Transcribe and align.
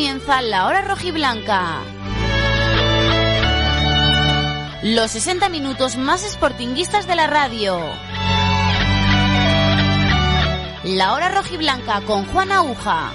comienza 0.00 0.40
la 0.40 0.66
hora 0.66 0.80
rojiblanca. 0.80 1.82
Los 4.82 5.10
60 5.10 5.50
minutos 5.50 5.98
más 5.98 6.22
sportinguistas 6.22 7.06
de 7.06 7.16
la 7.16 7.26
radio. 7.26 7.78
La 10.84 11.12
hora 11.12 11.28
rojiblanca 11.28 12.00
con 12.06 12.24
Juan 12.24 12.50
Aguja. 12.50 13.10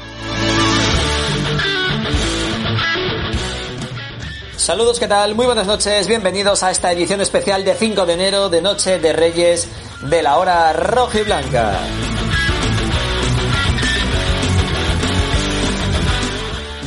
Saludos, 4.55 4.99
¿qué 4.99 5.07
tal? 5.07 5.33
Muy 5.33 5.47
buenas 5.47 5.65
noches, 5.65 6.07
bienvenidos 6.07 6.61
a 6.61 6.69
esta 6.69 6.91
edición 6.91 7.19
especial 7.19 7.65
de 7.65 7.73
5 7.73 8.05
de 8.05 8.13
enero 8.13 8.49
de 8.49 8.61
Noche 8.61 8.99
de 8.99 9.11
Reyes 9.11 9.67
de 10.03 10.21
la 10.21 10.37
hora 10.37 10.71
rojiblanca. 10.71 11.79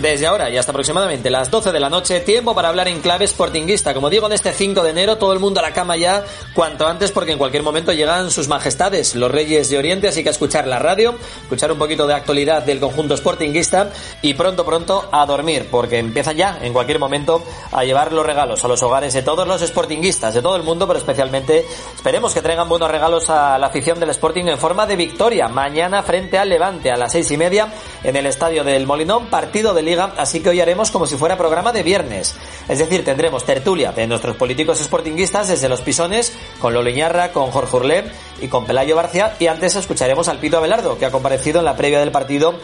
Desde 0.00 0.28
ahora 0.28 0.48
y 0.48 0.56
hasta 0.56 0.70
aproximadamente 0.70 1.28
las 1.28 1.50
12 1.50 1.72
de 1.72 1.80
la 1.80 1.90
noche, 1.90 2.20
tiempo 2.20 2.54
para 2.54 2.68
hablar 2.68 2.86
en 2.86 3.00
clave 3.00 3.26
sportinguista. 3.26 3.94
Como 3.94 4.08
digo, 4.08 4.26
en 4.26 4.32
este 4.32 4.52
5 4.52 4.84
de 4.84 4.90
enero, 4.90 5.18
todo 5.18 5.32
el 5.32 5.40
mundo 5.40 5.58
a 5.58 5.62
la 5.64 5.72
cama 5.72 5.96
ya, 5.96 6.24
cuanto 6.54 6.86
antes, 6.86 7.10
porque 7.10 7.32
en 7.32 7.38
cualquier 7.38 7.64
momento 7.64 7.92
llegan 7.92 8.30
sus 8.30 8.46
majestades, 8.46 9.16
los 9.16 9.28
reyes 9.28 9.70
de 9.70 9.76
Oriente, 9.76 10.06
así 10.06 10.22
que 10.22 10.28
a 10.28 10.32
escuchar 10.32 10.68
la 10.68 10.78
radio, 10.78 11.16
escuchar 11.42 11.72
un 11.72 11.78
poquito 11.78 12.06
de 12.06 12.14
actualidad 12.14 12.62
del 12.62 12.78
conjunto 12.78 13.16
sportinguista 13.16 13.90
y 14.22 14.34
pronto, 14.34 14.64
pronto 14.64 15.08
a 15.10 15.26
dormir, 15.26 15.66
porque 15.68 15.98
empiezan 15.98 16.36
ya, 16.36 16.60
en 16.62 16.72
cualquier 16.72 17.00
momento, 17.00 17.42
a 17.72 17.82
llevar 17.82 18.12
los 18.12 18.24
regalos 18.24 18.64
a 18.64 18.68
los 18.68 18.80
hogares 18.84 19.14
de 19.14 19.22
todos 19.22 19.48
los 19.48 19.62
sportinguistas, 19.62 20.32
de 20.32 20.42
todo 20.42 20.54
el 20.54 20.62
mundo, 20.62 20.86
pero 20.86 21.00
especialmente 21.00 21.66
esperemos 21.96 22.32
que 22.32 22.40
traigan 22.40 22.68
buenos 22.68 22.88
regalos 22.88 23.30
a 23.30 23.58
la 23.58 23.66
afición 23.66 23.98
del 23.98 24.10
Sporting 24.10 24.44
en 24.44 24.58
forma 24.58 24.86
de 24.86 24.94
victoria. 24.94 25.48
Mañana 25.48 26.04
frente 26.04 26.38
al 26.38 26.50
Levante 26.50 26.92
a 26.92 26.96
las 26.96 27.10
seis 27.10 27.28
y 27.32 27.36
media 27.36 27.72
en 28.04 28.14
el 28.14 28.26
estadio 28.26 28.62
del 28.62 28.86
Molinón, 28.86 29.26
partido 29.26 29.74
del 29.74 29.87
así 29.96 30.40
que 30.40 30.50
hoy 30.50 30.60
haremos 30.60 30.90
como 30.90 31.06
si 31.06 31.16
fuera 31.16 31.36
programa 31.36 31.72
de 31.72 31.82
viernes. 31.82 32.34
Es 32.68 32.78
decir, 32.78 33.04
tendremos 33.04 33.44
tertulia 33.44 33.92
de 33.92 34.06
nuestros 34.06 34.36
políticos 34.36 34.78
sportinguistas 34.78 35.48
desde 35.48 35.68
los 35.68 35.80
pisones, 35.80 36.32
con 36.60 36.74
Lolo 36.74 36.90
Iñarra, 36.90 37.32
con 37.32 37.50
Jorge 37.50 37.76
Urlé 37.76 38.04
y 38.40 38.48
con 38.48 38.66
Pelayo 38.66 38.96
Barcia, 38.96 39.34
y 39.38 39.46
antes 39.46 39.76
escucharemos 39.76 40.28
al 40.28 40.38
Pito 40.38 40.58
Abelardo, 40.58 40.98
que 40.98 41.06
ha 41.06 41.10
comparecido 41.10 41.58
en 41.60 41.64
la 41.64 41.76
previa 41.76 42.00
del 42.00 42.10
partido 42.10 42.54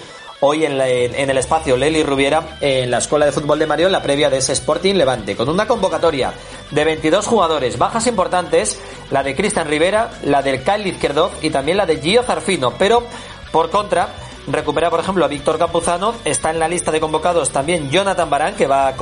hoy 0.41 0.65
en, 0.65 0.77
la, 0.77 0.89
en, 0.89 1.31
el 1.31 1.39
espacio 1.39 1.77
Leli 1.77 2.03
Rubiera 2.03 2.59
en 2.61 2.91
la 2.91 2.99
Escuela 2.99 3.25
de 3.25 3.33
Fútbol 3.33 3.59
de 3.59 3.67
Mario 3.67 3.87
en 3.87 3.93
la 3.93 4.03
previa 4.03 4.29
de 4.29 4.39
ese 4.39 4.53
Sporting 4.53 4.95
Levante, 4.95 5.37
con 5.37 5.49
una 5.49 5.67
convocatoria 5.67 6.35
de 6.71 6.85
22 6.85 7.27
jugadores, 7.27 7.79
bajas 7.79 8.07
importantes, 8.07 8.79
la 9.11 9.23
de 9.23 9.35
Cristian 9.35 9.69
Rivera, 9.69 10.11
la 10.25 10.43
del 10.43 10.63
Kyle 10.63 10.87
Izquierdo 10.87 11.31
y 11.41 11.51
también 11.51 11.79
la 11.79 11.87
de 11.87 11.99
Gio 11.99 12.23
Zarfino, 12.23 12.75
pero 12.79 13.05
por 13.53 13.71
contra 13.71 14.09
recupera, 14.47 14.91
por 14.91 15.01
ejemplo, 15.01 15.25
a 15.25 15.29
Víctor 15.29 15.59
Campuzano. 15.59 16.15
Está 16.25 16.51
en 16.51 16.59
la 16.59 16.69
lista 16.69 16.91
de 16.91 17.01
convocados 17.01 17.51
también 17.51 17.91
Jonathan 17.91 18.29
Barán, 18.31 18.55
que 18.55 18.67
va 18.67 18.89
a 18.89 18.95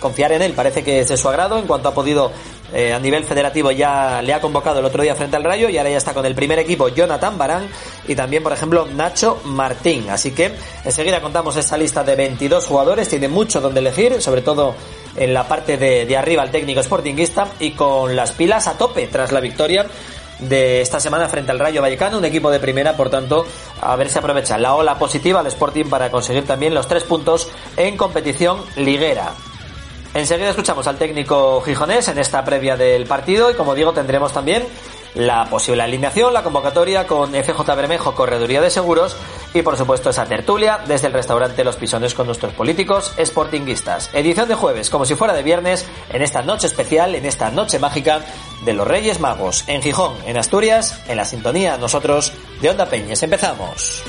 confiar 0.00 0.32
en 0.32 0.42
él. 0.42 0.52
Parece 0.52 0.82
que 0.82 1.00
es 1.00 1.08
de 1.08 1.16
su 1.16 1.28
agrado 1.28 1.58
en 1.58 1.66
cuanto 1.66 1.88
ha 1.88 1.94
podido 1.94 2.30
eh, 2.72 2.92
a 2.92 2.98
nivel 2.98 3.24
federativo 3.24 3.70
ya 3.70 4.20
le 4.20 4.34
ha 4.34 4.42
convocado 4.42 4.80
el 4.80 4.84
otro 4.84 5.02
día 5.02 5.14
frente 5.14 5.36
al 5.36 5.44
Rayo 5.44 5.70
y 5.70 5.78
ahora 5.78 5.88
ya 5.88 5.96
está 5.96 6.12
con 6.12 6.26
el 6.26 6.34
primer 6.34 6.58
equipo 6.58 6.88
Jonathan 6.88 7.38
Barán 7.38 7.66
y 8.06 8.14
también 8.14 8.42
por 8.42 8.52
ejemplo 8.52 8.86
Nacho 8.94 9.40
Martín. 9.44 10.10
Así 10.10 10.32
que 10.32 10.52
enseguida 10.84 11.22
contamos 11.22 11.56
esta 11.56 11.78
lista 11.78 12.04
de 12.04 12.14
22 12.14 12.66
jugadores, 12.66 13.08
tiene 13.08 13.28
mucho 13.28 13.62
donde 13.62 13.80
elegir, 13.80 14.20
sobre 14.20 14.42
todo 14.42 14.74
en 15.16 15.32
la 15.32 15.48
parte 15.48 15.78
de, 15.78 16.04
de 16.04 16.16
arriba 16.16 16.42
el 16.42 16.50
técnico 16.50 16.82
sportinguista 16.82 17.48
y 17.58 17.70
con 17.70 18.14
las 18.14 18.32
pilas 18.32 18.68
a 18.68 18.76
tope 18.76 19.06
tras 19.06 19.32
la 19.32 19.40
victoria 19.40 19.86
de 20.38 20.80
esta 20.80 21.00
semana 21.00 21.28
frente 21.28 21.50
al 21.50 21.58
Rayo 21.58 21.82
Vallecano, 21.82 22.18
un 22.18 22.24
equipo 22.24 22.50
de 22.50 22.60
primera, 22.60 22.96
por 22.96 23.10
tanto, 23.10 23.46
a 23.80 23.96
ver 23.96 24.08
si 24.08 24.18
aprovecha 24.18 24.58
la 24.58 24.74
ola 24.74 24.98
positiva 24.98 25.40
al 25.40 25.46
Sporting 25.46 25.86
para 25.86 26.10
conseguir 26.10 26.46
también 26.46 26.74
los 26.74 26.86
tres 26.86 27.04
puntos 27.04 27.48
en 27.76 27.96
competición 27.96 28.58
liguera. 28.76 29.32
Enseguida 30.14 30.50
escuchamos 30.50 30.86
al 30.86 30.96
técnico 30.96 31.60
gijonés 31.60 32.08
en 32.08 32.18
esta 32.18 32.44
previa 32.44 32.76
del 32.76 33.06
partido 33.06 33.50
y 33.50 33.54
como 33.54 33.74
digo 33.74 33.92
tendremos 33.92 34.32
también 34.32 34.64
la 35.14 35.44
posible 35.46 35.82
alineación, 35.82 36.32
la 36.32 36.42
convocatoria 36.42 37.06
con 37.06 37.32
FJ 37.32 37.74
Bermejo, 37.74 38.14
Correduría 38.14 38.60
de 38.60 38.70
Seguros 38.70 39.16
y 39.54 39.62
por 39.62 39.76
supuesto 39.76 40.10
esa 40.10 40.26
tertulia 40.26 40.80
desde 40.86 41.06
el 41.06 41.12
restaurante 41.12 41.64
Los 41.64 41.76
Pisones 41.76 42.14
con 42.14 42.26
nuestros 42.26 42.52
políticos 42.52 43.12
sportinguistas. 43.18 44.10
Edición 44.12 44.48
de 44.48 44.54
jueves, 44.54 44.90
como 44.90 45.04
si 45.04 45.14
fuera 45.14 45.34
de 45.34 45.42
viernes, 45.42 45.86
en 46.10 46.22
esta 46.22 46.42
noche 46.42 46.66
especial, 46.66 47.14
en 47.14 47.26
esta 47.26 47.50
noche 47.50 47.78
mágica 47.78 48.20
de 48.64 48.72
los 48.72 48.86
Reyes 48.86 49.20
Magos, 49.20 49.64
en 49.66 49.82
Gijón, 49.82 50.14
en 50.26 50.36
Asturias, 50.36 51.00
en 51.08 51.16
la 51.16 51.24
sintonía 51.24 51.76
nosotros 51.78 52.32
de 52.60 52.70
Onda 52.70 52.86
Peñes. 52.86 53.22
Empezamos. 53.22 54.02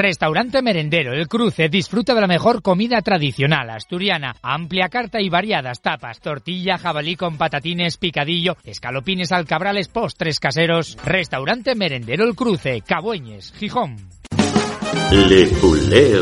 Restaurante 0.00 0.62
Merendero 0.62 1.12
El 1.12 1.28
Cruce 1.28 1.68
disfruta 1.68 2.14
de 2.14 2.22
la 2.22 2.26
mejor 2.26 2.62
comida 2.62 3.02
tradicional 3.02 3.68
asturiana, 3.68 4.34
amplia 4.40 4.88
carta 4.88 5.20
y 5.20 5.28
variadas 5.28 5.82
tapas, 5.82 6.20
tortilla, 6.20 6.78
jabalí 6.78 7.16
con 7.16 7.36
patatines, 7.36 7.98
picadillo, 7.98 8.56
escalopines 8.64 9.30
alcabrales, 9.30 9.88
postres 9.88 10.40
caseros. 10.40 10.96
Restaurante 11.04 11.74
Merendero 11.74 12.24
El 12.24 12.34
Cruce, 12.34 12.80
Cabueñes, 12.80 13.52
Gijón. 13.52 13.96
Le 15.12 15.46
Poulet. 15.60 16.16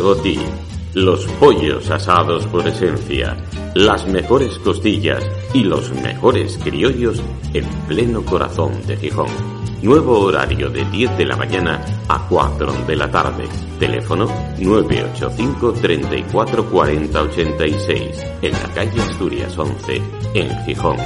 Los 0.95 1.25
pollos 1.39 1.89
asados 1.89 2.49
por 2.49 2.67
esencia, 2.67 3.37
las 3.77 4.09
mejores 4.09 4.59
costillas 4.59 5.25
y 5.55 5.63
los 5.63 5.93
mejores 6.03 6.59
criollos 6.59 7.23
en 7.55 7.65
pleno 7.87 8.25
corazón 8.25 8.85
de 8.89 8.97
Gijón. 8.97 9.58
Nuevo 9.83 10.19
horario 10.19 10.71
de 10.71 10.85
10 10.85 11.19
de 11.19 11.25
la 11.25 11.37
mañana 11.37 11.81
a 12.09 12.27
4 12.29 12.85
de 12.85 12.97
la 12.97 13.09
tarde. 13.09 13.49
Teléfono 13.79 14.27
985 14.59 15.73
34 15.75 16.69
40 16.69 17.23
86. 17.23 18.27
En 18.43 18.53
la 18.53 18.75
calle 18.75 19.01
Asturias 19.01 19.57
11, 19.57 20.03
en 20.35 20.65
Gijón. 20.65 20.97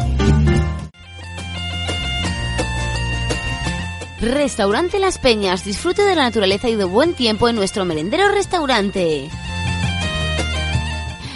Restaurante 4.22 4.98
Las 4.98 5.18
Peñas. 5.18 5.64
Disfrute 5.64 6.02
de 6.02 6.14
la 6.14 6.22
naturaleza 6.22 6.70
y 6.70 6.76
de 6.76 6.84
buen 6.84 7.12
tiempo 7.12 7.50
en 7.50 7.56
nuestro 7.56 7.84
merendero 7.84 8.28
restaurante. 8.28 9.28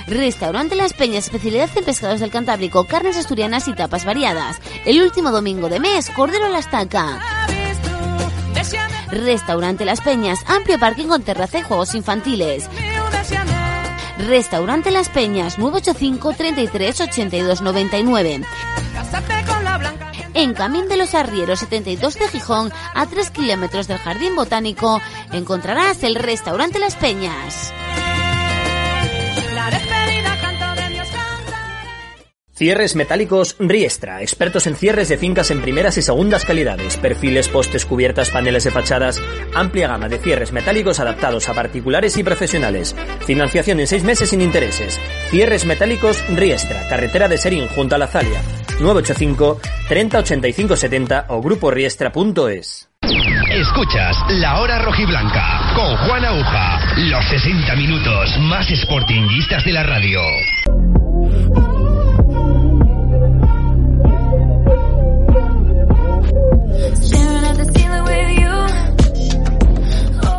Restaurante 0.06 0.76
Las 0.76 0.92
Peñas, 0.92 1.24
especialidad 1.24 1.68
en 1.74 1.84
pescados 1.84 2.20
del 2.20 2.30
Cantábrico, 2.30 2.84
carnes 2.84 3.16
asturianas 3.16 3.66
y 3.66 3.74
tapas 3.74 4.04
variadas. 4.04 4.60
El 4.84 5.02
último 5.02 5.32
domingo 5.32 5.68
de 5.68 5.80
mes, 5.80 6.10
Cordero 6.10 6.46
a 6.46 6.48
la 6.48 6.60
Estaca. 6.60 7.20
Restaurante 9.10 9.84
Las 9.84 10.00
Peñas, 10.00 10.40
amplio 10.46 10.78
parking 10.78 11.06
con 11.06 11.22
terraza 11.22 11.58
y 11.58 11.62
juegos 11.62 11.94
infantiles. 11.94 12.68
Restaurante 14.18 14.92
Las 14.92 15.08
Peñas, 15.08 15.58
985 15.58 16.34
33 16.34 17.00
82 17.00 17.62
99. 17.62 18.42
En 20.34 20.54
Camín 20.54 20.86
de 20.88 20.96
los 20.98 21.14
Arrieros 21.14 21.60
72 21.60 22.14
de 22.14 22.28
Gijón, 22.28 22.72
a 22.94 23.06
3 23.06 23.30
kilómetros 23.30 23.88
del 23.88 23.98
Jardín 23.98 24.36
Botánico, 24.36 25.00
encontrarás 25.32 26.02
el 26.02 26.14
Restaurante 26.14 26.78
Las 26.78 26.94
Peñas. 26.94 27.72
Cierres 32.56 32.96
metálicos 32.96 33.54
Riestra, 33.58 34.22
expertos 34.22 34.66
en 34.66 34.76
cierres 34.76 35.10
de 35.10 35.18
fincas 35.18 35.50
en 35.50 35.60
primeras 35.60 35.98
y 35.98 36.02
segundas 36.02 36.46
calidades, 36.46 36.96
perfiles, 36.96 37.48
postes, 37.48 37.84
cubiertas, 37.84 38.30
paneles 38.30 38.64
de 38.64 38.70
fachadas, 38.70 39.20
amplia 39.54 39.88
gama 39.88 40.08
de 40.08 40.18
cierres 40.18 40.52
metálicos 40.52 40.98
adaptados 40.98 41.50
a 41.50 41.52
particulares 41.52 42.16
y 42.16 42.22
profesionales, 42.22 42.96
financiación 43.26 43.80
en 43.80 43.86
seis 43.86 44.04
meses 44.04 44.30
sin 44.30 44.40
intereses, 44.40 44.98
cierres 45.28 45.66
metálicos 45.66 46.24
Riestra, 46.34 46.88
carretera 46.88 47.28
de 47.28 47.36
Serín 47.36 47.68
junto 47.68 47.94
a 47.94 47.98
la 47.98 48.06
Zalia, 48.06 48.40
985 48.80 49.60
30 49.90 50.18
85 50.20 50.76
70 50.76 51.26
o 51.28 51.42
gruporiestra.es. 51.42 52.88
Escuchas 53.52 54.16
La 54.30 54.62
Hora 54.62 54.78
Rojiblanca 54.78 55.74
con 55.74 55.94
Juan 56.08 56.24
Aguja, 56.24 56.80
los 56.96 57.24
60 57.26 57.76
minutos 57.76 58.38
más 58.40 58.66
sportinguistas 58.68 59.62
de 59.62 59.72
la 59.74 59.82
radio. 59.82 60.20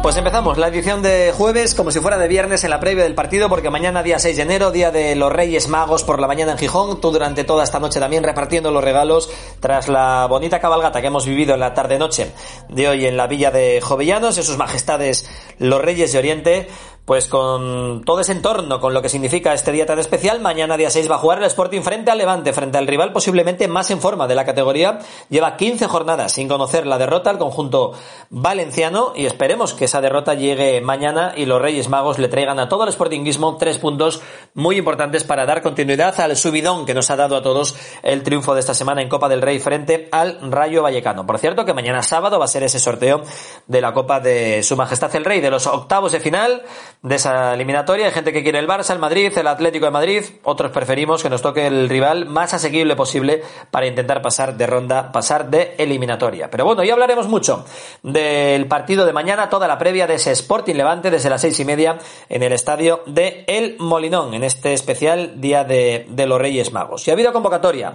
Pues 0.07 0.15
empezamos 0.15 0.57
la 0.57 0.69
edición 0.69 1.01
de 1.01 1.33
jueves 1.36 1.75
como 1.75 1.92
si 1.92 2.00
fuera 2.00 2.18
de 2.18 2.30
viernes 2.30 2.63
en 2.63 2.69
la 2.69 2.80
previa 2.80 3.04
del 3.04 3.13
partido 3.13 3.50
porque 3.50 3.69
mañana 3.69 4.04
día 4.04 4.19
6 4.19 4.38
de 4.38 4.42
enero, 4.42 4.71
día 4.71 4.89
de 4.89 5.18
los 5.18 5.30
Reyes 5.30 5.68
Magos 5.68 6.06
por 6.06 6.21
la 6.21 6.27
mañana 6.27 6.54
en 6.54 6.57
Gijón, 6.57 7.01
tú 7.01 7.12
durante 7.12 7.44
toda 7.44 7.65
esta 7.65 7.81
noche 7.81 8.00
también 8.00 8.24
repartiendo 8.24 8.71
los 8.71 8.81
regalos 8.81 9.30
tras 9.59 9.89
la 9.89 10.25
bonita 10.27 10.62
cabalgata 10.62 11.01
que 11.01 11.07
hemos 11.07 11.25
vivido 11.25 11.56
en 11.56 11.59
la 11.59 11.74
tarde-noche 11.74 12.31
de 12.69 12.88
hoy 12.88 13.06
en 13.06 13.18
la 13.18 13.27
villa 13.27 13.51
de 13.51 13.81
Jovellanos, 13.81 14.38
en 14.38 14.45
sus 14.45 14.57
majestades 14.57 15.30
los 15.59 15.81
Reyes 15.81 16.13
de 16.13 16.19
Oriente, 16.19 16.69
pues 17.07 17.30
con 17.30 18.04
todo 18.04 18.19
ese 18.19 18.33
entorno, 18.33 18.81
con 18.81 18.94
lo 18.94 19.01
que 19.01 19.07
significa 19.07 19.54
este 19.54 19.71
día 19.71 19.86
tan 19.86 19.98
especial, 19.98 20.42
mañana 20.42 20.75
día 20.75 20.89
6 20.89 21.09
va 21.09 21.15
a 21.15 21.19
jugar 21.19 21.38
el 21.38 21.45
Sporting 21.45 21.80
frente 21.80 22.12
al 22.12 22.18
Levante, 22.18 22.51
frente 22.51 22.77
al 22.77 22.86
rival 22.86 23.13
posiblemente 23.13 23.69
más 23.69 23.89
en 23.92 24.01
forma 24.01 24.27
de 24.27 24.36
la 24.36 24.44
categoría. 24.44 25.00
Lleva 25.30 25.56
15 25.56 25.88
jornadas 25.88 26.33
sin 26.33 26.50
conocer 26.50 26.86
la 26.86 26.98
derrota 26.98 27.30
al 27.30 27.38
conjunto 27.38 27.94
valenciano 28.30 29.13
y 29.15 29.25
esperemos 29.25 29.74
que 29.74 29.86
esa 29.86 30.01
derrota 30.01 30.33
llegue 30.33 30.81
mañana 30.81 31.31
y 31.33 31.45
los 31.45 31.62
Reyes 31.62 31.88
Magos 31.88 32.19
le 32.19 32.27
traigan 32.27 32.59
a 32.59 32.68
todo 32.68 32.83
el 32.83 32.92
Sportingismo 32.92 33.56
tres 33.56 33.77
puntos 33.77 34.21
muy 34.54 34.75
importantes 34.75 35.24
para 35.24 35.45
dar 35.45 35.62
continuidad 35.62 36.19
al 36.19 36.36
subidón 36.36 36.86
que 36.86 36.94
nos 36.94 37.09
ha 37.09 37.15
dado 37.15 37.38
a 37.38 37.42
todos 37.42 37.77
el 38.04 38.21
triunfo 38.21 38.54
de 38.54 38.59
esta 38.59 38.74
semana 38.74 39.01
en 39.01 39.07
Copa 39.07 39.30
del 39.30 39.42
Rey 39.42 39.59
frente 39.59 40.09
al 40.12 40.39
Rayo 40.51 40.83
Vallecano. 40.83 41.25
Por 41.25 41.39
cierto, 41.39 41.63
que 41.63 41.74
mañana 41.74 42.04
sábado 42.04 42.38
va 42.38 42.44
a 42.44 42.50
ser 42.50 42.63
ese 42.63 42.80
sorteo 42.80 43.21
de 43.65 43.80
la 43.80 43.94
Copa 43.94 44.19
de 44.19 44.62
Su 44.62 44.75
Majestad 44.75 45.15
el 45.15 45.24
Rey, 45.24 45.39
de 45.39 45.51
los 45.51 45.68
octavos 45.68 46.12
de 46.12 46.19
final 46.19 46.63
de 47.07 47.15
esa 47.15 47.54
eliminatoria. 47.54 48.06
Hay 48.06 48.12
gente 48.12 48.33
que 48.33 48.44
quiere 48.44 48.59
el 48.59 48.68
Barça, 48.68 48.92
el 48.92 49.00
Madrid, 49.00 49.31
el 49.38 49.48
Atlético 49.48 49.86
de 49.86 49.92
Madrid. 49.92 50.24
Otros 50.44 50.71
preferimos 50.71 51.24
que 51.24 51.30
nos 51.30 51.42
toque 51.42 51.68
el 51.68 51.89
rival 51.89 52.25
más 52.25 52.54
asequible 52.54 52.95
posible 52.95 53.42
para 53.71 53.88
intentar 53.88 54.21
pasar 54.21 54.57
de 54.57 54.68
ronda, 54.68 55.12
pasar 55.12 55.50
de 55.50 55.75
eliminatoria. 55.77 56.50
Pero 56.50 56.65
bueno, 56.65 56.83
ya 56.83 56.94
hablaremos 56.94 57.27
mucho 57.27 57.65
del 58.04 58.68
partido 58.68 59.06
de 59.06 59.13
mañana, 59.13 59.50
toda 59.50 59.68
la 59.68 59.77
previa 59.77 60.07
de 60.07 60.15
ese 60.15 60.31
Sporting 60.31 60.75
Levante 60.75 61.09
desde 61.09 61.30
las 61.30 61.42
seis 61.42 61.59
y 61.59 61.65
media 61.65 61.98
en 62.30 62.44
el 62.44 62.54
estadio 62.54 63.04
de 63.06 63.45
El 63.48 63.77
Molinón, 63.80 64.33
en 64.33 64.44
este 64.44 64.74
especial 64.74 65.39
Día 65.39 65.63
de, 65.63 66.06
de 66.09 66.25
los 66.25 66.39
Reyes 66.39 66.71
Magos. 66.71 67.07
Y 67.07 67.12
ha 67.12 67.13
habido 67.13 67.33
convocatoria 67.33 67.94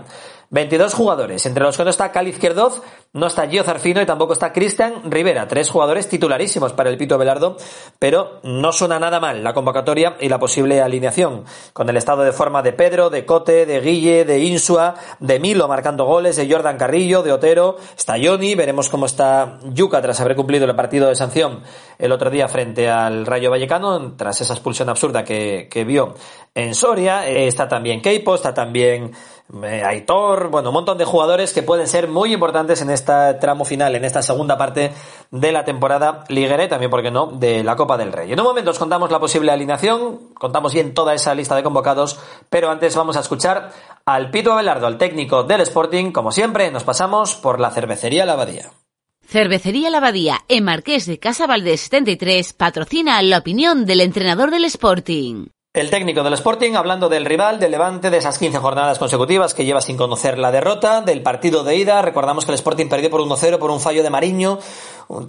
22 0.52 0.93
jugadores, 0.93 1.46
entre 1.46 1.64
los 1.64 1.78
que 1.78 1.82
no 1.82 1.88
está 1.88 2.12
Cali 2.12 2.28
Izquierdoz, 2.28 2.82
no 3.14 3.26
está 3.26 3.49
Gio 3.49 3.64
Zarfino 3.64 4.02
y 4.02 4.06
tampoco 4.06 4.34
está 4.34 4.52
Cristian 4.52 5.10
Rivera. 5.10 5.49
Tres 5.49 5.70
jugadores 5.70 6.10
titularísimos 6.10 6.75
para 6.75 6.90
el 6.90 6.99
Pito 6.99 7.16
Velardo, 7.16 7.56
pero 7.99 8.38
no 8.43 8.70
suena 8.70 8.99
nada 8.99 9.19
mal 9.19 9.43
la 9.43 9.54
convocatoria 9.54 10.16
y 10.20 10.28
la 10.28 10.38
posible 10.38 10.82
alineación. 10.82 11.44
Con 11.72 11.88
el 11.88 11.96
estado 11.96 12.22
de 12.22 12.32
forma 12.32 12.60
de 12.60 12.75
Pedro, 12.75 13.08
de 13.08 13.25
Cote, 13.25 13.64
de 13.64 13.81
Guille, 13.81 14.26
de 14.26 14.40
Insua, 14.40 14.94
de 15.20 15.40
Milo 15.40 15.69
marcando 15.69 16.04
goles, 16.04 16.37
de 16.37 16.50
Jordan 16.50 16.76
Carrillo, 16.76 17.22
de 17.22 17.32
Otero, 17.32 17.76
está 17.96 18.16
Johnny, 18.22 18.55
veremos 18.55 18.90
cómo 18.90 19.06
está 19.06 19.58
Yuca 19.72 20.02
tras 20.02 20.20
haber 20.20 20.37
cumplido 20.37 20.66
el 20.66 20.76
partido 20.76 21.08
de 21.08 21.14
sanción 21.14 21.62
el 21.98 22.12
otro 22.12 22.31
día 22.31 22.48
frente 22.48 22.90
al 22.90 23.25
Rayo 23.25 23.50
Vallecano, 23.50 24.14
tras 24.16 24.40
esa 24.40 24.55
expulsión 24.55 24.88
absurda 24.88 25.25
que, 25.25 25.69
que 25.70 25.84
vio 25.84 26.14
en 26.55 26.75
Soria. 26.75 27.26
Está 27.26 27.69
también 27.69 28.02
Keipo, 28.02 28.34
está 28.34 28.52
también 28.52 29.05
eh, 29.05 29.12
Aitor, 29.62 30.48
bueno, 30.48 30.70
un 30.70 30.74
montón 30.74 30.96
de 30.96 31.04
jugadores 31.04 31.52
que 31.52 31.62
pueden 31.62 31.86
ser 31.86 32.08
muy 32.08 32.32
importantes 32.32 32.80
en 32.80 32.90
este 32.90 33.12
tramo 33.34 33.64
final, 33.64 33.94
en 33.94 34.04
esta 34.04 34.22
segunda 34.22 34.56
parte 34.56 34.92
de 35.30 35.52
la 35.52 35.64
temporada 35.64 36.24
liguera 36.28 36.64
y 36.64 36.68
también, 36.68 36.90
¿por 36.90 37.02
qué 37.02 37.10
no?, 37.10 37.26
de 37.26 37.62
la 37.62 37.76
Copa 37.76 37.98
del 37.98 38.12
Rey. 38.12 38.32
En 38.32 38.40
un 38.40 38.46
momento 38.46 38.70
os 38.70 38.78
contamos 38.78 39.10
la 39.10 39.20
posible 39.20 39.52
alineación, 39.52 40.32
contamos 40.34 40.72
bien 40.72 40.94
toda 40.94 41.12
esa 41.12 41.34
lista 41.34 41.54
de 41.54 41.62
convocados, 41.62 42.18
pero 42.48 42.70
antes 42.70 42.96
vamos 42.96 43.16
a 43.16 43.20
escuchar 43.20 43.72
al 44.06 44.30
Pito 44.30 44.52
Abelardo, 44.52 44.86
al 44.86 44.96
técnico 44.96 45.44
del 45.44 45.60
Sporting. 45.60 46.12
Como 46.12 46.32
siempre, 46.32 46.70
nos 46.70 46.84
pasamos 46.84 47.34
por 47.34 47.60
la 47.60 47.70
cervecería 47.70 48.24
La 48.24 48.32
Abadía. 48.32 48.70
Cervecería 49.26 49.90
La 49.90 49.98
Abadía, 49.98 50.40
en 50.48 50.64
Marqués 50.64 51.06
de 51.06 51.18
Casa 51.18 51.46
Valdés 51.46 51.82
73, 51.82 52.52
patrocina 52.54 53.20
la 53.22 53.38
opinión 53.38 53.84
del 53.86 54.00
entrenador 54.00 54.50
del 54.50 54.64
Sporting. 54.64 55.46
El 55.74 55.88
técnico 55.88 56.22
del 56.22 56.34
Sporting 56.34 56.74
hablando 56.74 57.08
del 57.08 57.24
rival, 57.24 57.58
del 57.58 57.70
Levante, 57.70 58.10
de 58.10 58.19
esas 58.19 58.38
15 58.38 58.58
jornadas 58.58 58.98
consecutivas 58.98 59.54
que 59.54 59.64
lleva 59.64 59.80
sin 59.80 59.96
conocer 59.96 60.36
la 60.36 60.52
derrota, 60.52 61.00
del 61.00 61.22
partido 61.22 61.64
de 61.64 61.76
ida. 61.76 62.02
Recordamos 62.02 62.44
que 62.44 62.50
el 62.50 62.56
Sporting 62.56 62.90
perdió 62.90 63.08
por 63.08 63.22
1-0 63.22 63.58
por 63.58 63.70
un 63.70 63.80
fallo 63.80 64.02
de 64.02 64.10
Mariño, 64.10 64.58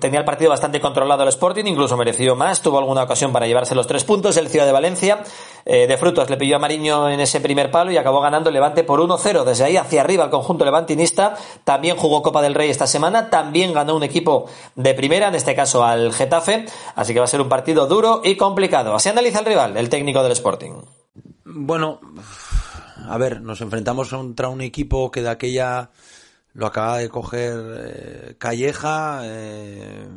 tenía 0.01 0.19
el 0.19 0.25
partido 0.25 0.49
bastante 0.49 0.81
controlado 0.81 1.23
el 1.23 1.29
Sporting, 1.29 1.63
incluso 1.65 1.95
mereció 1.95 2.35
más, 2.35 2.61
tuvo 2.61 2.77
alguna 2.77 3.03
ocasión 3.03 3.31
para 3.31 3.47
llevarse 3.47 3.73
los 3.73 3.87
tres 3.87 4.03
puntos. 4.03 4.35
El 4.35 4.49
Ciudad 4.49 4.65
de 4.65 4.73
Valencia, 4.73 5.23
eh, 5.63 5.87
de 5.87 5.97
frutos, 5.97 6.29
le 6.29 6.35
pilló 6.35 6.57
a 6.57 6.59
Mariño 6.59 7.09
en 7.09 7.21
ese 7.21 7.39
primer 7.39 7.71
palo 7.71 7.93
y 7.93 7.97
acabó 7.97 8.19
ganando 8.19 8.49
el 8.49 8.53
Levante 8.53 8.83
por 8.83 8.99
1-0. 8.99 9.45
Desde 9.45 9.63
ahí 9.63 9.77
hacia 9.77 10.01
arriba 10.01 10.25
el 10.25 10.29
conjunto 10.29 10.65
levantinista 10.65 11.35
también 11.63 11.95
jugó 11.95 12.21
Copa 12.21 12.41
del 12.41 12.53
Rey 12.53 12.69
esta 12.69 12.85
semana, 12.85 13.29
también 13.29 13.71
ganó 13.71 13.95
un 13.95 14.03
equipo 14.03 14.47
de 14.75 14.93
primera, 14.93 15.29
en 15.29 15.35
este 15.35 15.55
caso 15.55 15.85
al 15.85 16.11
Getafe, 16.11 16.65
así 16.95 17.13
que 17.13 17.19
va 17.19 17.25
a 17.25 17.29
ser 17.29 17.39
un 17.39 17.47
partido 17.47 17.87
duro 17.87 18.19
y 18.25 18.35
complicado. 18.35 18.93
Así 18.93 19.07
analiza 19.07 19.39
el 19.39 19.45
rival, 19.45 19.77
el 19.77 19.87
técnico 19.87 20.21
del 20.21 20.32
Sporting. 20.33 20.73
Bueno, 21.45 21.99
a 23.07 23.17
ver, 23.17 23.41
nos 23.41 23.61
enfrentamos 23.61 24.09
contra 24.09 24.49
un 24.49 24.61
equipo 24.61 25.11
que 25.11 25.21
de 25.21 25.29
aquella 25.29 25.91
lo 26.53 26.67
acaba 26.67 26.99
de 26.99 27.09
coger 27.09 27.53
eh, 27.79 28.35
Calleja 28.37 29.21
eh, 29.23 30.07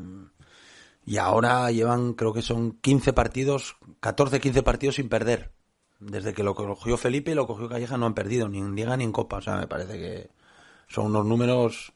y 1.04 1.16
ahora 1.18 1.70
llevan, 1.70 2.14
creo 2.14 2.32
que 2.32 2.42
son 2.42 2.72
15 2.80 3.12
partidos, 3.12 3.76
14, 4.00 4.40
15 4.40 4.62
partidos 4.62 4.96
sin 4.96 5.08
perder. 5.08 5.52
Desde 5.98 6.34
que 6.34 6.42
lo 6.42 6.54
cogió 6.54 6.98
Felipe 6.98 7.30
y 7.30 7.34
lo 7.34 7.46
cogió 7.46 7.68
Calleja 7.68 7.96
no 7.96 8.06
han 8.06 8.14
perdido 8.14 8.48
ni 8.48 8.58
en 8.58 8.74
Liga 8.74 8.96
ni 8.96 9.04
en 9.04 9.12
Copa. 9.12 9.38
O 9.38 9.40
sea, 9.40 9.56
me 9.56 9.66
parece 9.66 9.98
que 9.98 10.30
son 10.88 11.06
unos 11.06 11.24
números 11.24 11.94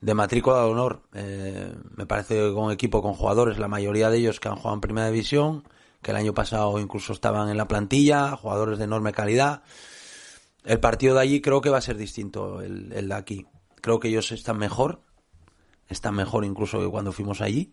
de 0.00 0.14
matrícula 0.14 0.58
de 0.58 0.70
honor. 0.70 1.02
Eh, 1.14 1.74
me 1.96 2.06
parece 2.06 2.34
que 2.34 2.52
con 2.54 2.70
equipo, 2.70 3.02
con 3.02 3.14
jugadores, 3.14 3.58
la 3.58 3.68
mayoría 3.68 4.10
de 4.10 4.18
ellos 4.18 4.38
que 4.38 4.48
han 4.48 4.56
jugado 4.56 4.74
en 4.74 4.80
Primera 4.80 5.10
División, 5.10 5.64
que 6.06 6.12
el 6.12 6.18
año 6.18 6.34
pasado 6.34 6.78
incluso 6.78 7.12
estaban 7.12 7.48
en 7.48 7.56
la 7.56 7.66
plantilla, 7.66 8.36
jugadores 8.36 8.78
de 8.78 8.84
enorme 8.84 9.10
calidad. 9.10 9.64
El 10.64 10.78
partido 10.78 11.16
de 11.16 11.20
allí 11.22 11.40
creo 11.40 11.60
que 11.60 11.68
va 11.68 11.78
a 11.78 11.80
ser 11.80 11.96
distinto 11.96 12.60
el, 12.60 13.08
de 13.08 13.14
aquí. 13.14 13.44
Creo 13.80 13.98
que 13.98 14.06
ellos 14.06 14.30
están 14.30 14.56
mejor, 14.56 15.00
están 15.88 16.14
mejor 16.14 16.44
incluso 16.44 16.78
que 16.78 16.88
cuando 16.88 17.10
fuimos 17.10 17.40
allí. 17.40 17.72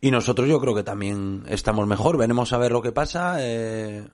Y 0.00 0.10
nosotros 0.10 0.48
yo 0.48 0.60
creo 0.60 0.74
que 0.74 0.82
también 0.82 1.44
estamos 1.46 1.86
mejor. 1.86 2.16
Venimos 2.16 2.52
a 2.52 2.58
ver 2.58 2.72
lo 2.72 2.82
que 2.82 2.90
pasa, 2.90 3.36
eh, 3.38 4.04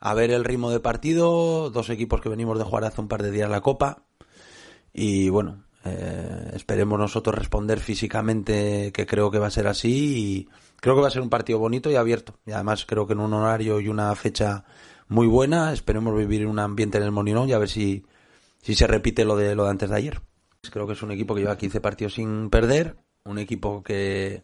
a 0.00 0.14
ver 0.14 0.32
el 0.32 0.44
ritmo 0.44 0.72
de 0.72 0.80
partido, 0.80 1.70
dos 1.70 1.90
equipos 1.90 2.20
que 2.20 2.28
venimos 2.28 2.58
de 2.58 2.64
jugar 2.64 2.82
hace 2.82 3.00
un 3.00 3.06
par 3.06 3.22
de 3.22 3.30
días 3.30 3.48
la 3.48 3.60
Copa. 3.60 4.02
Y 4.92 5.28
bueno, 5.28 5.62
eh, 5.84 6.50
esperemos 6.54 6.98
nosotros 6.98 7.38
responder 7.38 7.78
físicamente, 7.78 8.90
que 8.92 9.06
creo 9.06 9.30
que 9.30 9.38
va 9.38 9.46
a 9.46 9.52
ser 9.52 9.68
así. 9.68 10.18
Y 10.18 10.48
creo 10.84 10.96
que 10.96 11.00
va 11.00 11.08
a 11.08 11.10
ser 11.10 11.22
un 11.22 11.30
partido 11.30 11.58
bonito 11.58 11.90
y 11.90 11.96
abierto. 11.96 12.34
Y 12.44 12.52
además 12.52 12.84
creo 12.84 13.06
que 13.06 13.14
en 13.14 13.20
un 13.20 13.32
horario 13.32 13.80
y 13.80 13.88
una 13.88 14.14
fecha 14.14 14.66
muy 15.08 15.26
buena. 15.26 15.72
Esperemos 15.72 16.14
vivir 16.14 16.46
un 16.46 16.58
ambiente 16.58 16.98
en 16.98 17.04
el 17.04 17.10
Moninón 17.10 17.48
y 17.48 17.54
a 17.54 17.58
ver 17.58 17.70
si, 17.70 18.04
si 18.60 18.74
se 18.74 18.86
repite 18.86 19.24
lo 19.24 19.34
de, 19.34 19.54
lo 19.54 19.64
de 19.64 19.70
antes 19.70 19.88
de 19.88 19.96
ayer. 19.96 20.20
Creo 20.70 20.86
que 20.86 20.92
es 20.92 21.02
un 21.02 21.10
equipo 21.10 21.34
que 21.34 21.40
lleva 21.40 21.56
15 21.56 21.80
partidos 21.80 22.12
sin 22.12 22.50
perder, 22.50 22.98
un 23.24 23.38
equipo 23.38 23.82
que 23.82 24.42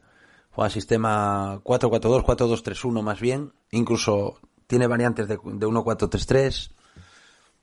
juega 0.50 0.70
sistema 0.70 1.60
4-4-2, 1.62 2.24
4-2-3-1 2.24 3.02
más 3.02 3.20
bien, 3.20 3.52
incluso 3.70 4.40
tiene 4.66 4.86
variantes 4.86 5.28
de, 5.28 5.34
de 5.34 5.66
1-4-3-3. 5.66 6.70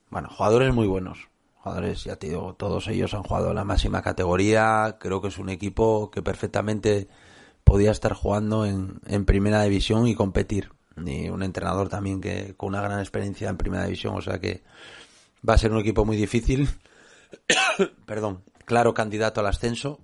Bueno, 0.08 0.28
jugadores 0.30 0.72
muy 0.72 0.86
buenos. 0.86 1.28
Jugadores, 1.64 2.04
ya 2.04 2.14
te 2.14 2.28
digo, 2.28 2.54
todos 2.54 2.86
ellos 2.86 3.12
han 3.12 3.24
jugado 3.24 3.52
la 3.52 3.64
máxima 3.64 4.02
categoría. 4.02 4.98
Creo 5.00 5.20
que 5.20 5.28
es 5.28 5.38
un 5.38 5.48
equipo 5.48 6.12
que 6.12 6.22
perfectamente 6.22 7.08
podía 7.68 7.90
estar 7.90 8.14
jugando 8.14 8.64
en, 8.64 9.00
en 9.06 9.24
primera 9.24 9.62
división 9.62 10.06
y 10.06 10.14
competir. 10.14 10.70
Y 11.04 11.28
un 11.28 11.42
entrenador 11.42 11.88
también 11.88 12.20
que 12.20 12.54
con 12.56 12.70
una 12.70 12.82
gran 12.82 12.98
experiencia 12.98 13.48
en 13.48 13.56
primera 13.56 13.84
división, 13.84 14.16
o 14.16 14.20
sea 14.20 14.40
que 14.40 14.62
va 15.48 15.54
a 15.54 15.58
ser 15.58 15.70
un 15.70 15.78
equipo 15.78 16.04
muy 16.04 16.16
difícil 16.16 16.68
perdón, 18.06 18.42
claro 18.64 18.94
candidato 18.94 19.40
al 19.40 19.46
ascenso, 19.46 20.00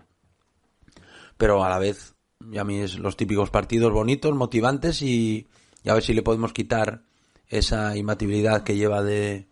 pero 1.36 1.64
a 1.64 1.68
la 1.68 1.78
vez, 1.78 2.14
ya 2.50 2.62
a 2.62 2.64
mí 2.64 2.80
es 2.80 2.98
los 2.98 3.16
típicos 3.16 3.50
partidos 3.50 3.92
bonitos, 3.92 4.34
motivantes 4.34 5.02
y, 5.02 5.48
a 5.86 5.94
ver 5.94 6.02
si 6.02 6.14
le 6.14 6.22
podemos 6.22 6.52
quitar 6.52 7.02
esa 7.48 7.96
imbatibilidad 7.96 8.64
que 8.64 8.76
lleva 8.76 9.02
de 9.02 9.48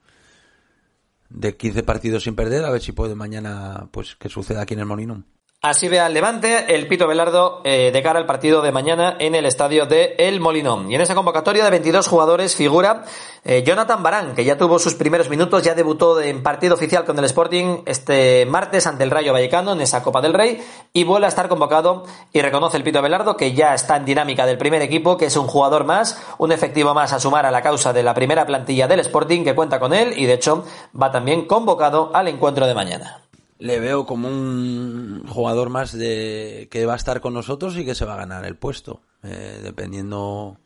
de 1.28 1.56
15 1.56 1.82
partidos 1.82 2.24
sin 2.24 2.36
perder, 2.36 2.62
a 2.64 2.70
ver 2.70 2.82
si 2.82 2.92
puede 2.92 3.14
mañana 3.14 3.88
pues 3.90 4.16
que 4.16 4.28
suceda 4.28 4.62
aquí 4.62 4.74
en 4.74 4.80
el 4.80 4.86
Molinón. 4.86 5.26
Así 5.64 5.86
ve 5.86 6.00
al 6.00 6.12
Levante 6.12 6.74
el 6.74 6.88
Pito 6.88 7.06
Velardo 7.06 7.60
eh, 7.62 7.92
de 7.92 8.02
cara 8.02 8.18
al 8.18 8.26
partido 8.26 8.62
de 8.62 8.72
mañana 8.72 9.14
en 9.20 9.36
el 9.36 9.46
estadio 9.46 9.86
de 9.86 10.16
El 10.18 10.40
Molinón. 10.40 10.90
Y 10.90 10.96
en 10.96 11.02
esa 11.02 11.14
convocatoria 11.14 11.62
de 11.62 11.70
22 11.70 12.08
jugadores 12.08 12.56
figura 12.56 13.04
eh, 13.44 13.62
Jonathan 13.64 14.02
Barán, 14.02 14.34
que 14.34 14.44
ya 14.44 14.58
tuvo 14.58 14.80
sus 14.80 14.94
primeros 14.94 15.30
minutos, 15.30 15.62
ya 15.62 15.76
debutó 15.76 16.20
en 16.20 16.42
partido 16.42 16.74
oficial 16.74 17.04
con 17.04 17.16
el 17.16 17.26
Sporting 17.26 17.82
este 17.86 18.44
martes 18.44 18.88
ante 18.88 19.04
el 19.04 19.12
Rayo 19.12 19.32
Vallecano 19.32 19.74
en 19.74 19.82
esa 19.82 20.02
Copa 20.02 20.20
del 20.20 20.34
Rey 20.34 20.60
y 20.92 21.04
vuelve 21.04 21.26
a 21.26 21.28
estar 21.28 21.48
convocado 21.48 22.06
y 22.32 22.42
reconoce 22.42 22.76
el 22.76 22.82
Pito 22.82 23.00
Velardo 23.00 23.36
que 23.36 23.52
ya 23.52 23.72
está 23.72 23.94
en 23.94 24.04
dinámica 24.04 24.46
del 24.46 24.58
primer 24.58 24.82
equipo, 24.82 25.16
que 25.16 25.26
es 25.26 25.36
un 25.36 25.46
jugador 25.46 25.84
más, 25.84 26.20
un 26.38 26.50
efectivo 26.50 26.92
más 26.92 27.12
a 27.12 27.20
sumar 27.20 27.46
a 27.46 27.52
la 27.52 27.62
causa 27.62 27.92
de 27.92 28.02
la 28.02 28.14
primera 28.14 28.44
plantilla 28.46 28.88
del 28.88 28.98
Sporting 28.98 29.44
que 29.44 29.54
cuenta 29.54 29.78
con 29.78 29.94
él 29.94 30.12
y 30.16 30.26
de 30.26 30.32
hecho 30.32 30.64
va 31.00 31.12
también 31.12 31.46
convocado 31.46 32.10
al 32.14 32.26
encuentro 32.26 32.66
de 32.66 32.74
mañana 32.74 33.22
le 33.62 33.78
veo 33.78 34.06
como 34.06 34.28
un 34.28 35.24
jugador 35.28 35.70
más 35.70 35.92
de 35.96 36.66
que 36.68 36.84
va 36.84 36.94
a 36.94 36.96
estar 36.96 37.20
con 37.20 37.32
nosotros 37.32 37.76
y 37.76 37.84
que 37.84 37.94
se 37.94 38.04
va 38.04 38.14
a 38.14 38.16
ganar 38.16 38.44
el 38.44 38.56
puesto, 38.56 39.02
eh, 39.22 39.60
dependiendo 39.62 40.58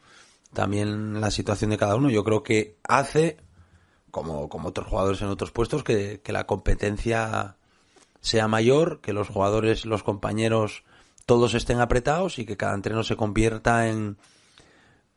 también 0.54 1.20
la 1.20 1.30
situación 1.30 1.68
de 1.68 1.76
cada 1.76 1.96
uno. 1.96 2.08
Yo 2.08 2.24
creo 2.24 2.42
que 2.42 2.78
hace, 2.88 3.36
como, 4.10 4.48
como 4.48 4.70
otros 4.70 4.86
jugadores 4.86 5.20
en 5.20 5.28
otros 5.28 5.50
puestos, 5.50 5.84
que, 5.84 6.22
que 6.22 6.32
la 6.32 6.46
competencia 6.46 7.58
sea 8.22 8.48
mayor, 8.48 9.02
que 9.02 9.12
los 9.12 9.28
jugadores, 9.28 9.84
los 9.84 10.02
compañeros, 10.02 10.82
todos 11.26 11.52
estén 11.52 11.80
apretados 11.80 12.38
y 12.38 12.46
que 12.46 12.56
cada 12.56 12.74
entreno 12.74 13.04
se 13.04 13.14
convierta 13.14 13.88
en, 13.88 14.16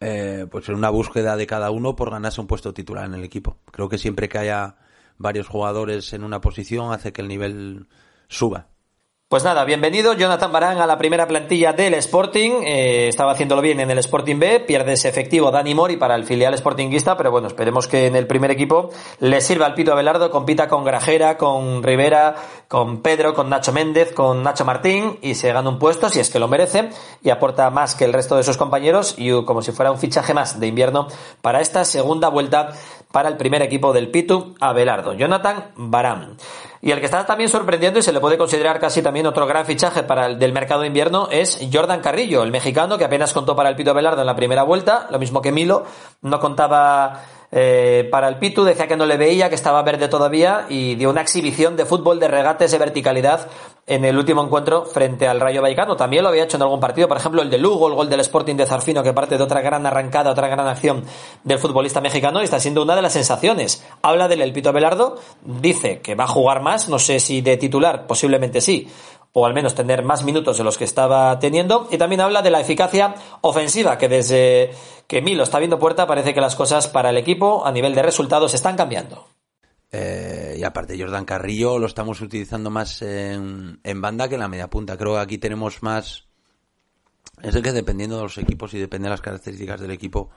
eh, 0.02 0.48
pues 0.52 0.68
en 0.68 0.76
una 0.76 0.90
búsqueda 0.90 1.38
de 1.38 1.48
cada 1.48 1.72
uno 1.72 1.96
por 1.96 2.12
ganarse 2.12 2.42
un 2.42 2.48
puesto 2.48 2.74
titular 2.74 3.06
en 3.06 3.14
el 3.14 3.24
equipo. 3.24 3.56
Creo 3.72 3.88
que 3.88 3.98
siempre 3.98 4.28
que 4.28 4.38
haya 4.38 4.76
varios 5.20 5.48
jugadores 5.48 6.12
en 6.14 6.24
una 6.24 6.42
posición 6.42 6.92
hace 6.92 7.14
que 7.14 7.22
el 7.22 7.28
nivel 7.28 7.88
suba. 8.28 8.70
Pues 9.30 9.44
nada, 9.44 9.64
bienvenido 9.64 10.14
Jonathan 10.14 10.52
Barán 10.52 10.80
a 10.80 10.88
la 10.88 10.98
primera 10.98 11.28
plantilla 11.28 11.72
del 11.72 11.94
Sporting. 11.94 12.64
Eh, 12.66 13.10
estaba 13.10 13.34
haciéndolo 13.34 13.62
bien 13.62 13.80
en 13.80 13.92
el 13.92 14.00
Sporting 14.00 14.40
B, 14.40 14.60
pierde 14.62 14.94
ese 14.94 15.08
efectivo 15.08 15.52
Dani 15.52 15.76
Mori 15.76 15.98
para 15.98 16.16
el 16.16 16.24
filial 16.24 16.58
Sportingista, 16.58 17.16
pero 17.16 17.30
bueno, 17.30 17.48
esperemos 17.48 17.88
que 17.88 18.08
en 18.08 18.16
el 18.16 18.26
primer 18.26 18.50
equipo 18.50 18.90
le 19.20 19.40
sirva 19.42 19.68
al 19.68 19.76
Pito 19.76 19.92
Abelardo, 19.92 20.32
compita 20.32 20.68
con 20.68 20.84
Grajera, 20.84 21.38
con 21.38 21.84
Rivera, 21.84 22.38
con 22.68 23.04
Pedro, 23.04 23.36
con 23.36 23.52
Nacho 23.52 23.72
Méndez, 23.72 24.14
con 24.14 24.42
Nacho 24.42 24.66
Martín 24.66 25.20
y 25.22 25.36
se 25.36 25.54
gana 25.54 25.70
un 25.70 25.78
puesto 25.78 26.10
si 26.10 26.20
es 26.20 26.32
que 26.32 26.40
lo 26.40 26.48
merece 26.48 26.90
y 27.22 27.30
aporta 27.30 27.70
más 27.70 27.94
que 27.94 28.06
el 28.06 28.14
resto 28.14 28.36
de 28.36 28.42
sus 28.42 28.58
compañeros 28.58 29.14
y 29.16 29.30
como 29.46 29.62
si 29.62 29.72
fuera 29.72 29.92
un 29.92 30.00
fichaje 30.00 30.34
más 30.34 30.60
de 30.60 30.66
invierno 30.66 31.08
para 31.44 31.62
esta 31.62 31.86
segunda 31.86 32.30
vuelta 32.30 32.74
para 33.12 33.30
el 33.30 33.38
primer 33.38 33.62
equipo 33.62 33.94
del 33.94 34.10
Pitu 34.10 34.56
Abelardo, 34.60 35.14
Jonathan 35.14 35.66
Barán. 35.76 36.38
Y 36.82 36.92
el 36.92 37.00
que 37.00 37.06
está 37.06 37.26
también 37.26 37.50
sorprendiendo 37.50 38.00
y 38.00 38.02
se 38.02 38.14
le 38.14 38.20
puede 38.20 38.38
considerar 38.38 38.80
casi 38.80 39.02
también 39.02 39.26
otro 39.26 39.46
gran 39.46 39.66
fichaje 39.66 40.04
para 40.04 40.28
el 40.28 40.40
del 40.40 40.54
mercado 40.54 40.82
de 40.82 40.88
invierno 40.88 41.28
es 41.30 41.60
Jordan 41.72 42.00
Carrillo, 42.00 42.44
el 42.44 42.52
mexicano 42.52 42.98
que 42.98 43.06
apenas 43.06 43.34
contó 43.34 43.56
para 43.56 43.70
el 43.70 43.76
Pito 43.76 43.94
Belardo 43.94 44.22
en 44.22 44.28
la 44.28 44.36
primera 44.36 44.64
vuelta, 44.64 45.08
lo 45.12 45.20
mismo 45.20 45.42
que 45.42 45.52
Milo, 45.52 45.84
no 46.22 46.40
contaba 46.40 47.22
eh, 47.52 48.08
para 48.12 48.28
el 48.28 48.38
Pitu, 48.38 48.64
decía 48.64 48.88
que 48.88 48.96
no 48.96 49.06
le 49.06 49.18
veía, 49.18 49.50
que 49.50 49.56
estaba 49.56 49.82
verde 49.82 50.08
todavía 50.08 50.68
y 50.70 50.96
dio 50.96 51.10
una 51.10 51.22
exhibición 51.22 51.76
de 51.76 51.86
fútbol 51.86 52.20
de 52.20 52.28
regates 52.28 52.72
de 52.72 52.78
verticalidad 52.78 53.48
en 53.88 54.06
el 54.06 54.16
último 54.18 54.44
encuentro 54.44 54.86
frente 54.86 55.28
al 55.28 55.40
Rayo 55.40 55.64
Vallecano. 55.64 55.96
También 55.96 56.22
lo 56.22 56.30
había 56.30 56.44
hecho 56.44 56.58
en 56.58 56.64
algún 56.64 56.80
partido, 56.80 57.08
por 57.08 57.18
ejemplo 57.18 57.42
el 57.42 57.50
de 57.50 57.58
Lugo, 57.58 57.88
el 57.88 57.96
gol 57.96 58.08
del 58.08 58.20
Sporting 58.20 58.56
de 58.56 58.68
Zarfino, 58.68 59.02
que 59.02 59.14
parte 59.14 59.36
de 59.36 59.44
otra 59.44 59.62
gran 59.62 59.84
arrancada, 59.86 60.30
otra 60.30 60.48
gran 60.48 60.68
acción 60.68 61.04
del 61.44 61.58
futbolista 61.58 62.02
mexicano 62.02 62.42
y 62.42 62.44
está 62.44 62.60
siendo 62.60 62.84
una 62.84 62.96
de 62.96 63.02
las 63.02 63.14
sensaciones. 63.14 63.84
Habla 64.04 64.28
del 64.28 64.44
El 64.44 64.54
Pito 64.54 64.72
Belardo, 64.72 65.18
dice 65.42 66.02
que 66.02 66.14
va 66.14 66.26
a 66.26 66.28
jugar 66.28 66.62
más, 66.62 66.88
no 66.88 67.00
sé 67.00 67.20
si 67.20 67.42
de 67.42 67.58
titular, 67.58 68.06
posiblemente 68.06 68.62
sí, 68.62 68.88
o 69.34 69.46
al 69.46 69.54
menos 69.54 69.76
tener 69.76 70.04
más 70.04 70.24
minutos 70.24 70.58
de 70.58 70.64
los 70.64 70.78
que 70.78 70.84
estaba 70.84 71.38
teniendo. 71.40 71.88
Y 71.92 71.98
también 71.98 72.22
habla 72.22 72.42
de 72.42 72.52
la 72.52 72.62
eficacia 72.62 73.16
ofensiva, 73.42 73.98
que 73.98 74.10
desde 74.10 74.72
que 75.08 75.22
Milo 75.22 75.44
está 75.44 75.60
viendo 75.60 75.80
puerta 75.80 76.08
parece 76.08 76.34
que 76.34 76.42
las 76.42 76.56
cosas 76.56 76.88
para 76.88 77.10
el 77.10 77.18
equipo 77.18 77.66
a 77.66 77.72
nivel 77.72 77.96
de 77.96 78.02
resultados 78.02 78.54
están 78.54 78.76
cambiando. 78.76 79.28
Eh, 79.92 80.58
y 80.60 80.64
aparte 80.64 81.00
Jordan 81.00 81.26
Carrillo 81.26 81.80
lo 81.80 81.88
estamos 81.88 82.22
utilizando 82.22 82.70
más 82.70 83.02
en, 83.02 83.80
banda 83.96 84.28
que 84.28 84.36
en 84.36 84.42
la 84.42 84.48
media 84.48 84.70
punta. 84.70 84.98
Creo 84.98 85.14
que 85.14 85.20
aquí 85.20 85.38
tenemos 85.38 85.82
más... 85.82 86.28
Es 87.42 87.56
el 87.56 87.64
que 87.64 87.72
dependiendo 87.72 88.18
de 88.18 88.24
los 88.24 88.38
equipos 88.38 88.74
y 88.74 88.80
depende 88.80 89.06
de 89.06 89.12
las 89.12 89.22
características 89.22 89.80
del 89.80 89.92
equipo 89.92 90.30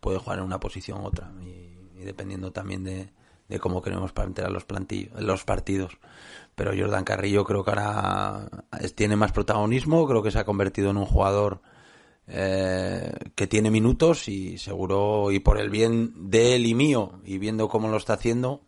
puede 0.00 0.18
jugar 0.18 0.38
en 0.38 0.44
una 0.44 0.58
posición 0.58 1.00
u 1.00 1.06
otra. 1.06 1.30
Y, 1.42 1.74
dependiendo 2.04 2.52
también 2.52 2.84
de, 2.84 3.10
cómo 3.58 3.82
queremos 3.82 4.12
plantear 4.12 4.50
los, 4.50 4.64
los 5.18 5.44
partidos 5.44 5.98
pero 6.56 6.72
Jordan 6.76 7.04
Carrillo 7.04 7.44
creo 7.44 7.62
que 7.62 7.70
ahora 7.70 8.48
tiene 8.96 9.14
más 9.14 9.30
protagonismo, 9.30 10.06
creo 10.08 10.22
que 10.22 10.32
se 10.32 10.38
ha 10.38 10.44
convertido 10.44 10.90
en 10.90 10.96
un 10.96 11.04
jugador 11.04 11.60
eh, 12.26 13.12
que 13.34 13.46
tiene 13.46 13.70
minutos 13.70 14.26
y 14.26 14.58
seguro, 14.58 15.30
y 15.30 15.38
por 15.38 15.60
el 15.60 15.70
bien 15.70 16.30
de 16.30 16.56
él 16.56 16.66
y 16.66 16.74
mío, 16.74 17.20
y 17.24 17.38
viendo 17.38 17.68
cómo 17.68 17.88
lo 17.88 17.98
está 17.98 18.14
haciendo, 18.14 18.62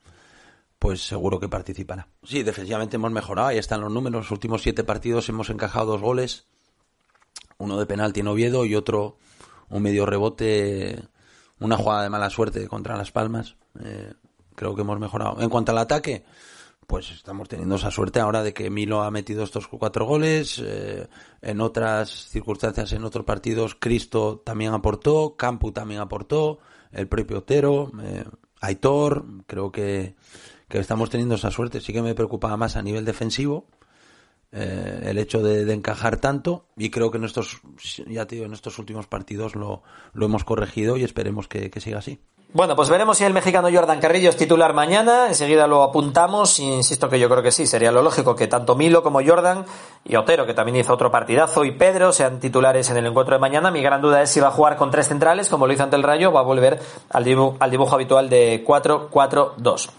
pues 0.78 1.00
seguro 1.00 1.40
que 1.40 1.48
participará. 1.48 2.08
Sí, 2.22 2.42
defensivamente 2.42 2.96
hemos 2.96 3.10
mejorado, 3.10 3.48
ahí 3.48 3.58
están 3.58 3.80
los 3.80 3.90
números, 3.90 4.24
los 4.24 4.30
últimos 4.30 4.62
siete 4.62 4.84
partidos 4.84 5.28
hemos 5.30 5.48
encajado 5.48 5.86
dos 5.86 6.02
goles, 6.02 6.46
uno 7.56 7.78
de 7.78 7.86
penalti 7.86 8.20
en 8.20 8.28
Oviedo 8.28 8.66
y 8.66 8.76
otro 8.76 9.16
un 9.70 9.82
medio 9.82 10.04
rebote, 10.04 11.02
una 11.58 11.78
jugada 11.78 12.02
de 12.02 12.10
mala 12.10 12.30
suerte 12.30 12.68
contra 12.68 12.96
Las 12.96 13.10
Palmas. 13.10 13.56
Eh, 13.82 14.12
creo 14.54 14.74
que 14.74 14.82
hemos 14.82 14.98
mejorado. 14.98 15.40
En 15.40 15.48
cuanto 15.48 15.72
al 15.72 15.78
ataque, 15.78 16.24
pues 16.88 17.10
estamos 17.10 17.50
teniendo 17.50 17.74
esa 17.74 17.90
suerte 17.90 18.18
ahora 18.18 18.42
de 18.42 18.54
que 18.54 18.70
Milo 18.70 19.02
ha 19.02 19.10
metido 19.10 19.44
estos 19.44 19.68
cuatro 19.68 20.06
goles. 20.06 20.58
Eh, 20.64 21.06
en 21.42 21.60
otras 21.60 22.08
circunstancias, 22.30 22.90
en 22.94 23.04
otros 23.04 23.26
partidos, 23.26 23.76
Cristo 23.78 24.40
también 24.42 24.72
aportó, 24.72 25.36
Campu 25.36 25.70
también 25.70 26.00
aportó, 26.00 26.60
el 26.90 27.06
propio 27.06 27.40
Otero, 27.40 27.92
eh, 28.02 28.24
Aitor. 28.62 29.26
Creo 29.46 29.70
que, 29.70 30.14
que, 30.66 30.78
estamos 30.78 31.10
teniendo 31.10 31.34
esa 31.34 31.50
suerte. 31.50 31.82
Sí 31.82 31.92
que 31.92 32.00
me 32.00 32.14
preocupaba 32.14 32.56
más 32.56 32.74
a 32.74 32.82
nivel 32.82 33.04
defensivo. 33.04 33.66
Eh, 34.50 35.00
el 35.10 35.18
hecho 35.18 35.42
de, 35.42 35.70
encajar 35.70 36.16
tanto 36.16 36.68
y 36.74 36.88
creo 36.88 37.10
que 37.10 37.18
en 37.18 37.24
estos 37.24 37.60
ya 38.06 38.24
te 38.24 38.36
digo, 38.36 38.46
en 38.46 38.54
estos 38.54 38.78
últimos 38.78 39.06
partidos 39.06 39.56
lo, 39.56 39.82
lo 40.14 40.24
hemos 40.24 40.42
corregido 40.42 40.96
y 40.96 41.04
esperemos 41.04 41.48
que 41.48 41.70
siga 41.82 41.98
así. 41.98 42.18
Bueno, 42.50 42.74
pues 42.74 42.88
veremos 42.88 43.18
si 43.18 43.24
el 43.24 43.34
mexicano 43.34 43.68
Jordan 43.70 44.00
Carrillo 44.00 44.30
es 44.30 44.36
titular 44.38 44.72
mañana. 44.72 45.26
Enseguida 45.28 45.66
lo 45.66 45.82
apuntamos. 45.82 46.58
Insisto 46.60 47.10
que 47.10 47.18
yo 47.18 47.28
creo 47.28 47.42
que 47.42 47.52
sí, 47.52 47.66
sería 47.66 47.92
lo 47.92 48.00
lógico 48.00 48.34
que 48.34 48.46
tanto 48.46 48.74
Milo 48.74 49.02
como 49.02 49.20
Jordan 49.22 49.66
y 50.06 50.16
Otero, 50.16 50.46
que 50.46 50.54
también 50.54 50.76
hizo 50.76 50.94
otro 50.94 51.10
partidazo, 51.10 51.66
y 51.66 51.72
Pedro 51.72 52.10
sean 52.10 52.40
titulares 52.40 52.88
en 52.88 52.96
el 52.96 53.04
encuentro 53.04 53.34
de 53.36 53.40
mañana. 53.40 53.70
Mi 53.70 53.82
gran 53.82 54.00
duda 54.00 54.22
es 54.22 54.30
si 54.30 54.40
va 54.40 54.48
a 54.48 54.50
jugar 54.50 54.78
con 54.78 54.90
tres 54.90 55.08
centrales, 55.08 55.50
como 55.50 55.66
lo 55.66 55.74
hizo 55.74 55.82
ante 55.82 55.96
el 55.96 56.02
Rayo, 56.02 56.30
o 56.30 56.32
va 56.32 56.40
a 56.40 56.44
volver 56.44 56.80
al 57.10 57.22
dibujo, 57.22 57.58
al 57.60 57.70
dibujo 57.70 57.94
habitual 57.94 58.30
de 58.30 58.64
4-4-2. 58.64 59.90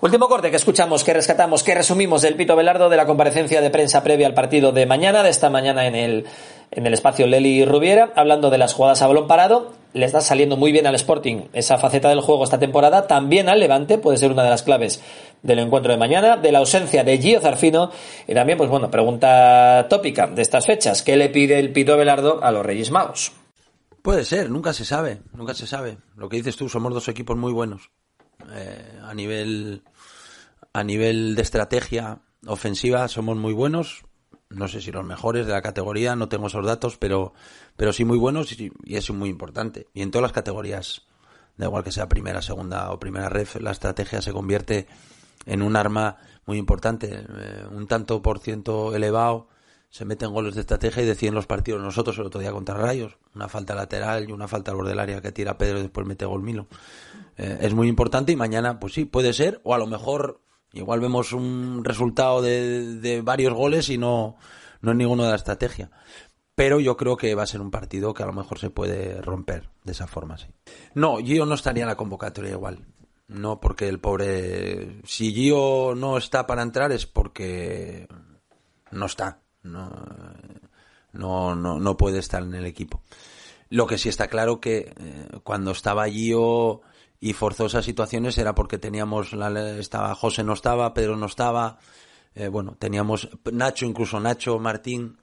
Último 0.00 0.28
corte 0.28 0.50
que 0.50 0.56
escuchamos, 0.56 1.04
que 1.04 1.12
rescatamos, 1.12 1.62
que 1.62 1.74
resumimos 1.74 2.22
del 2.22 2.36
Pito 2.36 2.56
Velardo 2.56 2.88
de 2.88 2.96
la 2.96 3.04
comparecencia 3.04 3.60
de 3.60 3.68
prensa 3.68 4.02
previa 4.02 4.26
al 4.26 4.34
partido 4.34 4.72
de 4.72 4.86
mañana, 4.86 5.22
de 5.22 5.28
esta 5.28 5.50
mañana 5.50 5.86
en 5.86 5.94
el, 5.94 6.26
en 6.70 6.86
el 6.86 6.94
espacio 6.94 7.26
Leli 7.26 7.66
Rubiera, 7.66 8.12
hablando 8.16 8.48
de 8.48 8.56
las 8.56 8.72
jugadas 8.72 9.02
a 9.02 9.08
balón 9.08 9.26
parado. 9.26 9.77
Le 9.94 10.04
está 10.04 10.20
saliendo 10.20 10.56
muy 10.56 10.70
bien 10.70 10.86
al 10.86 10.94
Sporting 10.94 11.48
esa 11.52 11.78
faceta 11.78 12.08
del 12.10 12.20
juego 12.20 12.44
esta 12.44 12.58
temporada. 12.58 13.06
También 13.06 13.48
al 13.48 13.58
Levante 13.58 13.98
puede 13.98 14.18
ser 14.18 14.30
una 14.30 14.44
de 14.44 14.50
las 14.50 14.62
claves 14.62 15.02
del 15.42 15.58
encuentro 15.60 15.92
de 15.92 15.98
mañana. 15.98 16.36
De 16.36 16.52
la 16.52 16.58
ausencia 16.58 17.04
de 17.04 17.18
Gio 17.18 17.40
Zarfino. 17.40 17.90
Y 18.26 18.34
también, 18.34 18.58
pues 18.58 18.68
bueno, 18.70 18.90
pregunta 18.90 19.86
tópica 19.88 20.26
de 20.26 20.42
estas 20.42 20.66
fechas. 20.66 21.02
¿Qué 21.02 21.16
le 21.16 21.30
pide 21.30 21.58
el 21.58 21.72
Pito 21.72 21.96
Velardo 21.96 22.42
a 22.42 22.52
los 22.52 22.64
Reyes 22.64 22.90
Magos? 22.90 23.32
Puede 24.02 24.24
ser, 24.24 24.50
nunca 24.50 24.72
se 24.72 24.84
sabe, 24.84 25.20
nunca 25.32 25.54
se 25.54 25.66
sabe. 25.66 25.98
Lo 26.16 26.28
que 26.28 26.36
dices 26.36 26.56
tú, 26.56 26.68
somos 26.68 26.92
dos 26.92 27.08
equipos 27.08 27.36
muy 27.36 27.52
buenos. 27.52 27.90
Eh, 28.54 29.00
a 29.02 29.14
nivel 29.14 29.82
a 30.72 30.84
nivel 30.84 31.34
de 31.34 31.42
estrategia 31.42 32.20
ofensiva 32.46 33.08
somos 33.08 33.36
muy 33.36 33.52
buenos 33.52 34.04
no 34.50 34.68
sé 34.68 34.80
si 34.80 34.90
los 34.90 35.04
mejores 35.04 35.46
de 35.46 35.52
la 35.52 35.62
categoría 35.62 36.16
no 36.16 36.28
tengo 36.28 36.46
esos 36.46 36.64
datos 36.64 36.96
pero 36.96 37.34
pero 37.76 37.92
sí 37.92 38.04
muy 38.04 38.18
buenos 38.18 38.52
y, 38.58 38.72
es 38.86 39.10
muy 39.10 39.28
importante. 39.28 39.88
Y 39.94 40.02
en 40.02 40.10
todas 40.10 40.22
las 40.22 40.32
categorías 40.32 41.02
da 41.56 41.66
igual 41.66 41.84
que 41.84 41.92
sea 41.92 42.08
primera 42.08 42.42
segunda 42.42 42.90
o 42.90 42.98
primera 42.98 43.28
ref 43.28 43.56
la 43.56 43.72
estrategia 43.72 44.22
se 44.22 44.32
convierte 44.32 44.86
en 45.46 45.62
un 45.62 45.76
arma 45.76 46.16
muy 46.46 46.58
importante. 46.58 47.08
Eh, 47.12 47.66
un 47.70 47.86
tanto 47.86 48.22
por 48.22 48.38
ciento 48.38 48.94
elevado 48.94 49.48
se 49.90 50.04
meten 50.04 50.32
goles 50.32 50.54
de 50.54 50.60
estrategia 50.62 51.02
y 51.02 51.06
deciden 51.06 51.34
los 51.34 51.46
partidos. 51.46 51.80
Nosotros 51.80 52.18
el 52.18 52.26
otro 52.26 52.40
día 52.40 52.52
contra 52.52 52.74
Rayos 52.74 53.16
una 53.34 53.48
falta 53.48 53.74
lateral 53.74 54.28
y 54.28 54.32
una 54.32 54.48
falta 54.48 54.70
al 54.70 54.76
borde 54.76 54.90
del 54.90 54.98
área 54.98 55.20
que 55.20 55.32
tira 55.32 55.56
Pedro 55.58 55.78
y 55.78 55.82
después 55.82 56.06
mete 56.06 56.24
gol 56.24 56.42
Milo. 56.42 56.66
Eh, 57.36 57.58
es 57.60 57.74
muy 57.74 57.88
importante 57.88 58.32
y 58.32 58.36
mañana, 58.36 58.80
pues 58.80 58.94
sí, 58.94 59.04
puede 59.04 59.32
ser, 59.32 59.60
o 59.62 59.74
a 59.74 59.78
lo 59.78 59.86
mejor 59.86 60.40
igual 60.72 61.00
vemos 61.00 61.32
un 61.32 61.84
resultado 61.84 62.42
de, 62.42 63.20
varios 63.24 63.54
goles 63.54 63.88
y 63.88 63.98
no, 63.98 64.36
no 64.80 64.90
es 64.92 64.96
ninguno 64.96 65.24
de 65.24 65.30
la 65.30 65.36
estrategia. 65.36 65.90
Pero 66.54 66.80
yo 66.80 66.96
creo 66.96 67.16
que 67.16 67.34
va 67.34 67.44
a 67.44 67.46
ser 67.46 67.60
un 67.60 67.70
partido 67.70 68.14
que 68.14 68.24
a 68.24 68.26
lo 68.26 68.32
mejor 68.32 68.58
se 68.58 68.70
puede 68.70 69.20
romper 69.22 69.70
de 69.84 69.92
esa 69.92 70.08
forma, 70.08 70.38
sí. 70.38 70.48
No, 70.94 71.18
Gio 71.18 71.46
no 71.46 71.54
estaría 71.54 71.84
en 71.84 71.88
la 71.88 71.96
convocatoria 71.96 72.50
igual. 72.50 72.84
No, 73.28 73.60
porque 73.60 73.88
el 73.88 74.00
pobre. 74.00 75.00
Si 75.04 75.32
Gio 75.32 75.94
no 75.94 76.16
está 76.16 76.46
para 76.46 76.62
entrar 76.62 76.90
es 76.90 77.06
porque 77.06 78.08
no 78.90 79.06
está. 79.06 79.42
No, 79.62 79.90
no, 81.12 81.54
no, 81.54 81.96
puede 81.96 82.18
estar 82.18 82.42
en 82.42 82.54
el 82.54 82.66
equipo. 82.66 83.02
Lo 83.70 83.86
que 83.86 83.98
sí 83.98 84.08
está 84.08 84.28
claro 84.28 84.60
que 84.60 84.94
eh, 84.98 85.28
cuando 85.44 85.72
estaba 85.72 86.08
Gio 86.08 86.80
y 87.20 87.32
forzó 87.32 87.66
esas 87.66 87.84
situaciones 87.84 88.38
era 88.38 88.54
porque 88.54 88.78
teníamos 88.78 89.32
la, 89.32 89.78
estaba 89.78 90.14
José 90.14 90.44
no 90.44 90.52
estaba 90.52 90.94
Pedro 90.94 91.16
no 91.16 91.26
estaba 91.26 91.78
eh, 92.34 92.48
bueno 92.48 92.76
teníamos 92.78 93.28
Nacho 93.50 93.86
incluso 93.86 94.20
Nacho 94.20 94.58
Martín 94.58 95.18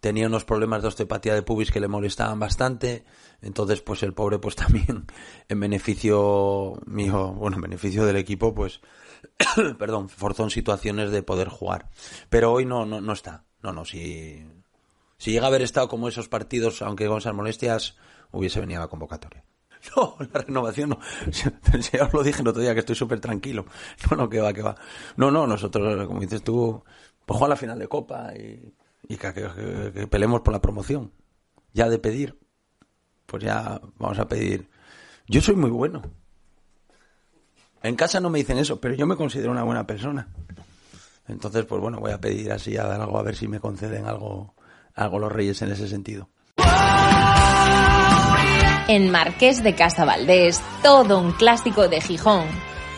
tenía 0.00 0.26
unos 0.26 0.44
problemas 0.44 0.82
de 0.82 0.88
osteopatía 0.88 1.34
de 1.34 1.42
pubis 1.42 1.70
que 1.70 1.80
le 1.80 1.88
molestaban 1.88 2.38
bastante. 2.40 3.04
Entonces 3.42 3.80
pues 3.82 4.02
el 4.02 4.14
pobre 4.14 4.38
pues 4.38 4.56
también 4.56 5.06
en 5.48 5.60
beneficio 5.60 6.80
mío 6.86 7.32
bueno 7.32 7.56
en 7.56 7.62
beneficio 7.62 8.04
del 8.04 8.16
equipo 8.16 8.54
pues 8.54 8.80
perdón 9.78 10.08
forzó 10.08 10.44
en 10.44 10.50
situaciones 10.50 11.10
de 11.10 11.22
poder 11.22 11.48
jugar. 11.48 11.90
Pero 12.28 12.52
hoy 12.52 12.64
no 12.64 12.86
no, 12.86 13.00
no 13.00 13.12
está. 13.12 13.44
No 13.62 13.72
no 13.72 13.84
si 13.84 14.46
si 15.18 15.32
llega 15.32 15.44
a 15.44 15.48
haber 15.48 15.62
estado 15.62 15.88
como 15.88 16.08
esos 16.08 16.28
partidos 16.28 16.82
aunque 16.82 17.06
con 17.06 17.18
esas 17.18 17.34
molestias 17.34 17.96
hubiese 18.32 18.60
venido 18.60 18.80
a 18.80 18.84
la 18.84 18.88
convocatoria 18.88 19.44
No, 19.96 20.16
la 20.32 20.40
renovación 20.40 20.90
no. 20.90 20.98
Ya 21.92 22.04
os 22.04 22.12
lo 22.12 22.22
dije 22.22 22.42
el 22.42 22.48
otro 22.48 22.62
día 22.62 22.74
que 22.74 22.80
estoy 22.80 22.96
súper 22.96 23.20
tranquilo. 23.20 23.66
No, 24.10 24.16
no, 24.16 24.28
que 24.28 24.40
va, 24.40 24.52
que 24.52 24.62
va. 24.62 24.76
No, 25.16 25.30
no, 25.30 25.46
nosotros, 25.46 26.06
como 26.06 26.20
dices 26.20 26.42
tú, 26.42 26.82
pues 27.26 27.38
juega 27.38 27.50
la 27.50 27.56
final 27.56 27.78
de 27.78 27.88
Copa 27.88 28.32
y, 28.34 28.74
que, 29.16 29.32
que, 29.32 30.06
peleemos 30.06 30.40
por 30.42 30.52
la 30.52 30.60
promoción. 30.60 31.12
Ya 31.72 31.88
de 31.88 31.98
pedir. 31.98 32.38
pues 33.26 33.42
ya 33.42 33.80
vamos 33.98 34.18
a 34.18 34.28
pedir. 34.28 34.68
Yo 35.26 35.40
soy 35.40 35.56
muy 35.56 35.70
bueno. 35.70 36.02
En 37.82 37.96
casa 37.96 38.20
no 38.20 38.28
me 38.28 38.38
dicen 38.38 38.58
eso, 38.58 38.80
pero 38.80 38.94
yo 38.94 39.06
me 39.06 39.16
considero 39.16 39.52
una 39.52 39.62
buena 39.62 39.86
persona. 39.86 40.28
Entonces, 41.28 41.64
pues 41.64 41.80
bueno, 41.80 42.00
voy 42.00 42.10
a 42.10 42.20
pedir 42.20 42.52
así 42.52 42.76
a 42.76 42.92
algo 42.92 43.18
a 43.18 43.22
ver 43.22 43.36
si 43.36 43.48
me 43.48 43.60
conceden 43.60 44.06
algo, 44.06 44.54
algo 44.94 45.18
los 45.18 45.32
reyes 45.32 45.62
en 45.62 45.70
ese 45.70 45.88
sentido. 45.88 46.28
En 48.90 49.08
Marqués 49.08 49.62
de 49.62 49.76
Casa 49.76 50.04
Valdés, 50.04 50.60
todo 50.82 51.20
un 51.20 51.30
clásico 51.30 51.86
de 51.86 52.00
Gijón. 52.00 52.44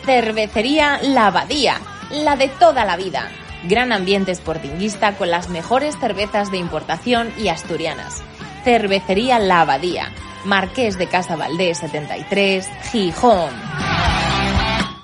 Cervecería 0.03 0.99
La 1.03 1.27
Abadía, 1.27 1.79
la 2.09 2.35
de 2.35 2.47
toda 2.47 2.83
la 2.83 2.97
vida. 2.97 3.29
Gran 3.69 3.91
ambiente 3.91 4.33
sportinguista 4.33 5.15
con 5.15 5.29
las 5.29 5.49
mejores 5.49 5.95
cervezas 5.99 6.49
de 6.49 6.57
importación 6.57 7.31
y 7.37 7.49
asturianas. 7.49 8.23
Cervecería 8.63 9.37
La 9.37 9.61
Abadía, 9.61 10.11
Marqués 10.45 10.97
de 10.97 11.05
Casa 11.05 11.35
Valdés 11.35 11.77
73, 11.77 12.67
Gijón. 12.91 13.51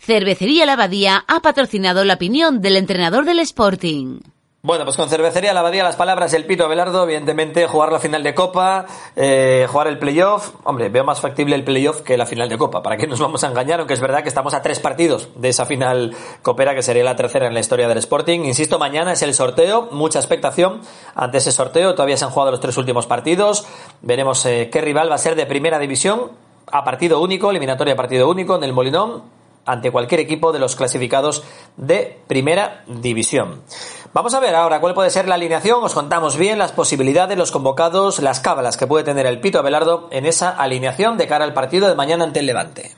Cervecería 0.02 0.66
La 0.66 0.74
Abadía 0.74 1.24
ha 1.28 1.40
patrocinado 1.42 2.04
la 2.04 2.16
opinión 2.16 2.62
del 2.62 2.78
entrenador 2.78 3.26
del 3.26 3.42
Sporting. 3.42 4.22
Bueno, 4.62 4.84
pues 4.84 4.98
con 4.98 5.08
Cervecería 5.08 5.54
La 5.54 5.64
las 5.64 5.96
palabras 5.96 6.34
del 6.34 6.46
Pito 6.46 6.66
Abelardo, 6.66 7.06
evidentemente 7.06 7.66
jugar 7.66 7.94
la 7.94 8.00
final 8.00 8.24
de 8.24 8.36
Copa, 8.36 8.86
eh, 9.16 9.66
jugar 9.70 9.88
el 9.88 9.98
playoff, 9.98 10.52
hombre, 10.66 10.90
veo 10.90 11.06
más 11.06 11.22
factible 11.22 11.56
el 11.56 11.64
playoff 11.64 12.02
que 12.02 12.18
la 12.18 12.26
final 12.26 12.50
de 12.50 12.58
Copa, 12.58 12.84
para 12.84 12.98
que 12.98 13.08
nos 13.08 13.22
vamos 13.22 13.42
a 13.46 13.48
engañar, 13.48 13.80
aunque 13.80 13.94
es 13.94 14.02
verdad 14.02 14.22
que 14.22 14.28
estamos 14.28 14.54
a 14.54 14.62
tres 14.62 14.82
partidos 14.82 15.30
de 15.36 15.48
esa 15.48 15.66
final 15.66 16.14
copera 16.42 16.76
que 16.76 16.82
sería 16.82 17.06
la 17.06 17.16
tercera 17.16 17.48
en 17.48 17.54
la 17.54 17.62
historia 17.62 17.88
del 17.88 18.00
Sporting. 18.00 18.42
Insisto, 18.42 18.78
mañana 18.80 19.14
es 19.14 19.22
el 19.22 19.34
sorteo, 19.34 19.88
mucha 19.92 20.20
expectación 20.20 20.82
ante 21.16 21.38
ese 21.38 21.54
sorteo, 21.54 21.96
todavía 21.96 22.18
se 22.18 22.26
han 22.26 22.32
jugado 22.32 22.52
los 22.52 22.60
tres 22.60 22.76
últimos 22.76 23.08
partidos, 23.08 23.66
veremos 24.02 24.46
eh, 24.46 24.70
qué 24.70 24.82
rival 24.82 25.10
va 25.10 25.16
a 25.16 25.20
ser 25.20 25.36
de 25.36 25.46
primera 25.46 25.80
división, 25.80 26.32
a 26.70 26.84
partido 26.84 27.22
único, 27.22 27.50
eliminatoria 27.50 27.94
a 27.94 27.98
partido 27.98 28.30
único 28.30 28.58
en 28.58 28.66
el 28.66 28.74
Molinón, 28.74 29.24
ante 29.66 29.92
cualquier 29.92 30.22
equipo 30.22 30.52
de 30.52 30.60
los 30.60 30.76
clasificados 30.76 31.44
de 31.78 32.20
primera 32.28 32.84
división. 32.88 33.62
Vamos 34.12 34.34
a 34.34 34.40
ver 34.40 34.56
ahora 34.56 34.80
cuál 34.80 34.96
puede 34.96 35.12
ser 35.12 35.28
la 35.28 35.36
alineación. 35.36 35.84
Os 35.84 35.94
contamos 35.94 36.36
bien 36.36 36.58
las 36.58 36.72
posibilidades, 36.72 37.38
los 37.38 37.52
convocados, 37.52 38.20
las 38.20 38.40
cábalas 38.40 38.76
que 38.76 38.88
puede 38.88 39.04
tener 39.04 39.28
el 39.28 39.40
Pito 39.40 39.60
Abelardo 39.60 40.08
en 40.12 40.26
esa 40.26 40.50
alineación 40.50 41.18
de 41.18 41.28
cara 41.28 41.46
al 41.46 41.54
partido 41.54 41.88
de 41.88 41.94
mañana 41.94 42.24
ante 42.24 42.40
el 42.40 42.48
Levante. 42.48 42.96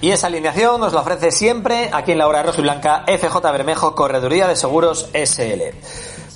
Y 0.00 0.10
esa 0.10 0.28
alineación 0.28 0.80
nos 0.80 0.92
la 0.92 1.00
ofrece 1.00 1.30
siempre 1.32 1.90
aquí 1.92 2.12
en 2.12 2.18
la 2.18 2.28
hora 2.28 2.42
roja 2.42 2.58
y 2.58 2.62
blanca 2.62 3.04
FJ 3.06 3.36
Bermejo 3.50 3.94
Correduría 3.94 4.46
de 4.46 4.54
Seguros 4.54 5.08
SL. 5.12 5.76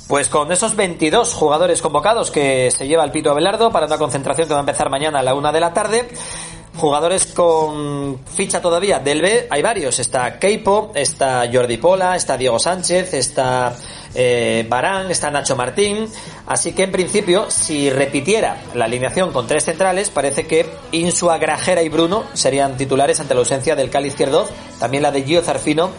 Pues 0.09 0.29
con 0.29 0.51
esos 0.51 0.75
22 0.75 1.33
jugadores 1.33 1.81
convocados 1.81 2.31
que 2.31 2.71
se 2.71 2.89
lleva 2.89 3.05
el 3.05 3.13
Pito 3.13 3.31
Abelardo 3.31 3.71
para 3.71 3.87
una 3.87 3.99
concentración 3.99 4.49
que 4.49 4.55
va 4.55 4.61
a 4.61 4.67
empezar 4.67 4.91
mañana 4.91 5.21
a 5.21 5.23
la 5.23 5.35
una 5.35 5.53
de 5.53 5.61
la 5.61 5.73
tarde, 5.73 6.09
Jugadores 6.77 7.27
con 7.27 8.21
ficha 8.25 8.63
todavía 8.63 8.99
del 8.99 9.21
B, 9.21 9.47
hay 9.51 9.61
varios. 9.61 9.99
Está 9.99 10.39
Keipo, 10.39 10.93
está 10.95 11.45
Jordi 11.53 11.77
Pola, 11.77 12.17
está 12.17 12.39
Diego 12.39 12.59
Sánchez, 12.59 13.13
está 13.13 13.75
eh, 14.15 14.67
Barán, 14.69 15.11
está 15.11 15.31
Nacho 15.31 15.57
Martín. 15.57 16.09
Así 16.47 16.73
que 16.73 16.85
en 16.85 16.93
principio, 16.93 17.51
si 17.51 17.91
repitiera 17.91 18.57
la 18.75 18.87
alineación 18.87 19.33
con 19.33 19.47
tres 19.47 19.65
centrales, 19.65 20.11
parece 20.11 20.47
que 20.47 20.67
Insua, 20.93 21.39
Grajera 21.39 21.83
y 21.83 21.89
Bruno 21.89 22.25
serían 22.35 22.77
titulares 22.77 23.21
ante 23.21 23.35
la 23.35 23.41
ausencia 23.41 23.77
del 23.77 23.91
Cali 23.91 24.09
izquierdo, 24.09 24.49
también 24.79 25.03
la 25.03 25.13
de 25.13 25.23
Gio 25.23 25.43
Zarfino 25.43 25.91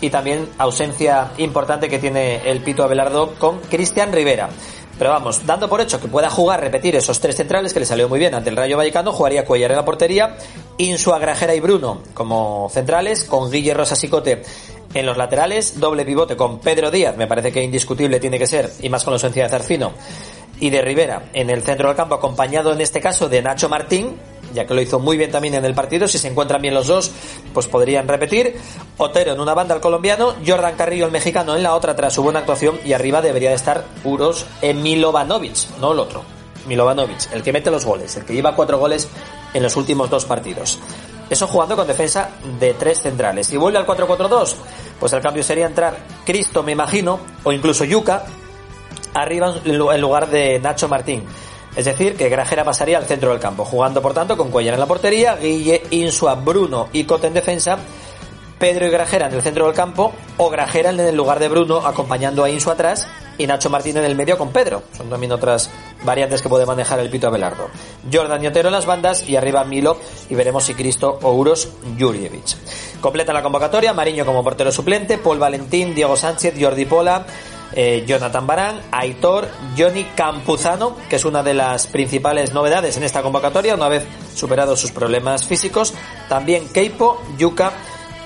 y 0.00 0.10
también 0.10 0.48
ausencia 0.58 1.30
importante 1.38 1.88
que 1.88 1.98
tiene 1.98 2.50
el 2.50 2.60
Pito 2.60 2.82
Abelardo 2.82 3.34
con 3.36 3.60
Cristian 3.60 4.12
Rivera. 4.12 4.50
Pero 5.02 5.14
vamos, 5.14 5.44
dando 5.44 5.68
por 5.68 5.80
hecho 5.80 6.00
que 6.00 6.06
pueda 6.06 6.30
jugar, 6.30 6.60
repetir 6.60 6.94
esos 6.94 7.18
tres 7.18 7.34
centrales 7.34 7.74
que 7.74 7.80
le 7.80 7.86
salió 7.86 8.08
muy 8.08 8.20
bien 8.20 8.36
ante 8.36 8.50
el 8.50 8.56
Rayo 8.56 8.76
Vallecano, 8.76 9.12
jugaría 9.12 9.44
Cuellar 9.44 9.72
en 9.72 9.76
la 9.78 9.84
portería, 9.84 10.36
Insua, 10.78 11.18
Grajera 11.18 11.56
y 11.56 11.58
Bruno 11.58 12.02
como 12.14 12.70
centrales, 12.70 13.24
con 13.24 13.50
Guille 13.50 13.74
Rosa 13.74 13.96
Sicote 13.96 14.44
en 14.94 15.04
los 15.04 15.16
laterales, 15.16 15.80
doble 15.80 16.04
pivote 16.04 16.36
con 16.36 16.60
Pedro 16.60 16.92
Díaz, 16.92 17.16
me 17.16 17.26
parece 17.26 17.50
que 17.50 17.60
indiscutible 17.64 18.20
tiene 18.20 18.38
que 18.38 18.46
ser, 18.46 18.70
y 18.80 18.88
más 18.90 19.02
con 19.02 19.10
la 19.10 19.16
ausencia 19.16 19.42
de 19.42 19.48
Zarfino, 19.48 19.90
y 20.60 20.70
de 20.70 20.80
Rivera 20.82 21.30
en 21.32 21.50
el 21.50 21.64
centro 21.64 21.88
del 21.88 21.96
campo, 21.96 22.14
acompañado 22.14 22.72
en 22.72 22.80
este 22.80 23.00
caso 23.00 23.28
de 23.28 23.42
Nacho 23.42 23.68
Martín, 23.68 24.16
ya 24.52 24.66
que 24.66 24.74
lo 24.74 24.80
hizo 24.80 24.98
muy 24.98 25.16
bien 25.16 25.30
también 25.30 25.54
en 25.54 25.64
el 25.64 25.74
partido. 25.74 26.08
Si 26.08 26.18
se 26.18 26.28
encuentran 26.28 26.62
bien 26.62 26.74
los 26.74 26.86
dos, 26.86 27.10
pues 27.52 27.66
podrían 27.68 28.08
repetir. 28.08 28.56
Otero 28.96 29.32
en 29.32 29.40
una 29.40 29.54
banda 29.54 29.74
el 29.74 29.80
colombiano, 29.80 30.34
Jordan 30.46 30.76
Carrillo 30.76 31.06
el 31.06 31.12
mexicano 31.12 31.56
en 31.56 31.62
la 31.62 31.74
otra 31.74 31.96
tras 31.96 32.14
su 32.14 32.22
buena 32.22 32.40
actuación 32.40 32.78
y 32.84 32.92
arriba 32.92 33.22
debería 33.22 33.50
de 33.50 33.56
estar 33.56 33.84
Uros 34.04 34.46
Milovanovic, 34.62 35.78
no 35.80 35.92
el 35.92 35.98
otro. 35.98 36.22
Milovanovic, 36.66 37.32
el 37.32 37.42
que 37.42 37.52
mete 37.52 37.70
los 37.70 37.84
goles, 37.84 38.16
el 38.16 38.24
que 38.24 38.34
lleva 38.34 38.54
cuatro 38.54 38.78
goles 38.78 39.08
en 39.52 39.62
los 39.62 39.76
últimos 39.76 40.08
dos 40.10 40.24
partidos. 40.24 40.78
Eso 41.32 41.46
jugando 41.46 41.76
con 41.76 41.86
defensa 41.86 42.28
de 42.60 42.74
tres 42.74 43.00
centrales. 43.00 43.46
Si 43.46 43.56
vuelve 43.56 43.78
al 43.78 43.86
4-4-2, 43.86 44.54
pues 45.00 45.12
el 45.14 45.22
cambio 45.22 45.42
sería 45.42 45.66
entrar 45.66 45.96
Cristo, 46.26 46.62
me 46.62 46.72
imagino, 46.72 47.20
o 47.42 47.52
incluso 47.52 47.84
Yuca, 47.84 48.26
arriba 49.14 49.54
en 49.64 50.00
lugar 50.00 50.28
de 50.28 50.58
Nacho 50.58 50.88
Martín. 50.88 51.24
Es 51.74 51.86
decir, 51.86 52.16
que 52.16 52.28
Grajera 52.28 52.64
pasaría 52.64 52.98
al 52.98 53.06
centro 53.06 53.30
del 53.30 53.40
campo, 53.40 53.64
jugando 53.64 54.02
por 54.02 54.12
tanto 54.12 54.36
con 54.36 54.50
Cuellar 54.50 54.74
en 54.74 54.80
la 54.80 54.86
portería, 54.86 55.36
Guille, 55.36 55.82
Insua, 55.90 56.34
Bruno 56.34 56.88
y 56.92 57.04
Cote 57.04 57.28
en 57.28 57.34
defensa, 57.34 57.78
Pedro 58.58 58.86
y 58.86 58.90
Grajera 58.90 59.26
en 59.26 59.34
el 59.34 59.42
centro 59.42 59.66
del 59.66 59.74
campo, 59.74 60.12
o 60.36 60.50
Grajera 60.50 60.90
en 60.90 61.00
el 61.00 61.16
lugar 61.16 61.38
de 61.38 61.48
Bruno 61.48 61.78
acompañando 61.78 62.44
a 62.44 62.50
Insua 62.50 62.74
atrás 62.74 63.08
y 63.38 63.46
Nacho 63.46 63.70
Martín 63.70 63.96
en 63.96 64.04
el 64.04 64.14
medio 64.14 64.36
con 64.36 64.50
Pedro. 64.50 64.82
Son 64.96 65.08
también 65.08 65.32
otras 65.32 65.70
variantes 66.04 66.42
que 66.42 66.48
puede 66.48 66.66
manejar 66.66 67.00
el 67.00 67.10
Pito 67.10 67.28
Abelardo. 67.28 67.68
Jordan 68.12 68.44
y 68.44 68.46
Otero 68.46 68.68
en 68.68 68.74
las 68.74 68.86
bandas 68.86 69.28
y 69.28 69.36
arriba 69.36 69.64
Milo 69.64 69.96
y 70.28 70.34
veremos 70.34 70.64
si 70.64 70.74
Cristo 70.74 71.18
o 71.22 71.32
Uros 71.32 71.70
Jurjevic. 71.98 73.00
Completa 73.00 73.32
la 73.32 73.42
convocatoria, 73.42 73.92
Mariño 73.92 74.24
como 74.24 74.44
portero 74.44 74.70
suplente, 74.70 75.18
Paul 75.18 75.38
Valentín, 75.38 75.94
Diego 75.94 76.16
Sánchez, 76.16 76.54
Jordi 76.60 76.84
Pola, 76.84 77.24
eh, 77.74 78.04
Jonathan 78.06 78.46
Barán, 78.46 78.80
Aitor, 78.90 79.48
Johnny 79.76 80.04
Campuzano, 80.14 80.96
que 81.08 81.16
es 81.16 81.24
una 81.24 81.42
de 81.42 81.54
las 81.54 81.86
principales 81.86 82.52
novedades 82.52 82.96
en 82.96 83.02
esta 83.02 83.22
convocatoria, 83.22 83.74
una 83.74 83.88
vez 83.88 84.06
superados 84.34 84.80
sus 84.80 84.92
problemas 84.92 85.46
físicos, 85.46 85.94
también 86.28 86.68
Keipo, 86.68 87.20
Yuka, 87.38 87.72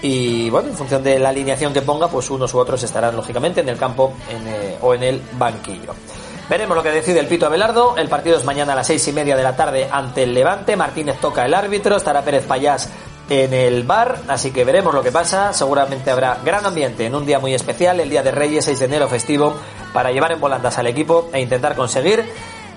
y 0.03 0.51
bueno, 0.51 0.69
en 0.69 0.75
función 0.77 1.03
de 1.03 1.19
la 1.19 1.31
alineación 1.31 1.73
que 1.73 1.83
ponga, 1.83 2.09
pues 2.09 2.31
unos 2.31 2.53
u 2.55 2.59
otros 2.59 2.83
estarán 2.83 3.17
lógicamente 3.17 3.61
en 3.61 3.69
el 3.69 3.79
campo 3.79 4.13
eh, 4.29 4.77
o 4.81 4.95
en 4.95 5.03
el 5.03 5.23
banquillo. 5.33 5.95
Veremos 6.49 6.77
lo 6.77 6.83
que 6.83 6.91
decide 6.91 7.19
el 7.19 7.27
Pito 7.27 7.47
Abelardo. 7.47 7.97
El 7.97 8.09
partido 8.09 8.37
es 8.37 8.45
mañana 8.45 8.73
a 8.73 8.77
las 8.77 8.87
seis 8.87 9.07
y 9.09 9.13
media 9.13 9.37
de 9.37 9.43
la 9.43 9.57
tarde 9.57 9.89
ante 9.91 10.23
el 10.23 10.33
Levante. 10.33 10.77
Martínez 10.77 11.19
toca 11.21 11.45
el 11.45 11.55
árbitro, 11.55 11.97
estará 11.97 12.23
Pérez 12.23 12.45
Payás 12.47 12.89
en 13.29 13.53
el 13.53 13.83
bar, 13.85 14.19
así 14.29 14.51
que 14.51 14.65
veremos 14.65 14.95
lo 14.95 15.03
que 15.03 15.12
pasa. 15.12 15.53
Seguramente 15.53 16.11
habrá 16.11 16.39
gran 16.45 16.65
ambiente 16.65 17.07
en 17.07 17.15
un 17.15 17.27
día 17.27 17.39
muy 17.39 17.55
especial, 17.55 18.01
el 18.01 18.11
día 18.11 18.23
de 18.23 18.31
Reyes, 18.31 18.65
6 18.65 18.79
de 18.79 18.85
enero 18.85 19.09
festivo, 19.09 19.55
para 19.93 20.12
llevar 20.12 20.33
en 20.33 20.41
volandas 20.41 20.79
al 20.79 20.87
equipo 20.87 21.31
e 21.33 21.41
intentar 21.41 21.75
conseguir 21.75 22.25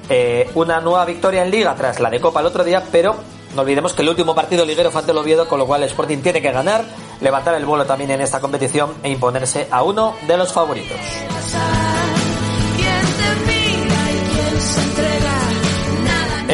eh, 0.09 0.49
una 0.55 0.81
nueva 0.81 1.05
victoria 1.05 1.43
en 1.43 1.51
Liga 1.51 1.75
tras 1.75 1.99
la 1.99 2.09
de 2.09 2.19
Copa 2.19 2.39
el 2.39 2.47
otro 2.47 2.63
día, 2.63 2.83
pero 2.91 3.15
no 3.55 3.61
olvidemos 3.61 3.93
que 3.93 4.01
el 4.01 4.09
último 4.09 4.35
partido 4.35 4.65
liguero 4.65 4.91
fue 4.91 5.01
ante 5.01 5.11
el 5.11 5.17
Oviedo, 5.17 5.47
con 5.47 5.59
lo 5.59 5.65
cual 5.65 5.83
Sporting 5.83 6.19
tiene 6.19 6.41
que 6.41 6.51
ganar, 6.51 6.83
levantar 7.21 7.55
el 7.55 7.65
vuelo 7.65 7.85
también 7.85 8.11
en 8.11 8.21
esta 8.21 8.39
competición 8.39 8.93
e 9.03 9.09
imponerse 9.09 9.67
a 9.71 9.83
uno 9.83 10.15
de 10.27 10.37
los 10.37 10.51
favoritos. 10.53 10.97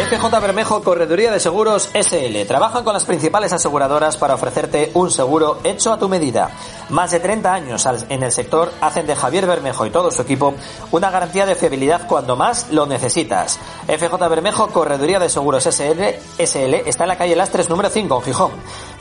FJ 0.06 0.40
Bermejo 0.40 0.84
Correduría 0.84 1.32
de 1.32 1.40
Seguros 1.40 1.90
SL. 1.92 2.46
Trabajan 2.48 2.84
con 2.84 2.94
las 2.94 3.06
principales 3.06 3.52
aseguradoras 3.54 4.18
para 4.18 4.36
ofrecerte 4.36 4.92
un 4.94 5.10
seguro 5.10 5.58
hecho 5.64 5.92
a 5.92 5.98
tu 5.98 6.08
medida. 6.08 6.52
Más 6.90 7.10
de 7.10 7.20
30 7.20 7.52
años 7.52 7.88
en 8.10 8.22
el 8.22 8.32
sector 8.32 8.72
hacen 8.82 9.08
de 9.08 9.16
Javier 9.16 9.48
Bermejo 9.48 9.84
y 9.84 9.90
todo 9.90 10.12
su 10.12 10.22
equipo 10.22 10.54
una 10.92 11.10
garantía 11.10 11.48
de 11.48 11.56
fiabilidad 11.56 12.08
cuando 12.08 12.36
más 12.36 12.72
lo 12.72 12.86
necesitas. 12.86 13.60
FJ 13.88 14.16
Bermejo 14.30 14.68
Correduría 14.68 15.18
de 15.18 15.28
Seguros 15.28 15.64
SL, 15.64 16.04
SL 16.38 16.74
está 16.86 17.06
en 17.06 17.08
la 17.08 17.18
calle 17.18 17.36
Lastres 17.36 17.68
número 17.68 17.90
5 17.90 18.16
en 18.18 18.22
Gijón. 18.22 18.52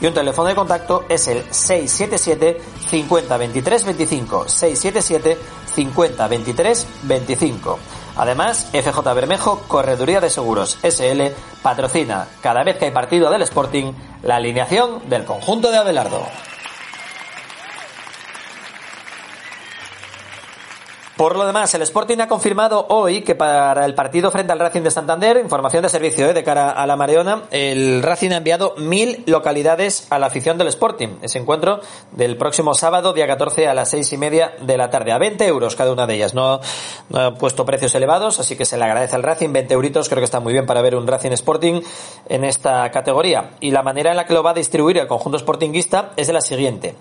Y 0.00 0.06
un 0.06 0.14
teléfono 0.14 0.48
de 0.48 0.54
contacto 0.54 1.04
es 1.10 1.28
el 1.28 1.44
677 1.52 2.62
50 2.88 3.36
23 3.36 3.84
25 3.84 4.48
677 4.48 5.38
50 5.74 6.28
23 6.28 6.86
25. 7.02 7.78
Además, 8.16 8.68
FJ 8.72 9.00
Bermejo, 9.14 9.62
Correduría 9.66 10.20
de 10.20 10.30
Seguros 10.30 10.78
SL, 10.82 11.32
patrocina 11.62 12.26
cada 12.40 12.62
vez 12.62 12.76
que 12.76 12.86
hay 12.86 12.90
partido 12.90 13.30
del 13.30 13.42
Sporting 13.42 13.92
la 14.22 14.36
alineación 14.36 15.08
del 15.08 15.24
conjunto 15.24 15.70
de 15.70 15.78
Abelardo. 15.78 16.26
Por 21.16 21.36
lo 21.36 21.46
demás, 21.46 21.72
el 21.74 21.82
Sporting 21.82 22.18
ha 22.18 22.26
confirmado 22.26 22.86
hoy 22.88 23.22
que 23.22 23.36
para 23.36 23.86
el 23.86 23.94
partido 23.94 24.32
frente 24.32 24.52
al 24.52 24.58
Racing 24.58 24.82
de 24.82 24.90
Santander, 24.90 25.36
información 25.36 25.84
de 25.84 25.88
servicio 25.88 26.26
¿eh? 26.28 26.34
de 26.34 26.42
cara 26.42 26.70
a 26.70 26.88
la 26.88 26.96
Mareona, 26.96 27.44
el 27.52 28.02
Racing 28.02 28.32
ha 28.32 28.38
enviado 28.38 28.74
mil 28.78 29.22
localidades 29.26 30.08
a 30.10 30.18
la 30.18 30.26
afición 30.26 30.58
del 30.58 30.66
Sporting. 30.66 31.10
Ese 31.22 31.38
encuentro 31.38 31.80
del 32.10 32.36
próximo 32.36 32.74
sábado, 32.74 33.12
día 33.12 33.28
14 33.28 33.68
a 33.68 33.74
las 33.74 33.90
seis 33.90 34.12
y 34.12 34.18
media 34.18 34.54
de 34.60 34.76
la 34.76 34.90
tarde, 34.90 35.12
a 35.12 35.18
20 35.18 35.46
euros 35.46 35.76
cada 35.76 35.92
una 35.92 36.08
de 36.08 36.14
ellas. 36.14 36.34
No, 36.34 36.60
ha 37.14 37.34
puesto 37.34 37.64
precios 37.64 37.94
elevados, 37.94 38.40
así 38.40 38.56
que 38.56 38.64
se 38.64 38.76
le 38.76 38.82
agradece 38.82 39.14
al 39.14 39.22
Racing. 39.22 39.52
20 39.52 39.72
euritos 39.72 40.08
creo 40.08 40.20
que 40.20 40.24
está 40.24 40.40
muy 40.40 40.52
bien 40.52 40.66
para 40.66 40.82
ver 40.82 40.96
un 40.96 41.06
Racing 41.06 41.30
Sporting 41.30 41.80
en 42.28 42.42
esta 42.42 42.90
categoría. 42.90 43.50
Y 43.60 43.70
la 43.70 43.84
manera 43.84 44.10
en 44.10 44.16
la 44.16 44.26
que 44.26 44.34
lo 44.34 44.42
va 44.42 44.50
a 44.50 44.54
distribuir 44.54 44.98
el 44.98 45.06
conjunto 45.06 45.38
sportinguista 45.38 46.10
es 46.16 46.26
de 46.26 46.32
la 46.32 46.40
siguiente. 46.40 46.96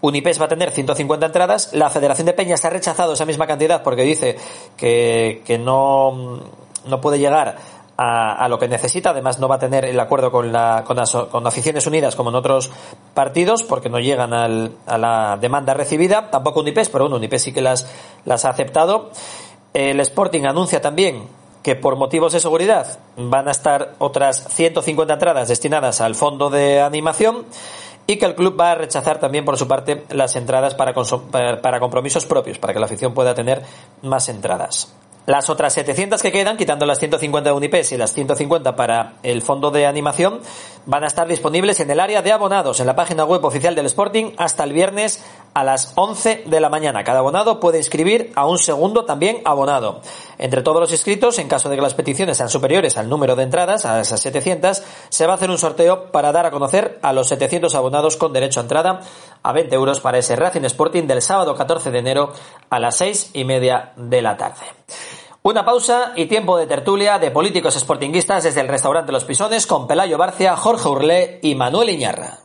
Unipes 0.00 0.40
va 0.40 0.44
a 0.44 0.48
tener 0.48 0.70
150 0.70 1.26
entradas. 1.26 1.70
La 1.72 1.90
Federación 1.90 2.26
de 2.26 2.32
Peñas 2.32 2.64
ha 2.64 2.70
rechazado 2.70 3.14
esa 3.14 3.24
misma 3.24 3.46
cantidad 3.46 3.82
porque 3.82 4.02
dice 4.02 4.36
que, 4.76 5.60
no, 5.62 6.40
no 6.86 7.00
puede 7.00 7.18
llegar 7.18 7.56
a, 7.96 8.32
a, 8.44 8.48
lo 8.48 8.58
que 8.58 8.68
necesita. 8.68 9.10
Además, 9.10 9.40
no 9.40 9.48
va 9.48 9.56
a 9.56 9.58
tener 9.58 9.84
el 9.84 9.98
acuerdo 9.98 10.30
con, 10.30 10.52
la, 10.52 10.84
con, 10.86 10.96
las, 10.96 11.12
con 11.12 11.46
Aficiones 11.46 11.86
Unidas 11.86 12.14
como 12.14 12.30
en 12.30 12.36
otros 12.36 12.70
partidos 13.12 13.64
porque 13.64 13.88
no 13.88 13.98
llegan 13.98 14.32
al, 14.32 14.72
a 14.86 14.98
la 14.98 15.36
demanda 15.40 15.74
recibida. 15.74 16.30
Tampoco 16.30 16.60
Unipes, 16.60 16.88
pero 16.88 17.04
bueno, 17.04 17.16
Unipes 17.16 17.42
sí 17.42 17.52
que 17.52 17.60
las, 17.60 17.90
las 18.24 18.44
ha 18.44 18.50
aceptado. 18.50 19.10
El 19.74 19.98
Sporting 20.00 20.44
anuncia 20.44 20.80
también 20.80 21.28
que 21.62 21.74
por 21.74 21.96
motivos 21.96 22.32
de 22.32 22.40
seguridad 22.40 22.98
van 23.16 23.48
a 23.48 23.50
estar 23.50 23.94
otras 23.98 24.46
150 24.48 25.12
entradas 25.12 25.48
destinadas 25.48 26.00
al 26.00 26.14
fondo 26.14 26.50
de 26.50 26.80
animación 26.80 27.44
y 28.08 28.16
que 28.16 28.24
el 28.24 28.34
club 28.34 28.58
va 28.58 28.72
a 28.72 28.74
rechazar 28.74 29.20
también 29.20 29.44
por 29.44 29.58
su 29.58 29.68
parte 29.68 30.04
las 30.08 30.34
entradas 30.34 30.74
para, 30.74 30.94
para 31.60 31.78
compromisos 31.78 32.24
propios, 32.24 32.58
para 32.58 32.72
que 32.72 32.80
la 32.80 32.86
afición 32.86 33.12
pueda 33.12 33.34
tener 33.34 33.62
más 34.02 34.30
entradas. 34.30 34.97
Las 35.28 35.50
otras 35.50 35.74
700 35.74 36.22
que 36.22 36.32
quedan, 36.32 36.56
quitando 36.56 36.86
las 36.86 37.00
150 37.00 37.50
de 37.50 37.54
Unipes 37.54 37.92
y 37.92 37.98
las 37.98 38.14
150 38.14 38.74
para 38.76 39.16
el 39.22 39.42
fondo 39.42 39.70
de 39.70 39.84
animación, 39.84 40.40
van 40.86 41.04
a 41.04 41.06
estar 41.06 41.28
disponibles 41.28 41.80
en 41.80 41.90
el 41.90 42.00
área 42.00 42.22
de 42.22 42.32
abonados, 42.32 42.80
en 42.80 42.86
la 42.86 42.96
página 42.96 43.26
web 43.26 43.44
oficial 43.44 43.74
del 43.74 43.84
Sporting, 43.84 44.32
hasta 44.38 44.64
el 44.64 44.72
viernes 44.72 45.22
a 45.52 45.64
las 45.64 45.92
11 45.96 46.44
de 46.46 46.60
la 46.60 46.70
mañana. 46.70 47.04
Cada 47.04 47.18
abonado 47.18 47.60
puede 47.60 47.76
inscribir 47.76 48.32
a 48.36 48.46
un 48.46 48.56
segundo 48.56 49.04
también 49.04 49.42
abonado. 49.44 50.00
Entre 50.38 50.62
todos 50.62 50.80
los 50.80 50.92
inscritos, 50.92 51.38
en 51.38 51.48
caso 51.48 51.68
de 51.68 51.76
que 51.76 51.82
las 51.82 51.92
peticiones 51.92 52.38
sean 52.38 52.48
superiores 52.48 52.96
al 52.96 53.10
número 53.10 53.36
de 53.36 53.42
entradas, 53.42 53.84
a 53.84 54.00
esas 54.00 54.20
700, 54.22 54.82
se 55.10 55.26
va 55.26 55.34
a 55.34 55.36
hacer 55.36 55.50
un 55.50 55.58
sorteo 55.58 56.10
para 56.10 56.32
dar 56.32 56.46
a 56.46 56.50
conocer 56.50 56.98
a 57.02 57.12
los 57.12 57.28
700 57.28 57.74
abonados 57.74 58.16
con 58.16 58.32
derecho 58.32 58.60
a 58.60 58.62
entrada 58.62 59.02
a 59.42 59.52
20 59.52 59.74
euros 59.74 60.00
para 60.00 60.16
ese 60.16 60.36
Racing 60.36 60.64
Sporting 60.64 61.02
del 61.02 61.20
sábado 61.20 61.54
14 61.54 61.90
de 61.90 61.98
enero 61.98 62.32
a 62.70 62.78
las 62.78 62.96
6 62.96 63.32
y 63.34 63.44
media 63.44 63.92
de 63.96 64.22
la 64.22 64.38
tarde. 64.38 64.77
Una 65.48 65.64
pausa 65.64 66.12
y 66.14 66.26
tiempo 66.26 66.58
de 66.58 66.66
tertulia 66.66 67.18
de 67.18 67.30
políticos 67.30 67.72
sportinguistas 67.74 68.44
desde 68.44 68.60
el 68.60 68.68
restaurante 68.68 69.12
Los 69.12 69.24
Pisones 69.24 69.66
con 69.66 69.86
Pelayo 69.86 70.18
Barcia, 70.18 70.54
Jorge 70.56 70.86
Urlé 70.86 71.38
y 71.42 71.54
Manuel 71.54 71.88
Iñarra. 71.88 72.40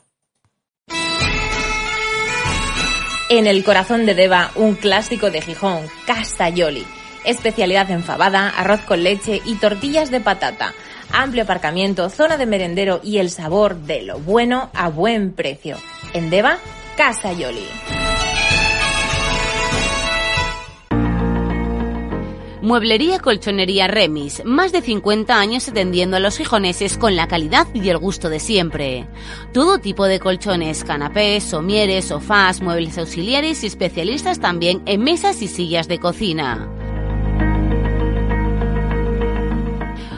En 3.28 3.46
el 3.46 3.66
corazón 3.66 4.06
de 4.06 4.16
Deva, 4.16 4.52
un 4.56 4.76
clásico 4.76 5.32
de 5.32 5.42
Gijón, 5.42 5.86
Castelloli. 6.08 6.88
Especialidad 7.26 7.92
en 7.92 8.04
fabada, 8.04 8.48
arroz 8.48 8.80
con 8.88 9.04
leche 9.04 9.42
y 9.44 9.56
tortillas 9.56 10.10
de 10.10 10.22
patata. 10.22 10.74
Amplio 11.12 11.44
aparcamiento, 11.44 12.10
zona 12.10 12.38
de 12.38 12.46
merendero 12.46 13.02
y 13.04 13.18
el 13.18 13.32
sabor 13.32 13.76
de 13.76 14.04
lo 14.04 14.20
bueno 14.20 14.70
a 14.74 14.88
buen 14.88 15.34
precio. 15.34 15.76
En 16.13 16.30
Deva, 16.30 16.58
Castelloli. 16.96 17.68
Mueblería 22.63 23.19
Colchonería 23.19 23.88
Remis, 23.89 24.41
más 24.45 24.71
de 24.71 24.82
50 24.82 25.38
años 25.38 25.67
atendiendo 25.67 26.15
a 26.15 26.21
los 26.21 26.38
gijoneses 26.38 26.97
con 26.97 27.17
la 27.17 27.28
calidad 27.28 27.67
y 27.73 27.89
el 27.89 27.97
gusto 27.97 28.30
de 28.30 28.39
siempre. 28.39 29.06
Todo 29.52 29.80
tipo 29.80 30.06
de 30.06 30.21
colchones, 30.21 30.86
canapés, 30.86 31.43
somieres, 31.43 32.06
sofás, 32.06 32.62
muebles 32.62 32.97
auxiliares 32.97 33.65
y 33.65 33.67
especialistas 33.67 34.39
también 34.39 34.82
en 34.86 35.04
mesas 35.04 35.41
y 35.41 35.49
sillas 35.49 35.89
de 35.89 35.99
cocina. 35.99 36.69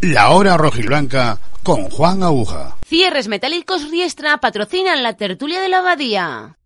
La 0.00 0.30
hora 0.30 0.56
rojiblanca 0.56 1.38
con 1.62 1.88
Juan 1.88 2.24
Aguja. 2.24 2.76
Cierres 2.84 3.28
Metálicos 3.28 3.92
Riestra 3.92 4.38
patrocinan 4.38 5.04
la 5.04 5.16
tertulia 5.16 5.60
de 5.60 5.68
la 5.68 5.78
abadía. 5.78 6.56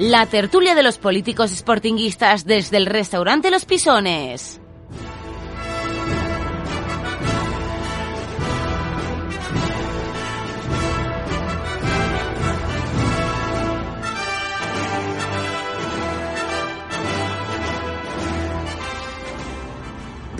La 0.00 0.24
tertulia 0.24 0.74
de 0.74 0.82
los 0.82 0.96
políticos 0.96 1.50
sportinguistas 1.50 2.46
desde 2.46 2.78
el 2.78 2.86
restaurante 2.86 3.50
Los 3.50 3.66
Pisones. 3.66 4.58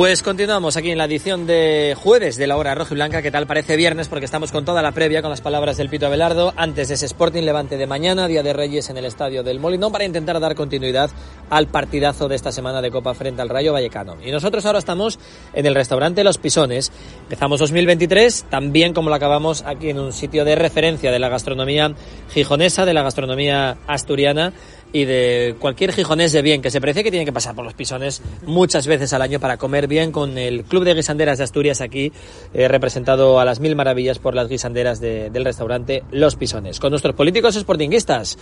Pues 0.01 0.23
continuamos 0.23 0.79
aquí 0.79 0.91
en 0.91 0.97
la 0.97 1.05
edición 1.05 1.47
de 1.47 1.95
jueves 1.95 2.39
de 2.39 2.47
la 2.47 2.57
hora 2.57 2.75
roja 2.75 2.95
y 2.95 2.97
blanca. 2.97 3.21
¿Qué 3.21 3.31
tal 3.31 3.47
parece 3.47 3.77
viernes? 3.77 4.09
Porque 4.09 4.25
estamos 4.25 4.51
con 4.51 4.65
toda 4.65 4.81
la 4.81 4.93
previa, 4.93 5.21
con 5.21 5.29
las 5.29 5.43
palabras 5.43 5.77
del 5.77 5.91
Pito 5.91 6.07
Abelardo. 6.07 6.55
Antes 6.57 6.89
de 6.89 6.95
ese 6.95 7.05
Sporting 7.05 7.43
Levante 7.43 7.77
de 7.77 7.87
mañana, 7.87 8.27
Día 8.27 8.43
de 8.43 8.55
Reyes 8.55 8.89
en 8.89 8.97
el 8.97 9.05
estadio 9.05 9.43
del 9.43 9.61
Molinón, 9.61 9.93
para 9.93 10.07
intentar 10.07 10.41
dar 10.41 10.55
continuidad 10.55 11.11
al 11.51 11.67
partidazo 11.67 12.29
de 12.29 12.37
esta 12.37 12.51
semana 12.51 12.81
de 12.81 12.91
Copa 12.91 13.13
frente 13.13 13.43
al 13.43 13.51
Rayo 13.51 13.75
Vallecano. 13.75 14.17
Y 14.25 14.31
nosotros 14.31 14.65
ahora 14.65 14.79
estamos 14.79 15.19
en 15.53 15.67
el 15.67 15.75
restaurante 15.75 16.25
Los 16.25 16.39
Pisones. 16.39 16.91
Empezamos 17.25 17.61
2023, 17.61 18.47
también 18.49 18.95
como 18.95 19.11
lo 19.11 19.17
acabamos 19.17 19.65
aquí 19.67 19.91
en 19.91 19.99
un 19.99 20.15
sitio 20.15 20.47
de 20.47 20.55
referencia 20.55 21.13
de 21.13 21.19
la 21.19 21.29
gastronomía 21.29 21.95
gijonesa, 22.31 22.87
de 22.87 22.95
la 22.95 23.03
gastronomía 23.03 23.77
asturiana 23.87 24.55
y 24.93 25.05
de 25.05 25.57
cualquier 25.59 25.93
gijonés 25.93 26.33
de 26.33 26.43
bien 26.43 26.63
que 26.63 26.71
se 26.71 26.81
precie 26.81 27.05
que 27.05 27.11
tiene 27.11 27.25
que 27.25 27.33
pasar 27.33 27.55
por 27.55 27.65
los 27.65 27.75
pisones 27.75 28.23
muchas 28.45 28.87
veces 28.87 29.13
al 29.13 29.23
año 29.23 29.41
para 29.41 29.57
comer 29.57 29.87
bien 29.87 30.13
con 30.13 30.39
el 30.39 30.65
Club 30.65 30.85
de 30.85 30.95
Guisanderas 30.95 31.39
de 31.39 31.45
Asturias 31.45 31.81
aquí, 31.81 32.13
eh, 32.55 32.69
representado 32.69 33.41
a 33.41 33.45
las 33.45 33.61
mil 33.61 33.77
maravillas 33.77 34.19
por 34.19 34.35
las 34.35 34.49
guisanderas 34.49 35.01
de, 35.01 35.31
del 35.31 35.45
restaurante 35.45 36.05
Los 36.11 36.37
Pisones. 36.37 36.81
Con 36.81 36.91
nuestros 36.91 37.15
políticos 37.15 37.55
sportinguistas. 37.55 38.39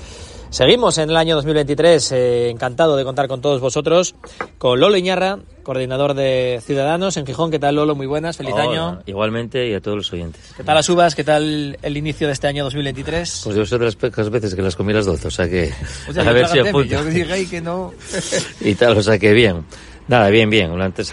Seguimos 0.51 0.97
en 0.97 1.11
el 1.11 1.17
año 1.17 1.35
2023, 1.37 2.13
eh, 2.13 2.51
encantado 2.51 2.97
de 2.97 3.05
contar 3.05 3.29
con 3.29 3.43
todos 3.43 3.61
vosotros, 3.61 4.15
con 4.57 4.81
Lolo 4.81 4.97
Iñarra, 4.97 5.39
coordinador 5.63 6.15
de 6.15 6.63
Ciudadanos 6.65 7.19
en 7.19 7.27
Gijón. 7.27 7.51
¿Qué 7.51 7.59
tal, 7.59 7.77
Lolo? 7.77 7.95
Muy 7.95 8.07
buenas, 8.07 8.39
feliz 8.39 8.55
Hola, 8.55 8.63
año. 8.63 9.03
Igualmente 9.05 9.69
y 9.69 9.75
a 9.75 9.81
todos 9.83 9.99
los 9.99 10.13
oyentes. 10.13 10.55
¿Qué 10.57 10.65
tal 10.65 10.77
las 10.77 10.89
uvas? 10.89 11.15
¿Qué 11.15 11.23
tal 11.23 11.79
el 11.83 11.97
inicio 11.99 12.27
de 12.27 12.33
este 12.33 12.47
año 12.47 12.65
2023? 12.65 13.43
Pues 13.45 13.57
yo 13.57 13.67
soy 13.67 13.79
de 13.79 13.85
las 13.85 13.97
pocas 13.97 14.31
veces 14.31 14.55
que 14.55 14.63
las 14.63 14.75
comí 14.75 14.95
las 14.95 15.05
12, 15.05 15.29
o 15.29 15.31
sea 15.31 15.49
que 15.51 15.71
O 16.09 16.13
sea, 16.15 16.23
a 16.29 16.33
ver 16.33 16.49
si 16.49 16.61
apunto. 16.61 16.89
yo 16.89 17.05
dije 17.05 17.47
que 17.47 17.61
no. 17.61 17.93
y 18.63 18.75
tal, 18.75 18.97
o 18.97 19.03
sea 19.03 19.19
que 19.19 19.35
bien. 19.35 19.67
Nada, 20.09 20.31
bien, 20.31 20.49
bien. 20.49 20.73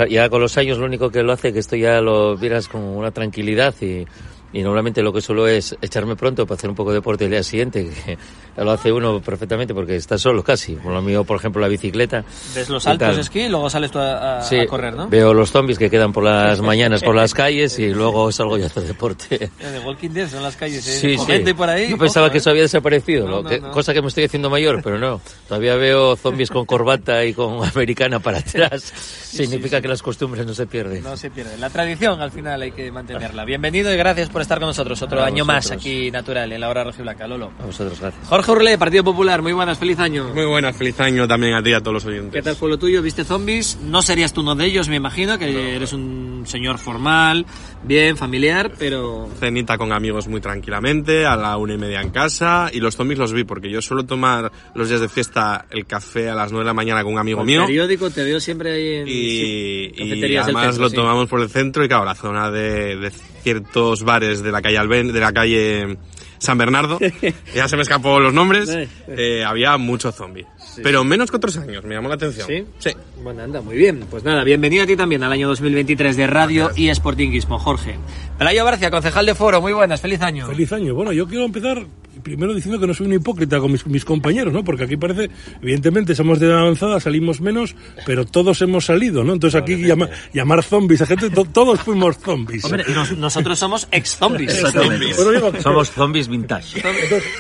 Ya 0.10 0.30
con 0.30 0.40
los 0.40 0.58
años 0.58 0.78
lo 0.78 0.86
único 0.86 1.10
que 1.10 1.22
lo 1.22 1.34
hace 1.34 1.50
es 1.50 1.54
que 1.54 1.60
esto 1.60 1.76
ya 1.76 2.00
lo 2.00 2.38
vieras 2.38 2.70
con 2.70 2.82
una 2.82 3.12
tranquilidad 3.12 3.76
y, 3.82 4.06
y 4.54 4.64
normalmente 4.64 5.04
lo 5.04 5.12
que 5.12 5.20
suelo 5.20 5.50
es 5.50 5.76
echarme 5.82 6.16
pronto 6.16 6.48
para 6.48 6.58
hacer 6.58 6.70
un 6.70 6.78
poco 6.78 6.92
de 6.92 7.00
deporte 7.00 7.26
el 7.26 7.32
día 7.32 7.44
siguiente, 7.44 7.90
que 7.90 8.18
lo 8.64 8.72
hace 8.72 8.92
uno 8.92 9.20
perfectamente 9.22 9.74
porque 9.74 9.96
está 9.96 10.18
solo 10.18 10.44
casi. 10.44 10.74
Por 10.76 10.94
lo 10.94 11.02
mío, 11.02 11.24
por 11.24 11.38
ejemplo, 11.38 11.62
la 11.62 11.68
bicicleta. 11.68 12.24
Ves 12.54 12.70
los 12.70 12.84
saltos 12.84 13.16
de 13.16 13.22
esquí 13.22 13.42
y 13.42 13.50
luego 13.50 13.70
sales 13.70 13.92
tú 13.92 14.00
a, 14.00 14.40
a, 14.40 14.42
Sí, 14.44 14.58
a 14.60 14.68
correr, 14.68 14.94
¿no? 14.96 15.10
Veo 15.10 15.34
los 15.34 15.52
zombies 15.52 15.78
que 15.78 15.90
quedan 15.90 16.14
por 16.14 16.24
las 16.24 16.62
mañanas 16.62 17.04
por 17.04 17.16
las 17.16 17.34
calles 17.34 17.78
y 17.80 17.90
luego 17.90 18.32
salgo 18.32 18.58
yo 18.58 18.64
a 18.64 18.68
hacer 18.68 18.84
deporte. 18.84 19.50
De 19.60 19.80
Walking 19.86 20.10
Dead 20.12 20.30
son 20.30 20.44
las 20.44 20.56
calles, 20.56 20.88
¿eh? 20.88 21.00
Sí, 21.00 21.18
sí. 21.18 21.54
por 21.54 21.70
ahí. 21.70 21.90
Yo 21.90 21.98
pensaba 21.98 22.28
ojo, 22.28 22.32
que 22.32 22.38
¿eh? 22.38 22.42
eso 22.42 22.50
había 22.50 22.62
desaparecido, 22.64 23.26
No, 23.26 23.32
lo 23.38 23.44
no, 23.44 23.50
que- 23.50 23.60
no. 23.60 23.72
cosa 23.72 23.94
que 23.94 24.02
me 24.02 24.08
estoy 24.08 24.24
haciendo 24.26 24.50
mayor, 24.50 24.82
pero 24.84 24.98
no. 24.98 25.20
Todavía 25.48 25.76
veo 25.76 26.16
zombies 26.16 26.50
con 26.50 26.66
corbata 26.66 27.26
y 27.26 27.34
con 27.34 27.64
americana 27.68 28.20
para 28.20 28.40
atrás. 28.40 28.84
Significa 28.84 29.82
que 29.82 29.88
las 29.88 30.02
costumbres 30.02 30.46
no 30.46 30.54
se 30.54 30.66
pierden. 30.66 31.04
No 31.04 31.18
se 31.18 31.30
pierde. 31.30 31.58
La 31.58 31.70
tradición 31.70 32.22
al 32.22 32.32
final 32.32 32.62
hay 32.62 32.72
que 32.72 32.92
mantenerla. 32.92 33.44
Bienvenido 33.44 33.94
y 33.94 33.98
gracias 33.98 34.30
por 34.30 34.42
estar 34.42 34.60
con 34.60 34.68
nosotros 34.68 35.02
otro 35.02 35.22
A 35.22 35.26
año 35.26 35.44
más 35.46 35.72
aquí 35.72 36.10
natural 36.12 36.52
en 36.52 36.62
la 36.62 36.70
hora 36.70 36.84
rojiblanca, 36.86 37.28
Lolo. 37.28 37.52
A 37.62 37.66
vosotros, 37.66 38.00
gracias. 38.00 38.28
Jorge 38.30 38.45
Urlé, 38.48 38.78
Partido 38.78 39.04
Popular, 39.04 39.42
muy 39.42 39.54
buenas, 39.54 39.78
feliz 39.78 40.00
año. 40.00 40.32
Muy 40.34 40.46
buenas, 40.46 40.76
feliz 40.76 41.00
año 41.00 41.28
también 41.28 41.54
a 41.54 41.64
ti 41.64 41.72
y 41.72 41.74
a 41.74 41.80
todos 41.80 41.94
los 41.94 42.06
oyentes. 42.06 42.34
¿Qué 42.34 42.42
tal 42.42 42.56
fue 42.56 42.70
lo 42.70 42.78
tuyo? 42.78 43.02
¿Viste 43.02 43.24
zombies? 43.24 43.80
No 43.84 44.02
serías 44.02 44.34
tú 44.34 44.42
uno 44.42 44.56
de 44.56 44.66
ellos, 44.66 44.88
me 44.90 44.96
imagino, 44.96 45.38
que 45.38 45.76
eres 45.76 45.94
un 45.94 46.44
señor 46.46 46.78
formal, 46.78 47.46
bien, 47.84 48.18
familiar, 48.18 48.72
pero... 48.78 49.30
Cenita 49.40 49.78
con 49.78 49.92
amigos 49.92 50.28
muy 50.28 50.42
tranquilamente, 50.42 51.26
a 51.26 51.36
la 51.36 51.58
una 51.58 51.74
y 51.74 51.78
media 51.78 52.02
en 52.02 52.12
casa, 52.12 52.70
y 52.72 52.80
los 52.80 52.96
zombies 52.96 53.20
los 53.20 53.34
vi, 53.34 53.44
porque 53.44 53.70
yo 53.70 53.82
suelo 53.82 54.04
tomar 54.04 54.52
los 54.76 54.90
días 54.90 55.02
de 55.02 55.10
fiesta 55.10 55.66
el 55.72 55.86
café 55.86 56.30
a 56.30 56.36
las 56.36 56.52
nueve 56.52 56.66
de 56.66 56.70
la 56.70 56.74
mañana 56.74 57.04
con 57.04 57.14
un 57.14 57.20
amigo 57.20 57.42
el 57.42 57.48
mío. 57.48 57.66
periódico 57.66 58.10
te 58.10 58.24
veo 58.24 58.40
siempre 58.40 58.72
ahí 58.72 58.94
en 58.96 59.08
Y, 59.08 59.86
y 59.86 59.90
cafeterías 59.90 60.46
del 60.46 60.56
además 60.56 60.76
centro, 60.76 60.84
lo 60.84 60.90
sí. 60.90 60.96
tomamos 60.96 61.28
por 61.28 61.42
el 61.42 61.50
centro 61.50 61.84
y 61.84 61.88
claro, 61.88 62.06
la 62.06 62.16
zona 62.16 62.52
de, 62.52 62.96
de 62.98 63.10
ciertos 63.10 64.04
bares 64.04 64.44
de 64.44 64.52
la 64.52 64.62
calle 64.62 64.78
Alben, 64.78 65.12
de 65.12 65.20
la 65.20 65.34
calle 65.34 65.98
San 66.46 66.58
Bernardo, 66.58 67.00
ya 67.56 67.68
se 67.68 67.76
me 67.76 67.82
escapó 67.82 68.20
los 68.20 68.34
nombres, 68.34 68.70
eh, 69.08 69.44
había 69.46 69.78
mucho 69.78 70.12
zombie. 70.12 70.46
Pero 70.84 71.04
menos 71.04 71.30
que 71.32 71.38
otros 71.38 71.58
años, 71.58 71.84
me 71.86 71.96
llamó 71.96 72.10
la 72.10 72.16
atención. 72.16 72.48
¿Sí? 72.48 72.64
Sí. 72.80 72.90
Bueno, 73.24 73.44
anda, 73.44 73.62
muy 73.62 73.76
bien. 73.78 74.06
Pues 74.10 74.24
nada, 74.24 74.44
bienvenido 74.44 74.84
a 74.84 74.88
ti 74.88 74.96
también 74.96 75.24
al 75.24 75.32
año 75.32 75.48
2023 75.48 76.16
de 76.18 76.28
Radio 76.28 76.72
y 76.76 76.94
Sportinguismo, 76.94 77.58
Jorge. 77.60 77.96
Pelayo 78.38 78.64
Barcia, 78.66 78.92
concejal 78.92 79.26
de 79.26 79.36
Foro, 79.36 79.62
muy 79.62 79.74
buenas, 79.74 80.02
feliz 80.02 80.22
año. 80.22 80.48
Feliz 80.48 80.72
año. 80.74 80.94
Bueno, 80.94 81.12
yo 81.14 81.28
quiero 81.28 81.46
empezar 81.46 81.86
primero 82.24 82.54
diciendo 82.56 82.80
que 82.80 82.88
no 82.88 82.94
soy 82.94 83.08
un 83.08 83.14
hipócrita 83.14 83.60
con 83.60 83.72
mis, 83.72 83.86
mis 83.88 84.04
compañeros, 84.04 84.52
¿no? 84.52 84.64
Porque 84.64 84.86
aquí 84.86 84.98
parece, 84.98 85.30
evidentemente, 85.62 86.16
somos 86.16 86.40
de 86.40 86.48
edad 86.48 86.60
avanzada, 86.60 87.00
salimos 87.00 87.40
menos, 87.40 87.76
pero 88.06 88.26
todos 88.26 88.62
hemos 88.64 88.86
salido, 88.86 89.24
¿no? 89.24 89.34
Entonces 89.34 89.62
aquí 89.62 89.76
llama- 89.78 90.10
llamar 90.34 90.64
zombies 90.64 91.02
a 91.02 91.06
gente, 91.06 91.30
to- 91.30 91.46
todos 91.46 91.80
fuimos 91.82 92.18
zombies. 92.18 92.66
Hombre, 92.66 92.84
nos- 92.94 93.18
nosotros 93.18 93.60
somos 93.60 93.88
ex-zombies. 93.92 94.62
Bueno, 94.74 95.32
digo, 95.32 95.52
Somos 95.62 95.92
zombies 95.92 96.28
vintage. 96.40 96.82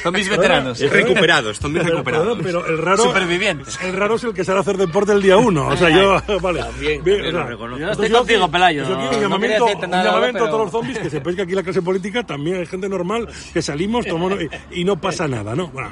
Zombies 0.03 0.29
veteranos. 0.36 0.79
Recuperados, 0.79 1.60
zombies 1.60 1.84
pero, 1.84 1.95
recuperados. 1.97 2.38
pero- 2.41 2.62
pero 2.63 2.65
el 2.75 2.77
raro, 2.81 3.03
Supervivientes. 3.03 3.79
el 3.84 3.93
raro 3.93 4.15
es 4.15 4.23
el 4.23 4.34
que 4.34 4.43
sale 4.43 4.60
a 4.60 4.62
hacer 4.62 4.77
deporte 4.77 5.12
el 5.12 5.21
día 5.21 5.38
uno. 5.38 5.67
O 5.67 5.77
sea, 5.77 5.89
yo, 5.89 6.21
vale. 6.41 6.60
También, 6.62 7.03
Bien, 7.03 7.17
también 7.17 7.21
o 7.21 7.31
lo 7.31 7.38
sea, 7.39 7.47
reconozco. 7.49 7.79
Yo 7.79 7.91
estoy 7.91 8.05
entonces 8.08 8.17
contigo, 8.38 8.43
aquí- 8.43 8.51
Pelayo. 8.51 8.84
aquí 8.84 8.91
un 8.93 8.99
No 8.99 9.21
llamamiento, 9.21 9.39
quería 9.39 9.60
decirte 9.65 9.86
un 9.86 9.91
nada, 9.91 10.03
llamamiento 10.05 10.38
pero- 10.39 10.45
a 10.45 10.49
todos 10.51 10.63
los 10.65 10.71
zombies, 10.71 10.97
que 10.99 11.10
sepáis 11.10 11.36
que 11.36 11.41
aquí 11.41 11.51
en 11.51 11.55
la 11.58 11.63
clase 11.63 11.81
política 11.81 12.23
también 12.23 12.58
hay 12.58 12.65
gente 12.65 12.89
normal, 12.89 13.27
que 13.53 13.62
salimos 13.62 14.05
tomamos, 14.05 14.39
y, 14.71 14.81
y 14.81 14.84
no 14.86 14.99
pasa 14.99 15.27
nada, 15.27 15.55
¿no? 15.55 15.67
Bueno, 15.67 15.91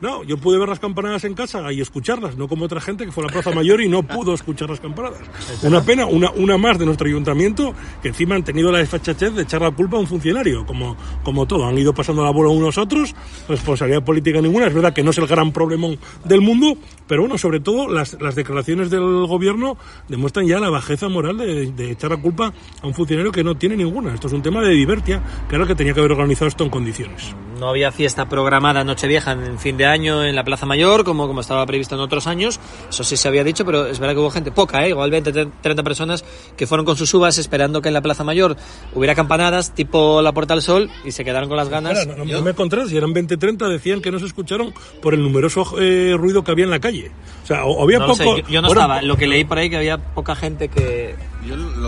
no, 0.00 0.24
yo 0.24 0.38
pude 0.38 0.58
ver 0.58 0.68
las 0.68 0.80
campanadas 0.80 1.24
en 1.24 1.34
casa 1.34 1.70
y 1.72 1.80
escucharlas, 1.80 2.36
no 2.36 2.48
como 2.48 2.64
otra 2.64 2.80
gente 2.80 3.04
que 3.04 3.12
fue 3.12 3.24
a 3.24 3.26
la 3.26 3.32
Plaza 3.32 3.50
Mayor 3.50 3.80
y 3.80 3.88
no 3.88 4.02
pudo 4.02 4.34
escuchar 4.34 4.70
las 4.70 4.80
campanadas. 4.80 5.20
Una 5.62 5.82
pena, 5.82 6.06
una, 6.06 6.30
una 6.30 6.56
más 6.56 6.78
de 6.78 6.86
nuestro 6.86 7.06
ayuntamiento, 7.06 7.74
que 8.02 8.08
encima 8.08 8.34
han 8.34 8.42
tenido 8.42 8.72
la 8.72 8.78
desfachatez 8.78 9.34
de 9.34 9.42
echar 9.42 9.60
la 9.62 9.70
culpa 9.70 9.96
a 9.96 10.00
un 10.00 10.06
funcionario, 10.06 10.64
como, 10.64 10.96
como 11.22 11.46
todo. 11.46 11.66
Han 11.66 11.76
ido 11.76 11.92
pasando 11.92 12.24
la 12.24 12.30
bola 12.30 12.50
unos 12.50 12.78
a 12.78 12.82
otros, 12.82 13.14
responsabilidad 13.48 14.02
política 14.02 14.40
ninguna. 14.40 14.66
Es 14.66 14.74
verdad 14.74 14.92
que 14.92 15.02
no 15.02 15.10
es 15.10 15.18
el 15.18 15.26
gran 15.26 15.52
problema 15.52 15.88
del 16.24 16.40
mundo, 16.40 16.76
pero 17.06 17.22
bueno, 17.22 17.36
sobre 17.36 17.60
todo 17.60 17.88
las, 17.88 18.20
las 18.20 18.34
declaraciones 18.34 18.90
del 18.90 19.26
gobierno 19.26 19.76
demuestran 20.08 20.46
ya 20.46 20.60
la 20.60 20.70
bajeza 20.70 21.08
moral 21.08 21.36
de, 21.38 21.72
de 21.72 21.90
echar 21.90 22.10
la 22.10 22.16
culpa 22.16 22.52
a 22.82 22.86
un 22.86 22.94
funcionario 22.94 23.32
que 23.32 23.44
no 23.44 23.56
tiene 23.56 23.76
ninguna. 23.76 24.14
Esto 24.14 24.28
es 24.28 24.32
un 24.32 24.42
tema 24.42 24.62
de 24.62 24.70
divertia, 24.70 25.22
que 25.48 25.56
era 25.56 25.64
el 25.64 25.68
que 25.68 25.74
tenía 25.74 25.92
que 25.92 26.00
haber 26.00 26.12
organizado 26.12 26.48
esto 26.48 26.64
en 26.64 26.70
condiciones. 26.70 27.34
No 27.60 27.68
había 27.68 27.92
fiesta 27.92 28.28
programada 28.28 28.82
Nochevieja 28.82 29.32
en 29.32 29.58
fin 29.58 29.76
de 29.76 29.84
año 29.86 30.24
en 30.24 30.34
la 30.34 30.42
Plaza 30.44 30.64
Mayor, 30.66 31.04
como, 31.04 31.26
como 31.28 31.42
estaba 31.42 31.64
previsto 31.66 31.94
en 31.94 32.00
otros 32.00 32.26
años. 32.26 32.58
Eso 32.88 33.04
sí 33.04 33.16
se 33.16 33.28
había 33.28 33.44
dicho, 33.44 33.64
pero 33.66 33.86
es 33.86 33.98
verdad 33.98 34.14
que 34.14 34.20
hubo 34.20 34.30
gente, 34.30 34.50
poca, 34.50 34.84
¿eh? 34.84 34.88
igual 34.88 35.10
20, 35.10 35.30
30 35.60 35.82
personas, 35.82 36.24
que 36.56 36.66
fueron 36.66 36.86
con 36.86 36.96
sus 36.96 37.12
uvas 37.14 37.36
esperando 37.38 37.82
que 37.82 37.88
en 37.88 37.94
la 37.94 38.00
Plaza 38.00 38.24
Mayor 38.24 38.56
hubiera 38.94 39.14
campanadas 39.14 39.74
tipo 39.74 40.22
la 40.22 40.32
Puerta 40.32 40.54
al 40.54 40.62
Sol 40.62 40.90
y 41.04 41.12
se 41.12 41.24
quedaron 41.24 41.48
con 41.48 41.56
las 41.58 41.68
ganas. 41.68 41.92
Claro, 42.04 42.18
no, 42.18 42.24
no- 42.24 42.32
no 42.38 42.42
me 42.42 42.50
encontré, 42.50 42.88
si 42.88 42.96
eran 42.96 43.12
20-30, 43.12 43.68
decían 43.68 44.00
que 44.00 44.10
no 44.10 44.18
se 44.18 44.24
escucharon 44.26 44.72
por 45.02 45.12
el 45.14 45.20
numeroso 45.22 45.64
eh, 45.78 46.14
ruido 46.16 46.42
que 46.42 46.50
había 46.52 46.64
en 46.64 46.70
la 46.70 46.80
calle. 46.80 47.10
O 47.44 47.46
sea, 47.46 47.64
o, 47.66 47.82
había 47.82 47.98
No 47.98 48.06
poco. 48.06 48.16
sé, 48.16 48.24
yo, 48.24 48.48
yo 48.48 48.62
no 48.62 48.68
bueno, 48.68 48.80
estaba. 48.80 49.02
Lo 49.02 49.16
que 49.16 49.26
leí 49.26 49.44
por 49.44 49.58
ahí 49.58 49.68
que 49.68 49.76
había 49.76 49.98
poca 49.98 50.34
gente 50.34 50.68
que. 50.68 51.14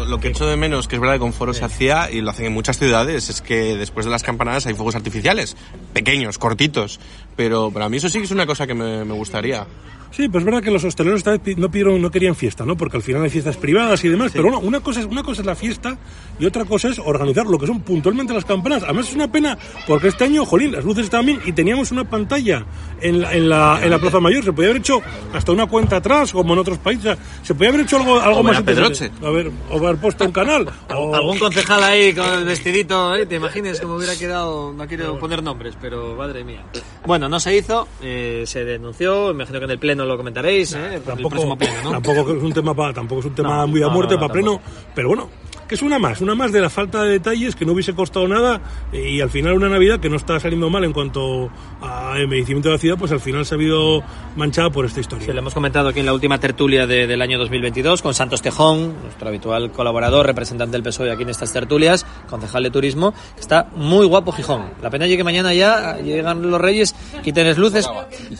Lo 0.06 0.20
que 0.20 0.28
echo 0.28 0.46
de 0.46 0.56
menos, 0.56 0.88
que 0.88 0.96
es 0.96 1.00
verdad 1.00 1.14
que 1.14 1.20
con 1.20 1.32
foro 1.32 1.54
se 1.54 1.64
hacía 1.64 2.10
y 2.10 2.20
lo 2.20 2.30
hacen 2.30 2.46
en 2.46 2.52
muchas 2.52 2.78
ciudades, 2.78 3.28
es 3.28 3.40
que 3.40 3.76
después 3.76 4.06
de 4.06 4.12
las 4.12 4.22
campanadas 4.22 4.66
hay 4.66 4.74
fuegos 4.74 4.94
artificiales, 4.94 5.56
pequeños, 5.92 6.38
cortitos, 6.38 7.00
pero 7.36 7.70
para 7.70 7.88
mí 7.88 7.96
eso 7.98 8.08
sí 8.08 8.18
que 8.18 8.24
es 8.24 8.30
una 8.30 8.46
cosa 8.46 8.66
que 8.66 8.74
me, 8.74 9.04
me 9.04 9.14
gustaría. 9.14 9.66
Sí, 10.10 10.28
pues 10.28 10.42
es 10.42 10.44
verdad 10.44 10.62
que 10.62 10.70
los 10.70 10.84
hosteleros 10.84 11.20
esta 11.20 11.30
vez 11.30 11.56
no 11.56 11.70
pidieron, 11.70 12.02
no 12.02 12.10
querían 12.10 12.34
fiesta, 12.34 12.66
¿no? 12.66 12.76
Porque 12.76 12.98
al 12.98 13.02
final 13.02 13.22
hay 13.22 13.30
fiestas 13.30 13.56
privadas 13.56 14.04
y 14.04 14.10
demás. 14.10 14.30
Pero 14.30 14.44
bueno, 14.44 14.58
una 14.58 14.80
cosa 14.80 15.00
es, 15.00 15.06
una 15.06 15.22
cosa 15.22 15.40
es 15.40 15.46
la 15.46 15.54
fiesta 15.54 15.96
y 16.38 16.44
otra 16.44 16.66
cosa 16.66 16.90
es 16.90 16.98
organizar 16.98 17.46
lo 17.46 17.58
que 17.58 17.66
son 17.66 17.80
puntualmente 17.80 18.34
las 18.34 18.44
campanas. 18.44 18.82
Además 18.82 19.08
es 19.08 19.14
una 19.14 19.32
pena 19.32 19.56
porque 19.86 20.08
este 20.08 20.24
año, 20.24 20.44
jolín, 20.44 20.72
las 20.72 20.84
luces 20.84 21.04
estaban 21.04 21.24
bien 21.24 21.40
y 21.46 21.52
teníamos 21.52 21.92
una 21.92 22.04
pantalla 22.04 22.66
en 23.00 23.22
la, 23.22 23.32
en 23.32 23.48
la, 23.48 23.80
en 23.82 23.88
la 23.88 23.98
Plaza 23.98 24.20
Mayor. 24.20 24.44
Se 24.44 24.52
podía 24.52 24.68
haber 24.68 24.82
hecho 24.82 25.00
hasta 25.32 25.50
una 25.50 25.64
cuenta 25.64 25.96
atrás, 25.96 26.30
como 26.30 26.52
en 26.52 26.58
otros 26.58 26.76
países. 26.76 27.06
O 27.06 27.14
sea, 27.14 27.18
se 27.42 27.54
podía 27.54 27.70
haber 27.70 27.80
hecho 27.80 27.96
algo, 27.96 28.20
algo 28.20 28.40
O 28.40 28.42
más 28.42 28.58
interesante. 28.58 29.08
Pedroche. 29.08 29.26
A 29.26 29.30
ver, 29.30 29.50
o 29.70 29.78
haber 29.78 29.96
puesto 29.98 30.26
un 30.26 30.32
canal. 30.32 30.68
o- 30.94 31.14
Algún 31.14 31.38
concejal 31.38 31.82
ahí 31.84 32.12
con 32.12 32.30
el 32.34 32.44
vestidito, 32.44 33.16
¿eh? 33.16 33.24
te 33.24 33.36
imagines 33.36 33.80
cómo 33.80 33.94
hubiera 33.96 34.14
quedado. 34.14 34.74
No 34.74 34.86
quiero 34.86 35.18
poner 35.18 35.42
nombres, 35.42 35.74
pero 35.80 36.14
madre 36.16 36.44
mía. 36.44 36.62
Bueno, 37.06 37.21
no 37.28 37.40
se 37.40 37.56
hizo, 37.56 37.88
eh, 38.02 38.44
se 38.46 38.64
denunció. 38.64 39.30
Imagino 39.30 39.58
que 39.58 39.64
en 39.66 39.70
el 39.72 39.78
pleno 39.78 40.04
lo 40.04 40.16
comentaréis, 40.16 40.72
¿eh? 40.74 40.94
el 40.96 41.02
tampoco, 41.02 41.30
próximo 41.30 41.56
pleno, 41.58 41.74
¿no? 41.84 41.90
tampoco 41.92 42.20
es 42.32 42.42
un 42.42 42.52
tema 42.52 42.74
pa- 42.74 42.92
tampoco 42.92 43.20
es 43.20 43.26
un 43.26 43.34
tema 43.34 43.56
No, 43.58 43.66
muy 43.68 43.82
a 43.82 43.88
muerte 43.88 44.16
para 44.16 44.32
pleno, 44.32 44.60
pero 44.94 45.08
bueno, 45.08 45.28
que 45.68 45.74
es 45.74 45.82
una 45.82 45.98
más, 45.98 46.20
una 46.20 46.34
más 46.34 46.52
de 46.52 46.60
la 46.60 46.68
falta 46.70 47.02
de 47.02 47.10
detalles 47.12 47.54
que 47.56 47.64
no 47.64 47.72
hubiese 47.72 47.94
costado 47.94 48.28
nada 48.28 48.60
y 48.92 49.20
al 49.20 49.30
final 49.30 49.54
una 49.54 49.68
Navidad 49.68 50.00
que 50.00 50.08
no 50.08 50.16
está 50.16 50.38
saliendo 50.40 50.68
mal 50.70 50.84
en 50.84 50.92
cuanto 50.92 51.50
a 51.80 52.14
embellecimiento 52.18 52.68
de 52.68 52.74
la 52.74 52.78
ciudad, 52.78 52.96
pues 52.98 53.12
al 53.12 53.20
final 53.20 53.44
se 53.46 53.54
ha 53.54 53.56
habido 53.56 54.02
manchada 54.36 54.70
por 54.70 54.84
esta 54.84 55.00
historia. 55.00 55.26
Sí, 55.26 55.32
lo 55.32 55.38
hemos 55.38 55.54
comentado 55.54 55.88
aquí 55.88 56.00
en 56.00 56.06
la 56.06 56.12
última 56.14 56.38
tertulia 56.38 56.86
de- 56.86 57.06
del 57.06 57.22
año 57.22 57.38
2022 57.38 58.02
con 58.02 58.14
Santos 58.14 58.42
Tejón, 58.42 58.94
nuestro 59.02 59.28
habitual 59.28 59.72
colaborador, 59.72 60.26
representante 60.26 60.72
del 60.72 60.82
PSOE 60.82 61.10
aquí 61.10 61.22
en 61.22 61.30
estas 61.30 61.52
tertulias, 61.52 62.04
concejal 62.28 62.62
de 62.64 62.70
turismo, 62.70 63.12
que 63.34 63.40
está 63.40 63.68
muy 63.74 64.06
guapo 64.06 64.32
Gijón. 64.32 64.64
La 64.82 64.90
pena 64.90 65.06
es 65.06 65.16
que 65.16 65.24
mañana 65.24 65.54
ya 65.54 65.98
llegan 65.98 66.50
los 66.50 66.60
reyes, 66.60 66.94
quiten 67.22 67.46
las 67.46 67.58
luces, 67.58 67.88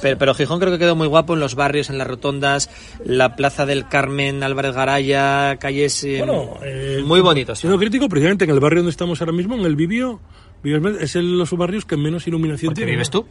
pero, 0.00 0.18
pero 0.18 0.34
Gijón 0.34 0.58
creo 0.60 0.72
que 0.72 0.78
quedó 0.78 0.96
muy 0.96 1.06
guapo 1.06 1.34
en 1.34 1.40
los 1.40 1.54
barrios, 1.54 1.90
en 1.90 1.98
las 1.98 2.06
rotondas, 2.06 2.70
la 3.04 3.36
plaza 3.36 3.66
del 3.66 3.88
Carmen, 3.88 4.42
Álvarez 4.42 4.74
Garaya, 4.74 5.56
calles 5.58 6.02
eh, 6.04 6.18
Bueno, 6.18 6.54
eh, 6.62 7.02
muy 7.04 7.11
bonitos. 7.20 7.58
Siendo 7.58 7.78
crítico, 7.78 8.08
precisamente 8.08 8.44
en 8.44 8.50
el 8.50 8.60
barrio 8.60 8.80
donde 8.80 8.90
estamos 8.90 9.20
ahora 9.20 9.32
mismo, 9.32 9.54
en 9.56 9.62
el 9.64 9.76
Vivio, 9.76 10.20
Vives- 10.64 10.96
es 11.00 11.16
el 11.16 11.36
los 11.38 11.50
barrios 11.56 11.84
que 11.84 11.96
menos 11.96 12.24
iluminación 12.28 12.68
Porque 12.70 12.82
tiene. 12.82 12.92
vives 12.92 13.10
tú. 13.10 13.26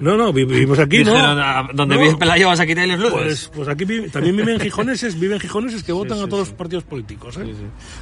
No, 0.00 0.16
no, 0.16 0.32
vi- 0.32 0.46
vivimos 0.46 0.78
aquí, 0.78 1.04
¿no? 1.04 1.12
Dijeron, 1.12 1.38
"Ah, 1.38 1.68
donde 1.74 1.94
No. 1.94 2.00
vive 2.00 2.16
Pelayo 2.16 2.46
vas 2.48 2.58
a 2.58 2.64
quitar 2.64 2.88
las 2.88 2.98
luces. 2.98 3.12
Pues, 3.20 3.50
pues 3.54 3.68
aquí 3.68 3.84
vi- 3.84 4.08
también 4.08 4.34
viven 4.34 4.58
gijoneses, 4.60 5.20
viven 5.20 5.38
gijoneses 5.40 5.82
que 5.82 5.92
votan 5.92 6.20
a 6.20 6.26
todos 6.26 6.48
los 6.48 6.52
partidos 6.56 6.84
políticos. 6.84 7.36
¿eh? 7.36 7.52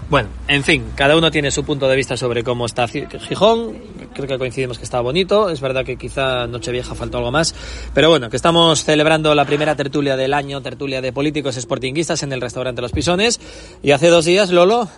Bueno, 0.09 0.29
en 0.47 0.62
fin, 0.62 0.85
cada 0.95 1.17
uno 1.17 1.29
tiene 1.33 1.51
su 1.51 1.64
punto 1.64 1.88
de 1.88 1.97
vista 1.97 2.17
sobre 2.17 2.45
cómo 2.45 2.67
está 2.67 2.87
Gijón. 2.87 3.79
Creo 4.14 4.29
que 4.29 4.38
coincidimos 4.38 4.79
que 4.79 4.85
está 4.85 5.01
bonito. 5.01 5.51
Es 5.51 5.61
verdad 5.61 5.85
que 5.85 5.97
quizá 5.97 6.47
Nochevieja 6.47 6.95
faltó 6.95 7.19
algo 7.19 7.33
más. 7.33 7.57
Pero 7.95 8.11
bueno, 8.11 8.31
que 8.31 8.37
estamos 8.37 8.85
celebrando 8.85 9.35
la 9.35 9.45
primera 9.45 9.75
tertulia 9.75 10.17
del 10.17 10.33
año, 10.35 10.62
tertulia 10.62 11.01
de 11.01 11.12
políticos 11.12 11.57
sportinguistas 11.57 12.23
en 12.23 12.33
el 12.33 12.41
restaurante 12.41 12.81
Los 12.81 12.93
Pisones. 12.93 13.41
Y 13.83 13.91
hace 13.91 14.07
dos 14.07 14.25
días, 14.25 14.51
Lolo, 14.53 14.88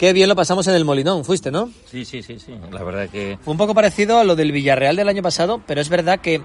qué 0.00 0.14
bien 0.14 0.30
lo 0.30 0.34
pasamos 0.34 0.66
en 0.66 0.74
el 0.74 0.86
Molinón. 0.86 1.26
Fuiste, 1.26 1.50
¿no? 1.50 1.70
Sí, 1.84 2.06
sí, 2.06 2.22
sí, 2.22 2.38
sí. 2.38 2.54
La 2.72 2.82
verdad 2.82 3.10
que... 3.10 3.38
Fue 3.42 3.52
un 3.52 3.58
poco 3.58 3.74
parecido 3.74 4.18
a 4.18 4.24
lo 4.24 4.34
del 4.34 4.50
Villarreal 4.50 4.96
del 4.96 5.10
año 5.10 5.22
pasado, 5.22 5.60
pero 5.66 5.82
es 5.82 5.90
verdad 5.90 6.20
que 6.20 6.40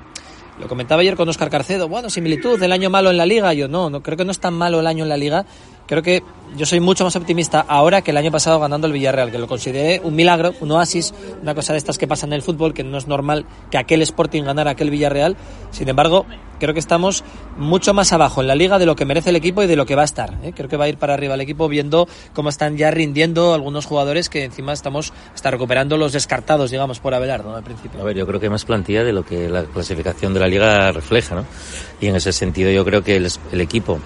lo 0.59 0.67
comentaba 0.67 0.99
ayer 0.99 1.15
con 1.15 1.29
Oscar 1.29 1.49
Carcedo, 1.49 1.87
bueno, 1.87 2.09
similitud, 2.09 2.61
el 2.61 2.73
año 2.73 2.89
malo 2.89 3.11
en 3.11 3.17
la 3.17 3.25
liga, 3.25 3.53
yo 3.53 3.69
no, 3.69 3.89
no 3.89 4.03
creo 4.03 4.17
que 4.17 4.25
no 4.25 4.31
es 4.31 4.39
tan 4.39 4.55
malo 4.55 4.81
el 4.81 4.87
año 4.87 5.03
en 5.03 5.09
la 5.09 5.15
liga 5.15 5.45
creo 5.87 6.03
que 6.03 6.23
yo 6.55 6.65
soy 6.65 6.79
mucho 6.79 7.03
más 7.03 7.15
optimista 7.15 7.65
ahora 7.67 8.01
que 8.01 8.11
el 8.11 8.17
año 8.17 8.31
pasado 8.31 8.59
ganando 8.59 8.87
el 8.87 8.93
Villarreal, 8.93 9.31
que 9.31 9.37
lo 9.37 9.47
consideré 9.47 9.99
un 10.03 10.15
milagro, 10.15 10.53
un 10.61 10.71
oasis, 10.71 11.13
una 11.41 11.53
cosa 11.53 11.73
de 11.73 11.79
estas 11.79 11.97
que 11.97 12.07
pasan 12.07 12.29
en 12.29 12.35
el 12.35 12.41
fútbol, 12.41 12.73
que 12.73 12.83
no 12.83 12.97
es 12.97 13.07
normal 13.07 13.45
que 13.69 13.77
aquel 13.77 14.01
Sporting 14.01 14.43
ganara 14.43 14.71
aquel 14.71 14.89
Villarreal. 14.89 15.35
Sin 15.71 15.89
embargo, 15.89 16.25
creo 16.59 16.73
que 16.73 16.79
estamos 16.79 17.23
mucho 17.57 17.93
más 17.93 18.13
abajo 18.13 18.41
en 18.41 18.47
la 18.47 18.55
liga 18.55 18.79
de 18.79 18.85
lo 18.85 18.95
que 18.95 19.05
merece 19.05 19.31
el 19.31 19.35
equipo 19.35 19.63
y 19.63 19.67
de 19.67 19.75
lo 19.75 19.85
que 19.85 19.95
va 19.95 20.03
a 20.03 20.05
estar. 20.05 20.37
¿eh? 20.43 20.53
Creo 20.55 20.69
que 20.69 20.77
va 20.77 20.85
a 20.85 20.89
ir 20.89 20.97
para 20.97 21.13
arriba 21.13 21.33
el 21.33 21.41
equipo 21.41 21.67
viendo 21.67 22.07
cómo 22.33 22.49
están 22.49 22.77
ya 22.77 22.89
rindiendo 22.91 23.53
algunos 23.53 23.85
jugadores 23.85 24.29
que 24.29 24.45
encima 24.45 24.71
estamos 24.71 25.11
está 25.33 25.51
recuperando 25.51 25.97
los 25.97 26.13
descartados, 26.13 26.71
digamos, 26.71 26.99
por 26.99 27.13
Abelardo 27.13 27.55
al 27.55 27.63
principio. 27.63 27.99
A 27.99 28.03
ver, 28.03 28.15
yo 28.15 28.25
creo 28.25 28.39
que 28.39 28.45
hay 28.45 28.51
más 28.51 28.65
plantilla 28.65 29.03
de 29.03 29.11
lo 29.11 29.25
que 29.25 29.49
la 29.49 29.63
clasificación 29.65 30.33
de 30.33 30.39
la 30.39 30.47
liga 30.47 30.91
refleja, 30.91 31.35
¿no? 31.35 31.45
Y 31.99 32.07
en 32.07 32.15
ese 32.15 32.31
sentido 32.31 32.71
yo 32.71 32.85
creo 32.85 33.03
que 33.03 33.17
el, 33.17 33.29
el 33.51 33.61
equipo 33.61 33.99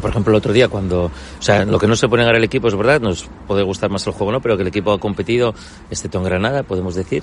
por 0.00 0.10
ejemplo, 0.10 0.32
el 0.32 0.38
otro 0.38 0.52
día 0.52 0.68
cuando, 0.68 1.04
o 1.04 1.42
sea, 1.42 1.64
lo 1.64 1.78
que 1.78 1.86
no 1.86 1.96
se 1.96 2.08
pone 2.08 2.22
negar 2.22 2.36
el 2.36 2.44
equipo 2.44 2.68
es 2.68 2.76
verdad, 2.76 3.00
nos 3.00 3.28
puede 3.46 3.62
gustar 3.62 3.90
más 3.90 4.06
el 4.06 4.12
juego, 4.12 4.32
¿no? 4.32 4.40
Pero 4.40 4.56
que 4.56 4.62
el 4.62 4.68
equipo 4.68 4.92
ha 4.92 4.98
competido, 4.98 5.54
excepto 5.90 6.18
en 6.18 6.24
Granada, 6.24 6.62
podemos 6.62 6.94
decir, 6.94 7.22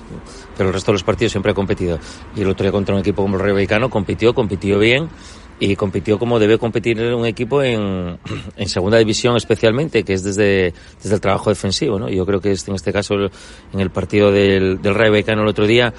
pero 0.56 0.68
el 0.68 0.74
resto 0.74 0.92
de 0.92 0.94
los 0.94 1.04
partidos 1.04 1.32
siempre 1.32 1.52
ha 1.52 1.54
competido. 1.54 1.98
Y 2.34 2.42
el 2.42 2.48
otro 2.48 2.64
día 2.64 2.72
contra 2.72 2.94
un 2.94 3.00
equipo 3.00 3.22
como 3.22 3.36
el 3.36 3.42
Rayo 3.42 3.54
Vallecano 3.54 3.90
compitió, 3.90 4.34
compitió 4.34 4.78
bien 4.78 5.08
y 5.60 5.74
compitió 5.76 6.18
como 6.18 6.38
debe 6.38 6.58
competir 6.58 7.00
un 7.00 7.26
equipo 7.26 7.62
en, 7.62 8.18
en 8.56 8.68
segunda 8.68 8.98
división 8.98 9.36
especialmente, 9.36 10.04
que 10.04 10.14
es 10.14 10.22
desde, 10.22 10.72
desde 11.02 11.14
el 11.14 11.20
trabajo 11.20 11.50
defensivo, 11.50 11.98
¿no? 11.98 12.08
Yo 12.08 12.24
creo 12.26 12.40
que 12.40 12.50
en 12.50 12.74
este 12.74 12.92
caso 12.92 13.14
en 13.72 13.80
el 13.80 13.90
partido 13.90 14.30
del, 14.30 14.80
del 14.80 14.94
Rayo 14.94 15.12
Vallecano 15.12 15.42
el 15.42 15.48
otro 15.48 15.66
día 15.66 15.92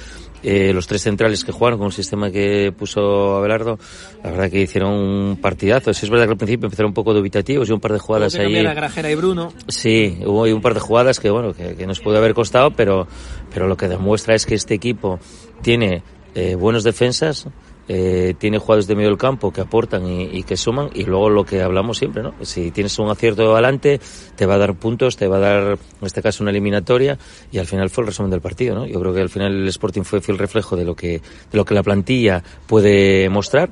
eh, 0.43 0.71
los 0.73 0.87
tres 0.87 1.01
centrales 1.01 1.43
que 1.43 1.51
jugaron 1.51 1.79
con 1.79 1.87
el 1.87 1.93
sistema 1.93 2.31
que 2.31 2.71
puso 2.77 3.35
Abelardo, 3.37 3.77
la 4.23 4.31
verdad 4.31 4.49
que 4.49 4.61
hicieron 4.61 4.93
un 4.93 5.37
partidazo. 5.41 5.93
Sí, 5.93 6.05
es 6.05 6.09
verdad 6.09 6.25
que 6.25 6.31
al 6.31 6.37
principio 6.37 6.67
empezaron 6.67 6.89
un 6.89 6.93
poco 6.93 7.13
dubitativos 7.13 7.69
y 7.69 7.71
un 7.71 7.79
par 7.79 7.93
de 7.93 7.99
jugadas 7.99 8.33
que 8.33 8.41
ahí. 8.41 8.53
cambiar 8.53 8.67
a 8.67 8.73
Grajera 8.73 9.11
y 9.11 9.15
Bruno. 9.15 9.53
Sí, 9.67 10.17
hubo 10.25 10.43
un 10.43 10.61
par 10.61 10.73
de 10.73 10.79
jugadas 10.79 11.19
que 11.19 11.29
bueno, 11.29 11.53
que, 11.53 11.75
que 11.75 11.87
nos 11.87 11.99
puede 11.99 12.17
haber 12.17 12.33
costado, 12.33 12.71
pero, 12.71 13.07
pero 13.53 13.67
lo 13.67 13.75
que 13.77 13.87
demuestra 13.87 14.35
es 14.35 14.45
que 14.45 14.55
este 14.55 14.73
equipo 14.73 15.19
tiene 15.61 16.03
eh, 16.35 16.55
buenos 16.55 16.83
defensas, 16.83 17.47
eh, 17.91 18.35
tiene 18.37 18.59
jugadores 18.59 18.85
de 18.85 18.95
medio 18.95 19.09
del 19.09 19.17
campo 19.17 19.51
que 19.51 19.61
aportan 19.61 20.05
y, 20.05 20.25
y, 20.25 20.43
que 20.43 20.55
suman 20.55 20.91
y 20.93 21.05
luego 21.05 21.31
lo 21.31 21.43
que 21.43 21.63
hablamos 21.63 21.97
siempre, 21.97 22.21
¿no? 22.21 22.35
Si 22.43 22.69
tienes 22.69 22.99
un 22.99 23.09
acierto 23.09 23.51
adelante, 23.51 23.99
te 24.35 24.45
va 24.45 24.53
a 24.53 24.57
dar 24.59 24.75
puntos, 24.75 25.17
te 25.17 25.27
va 25.27 25.37
a 25.37 25.39
dar, 25.39 25.63
en 25.71 26.05
este 26.05 26.21
caso, 26.21 26.43
una 26.43 26.51
eliminatoria 26.51 27.17
y 27.51 27.57
al 27.57 27.65
final 27.65 27.89
fue 27.89 28.03
el 28.03 28.09
resumen 28.09 28.29
del 28.29 28.41
partido, 28.41 28.75
¿no? 28.75 28.85
Yo 28.85 28.99
creo 28.99 29.11
que 29.11 29.21
al 29.21 29.29
final 29.29 29.53
el 29.53 29.67
Sporting 29.67 30.03
fue 30.03 30.21
fiel 30.21 30.37
reflejo 30.37 30.75
de 30.75 30.85
lo 30.85 30.95
que, 30.95 31.13
de 31.13 31.57
lo 31.57 31.65
que 31.65 31.73
la 31.73 31.81
plantilla 31.81 32.43
puede 32.67 33.27
mostrar 33.27 33.71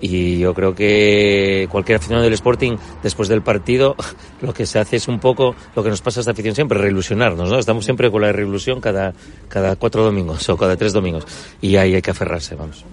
y 0.00 0.38
yo 0.38 0.54
creo 0.54 0.74
que 0.74 1.66
cualquier 1.70 1.96
aficionado 1.96 2.24
del 2.24 2.34
Sporting 2.34 2.76
después 3.02 3.28
del 3.28 3.42
partido 3.42 3.96
lo 4.42 4.52
que 4.52 4.66
se 4.66 4.78
hace 4.78 4.96
es 4.96 5.08
un 5.08 5.18
poco 5.18 5.56
lo 5.74 5.82
que 5.82 5.88
nos 5.88 6.02
pasa 6.02 6.20
a 6.20 6.22
esta 6.22 6.32
afición 6.32 6.54
siempre 6.54 6.78
reilusionarnos 6.78 7.50
¿no? 7.50 7.58
estamos 7.58 7.84
siempre 7.84 8.10
con 8.10 8.22
la 8.22 8.30
reilusión 8.30 8.80
cada, 8.80 9.14
cada 9.48 9.76
cuatro 9.76 10.04
domingos 10.04 10.48
o 10.48 10.56
cada 10.56 10.76
tres 10.76 10.92
domingos 10.92 11.24
y 11.60 11.76
ahí 11.76 11.94
hay 11.94 12.02
que 12.02 12.10
aferrarse 12.10 12.54
vamos 12.54 12.84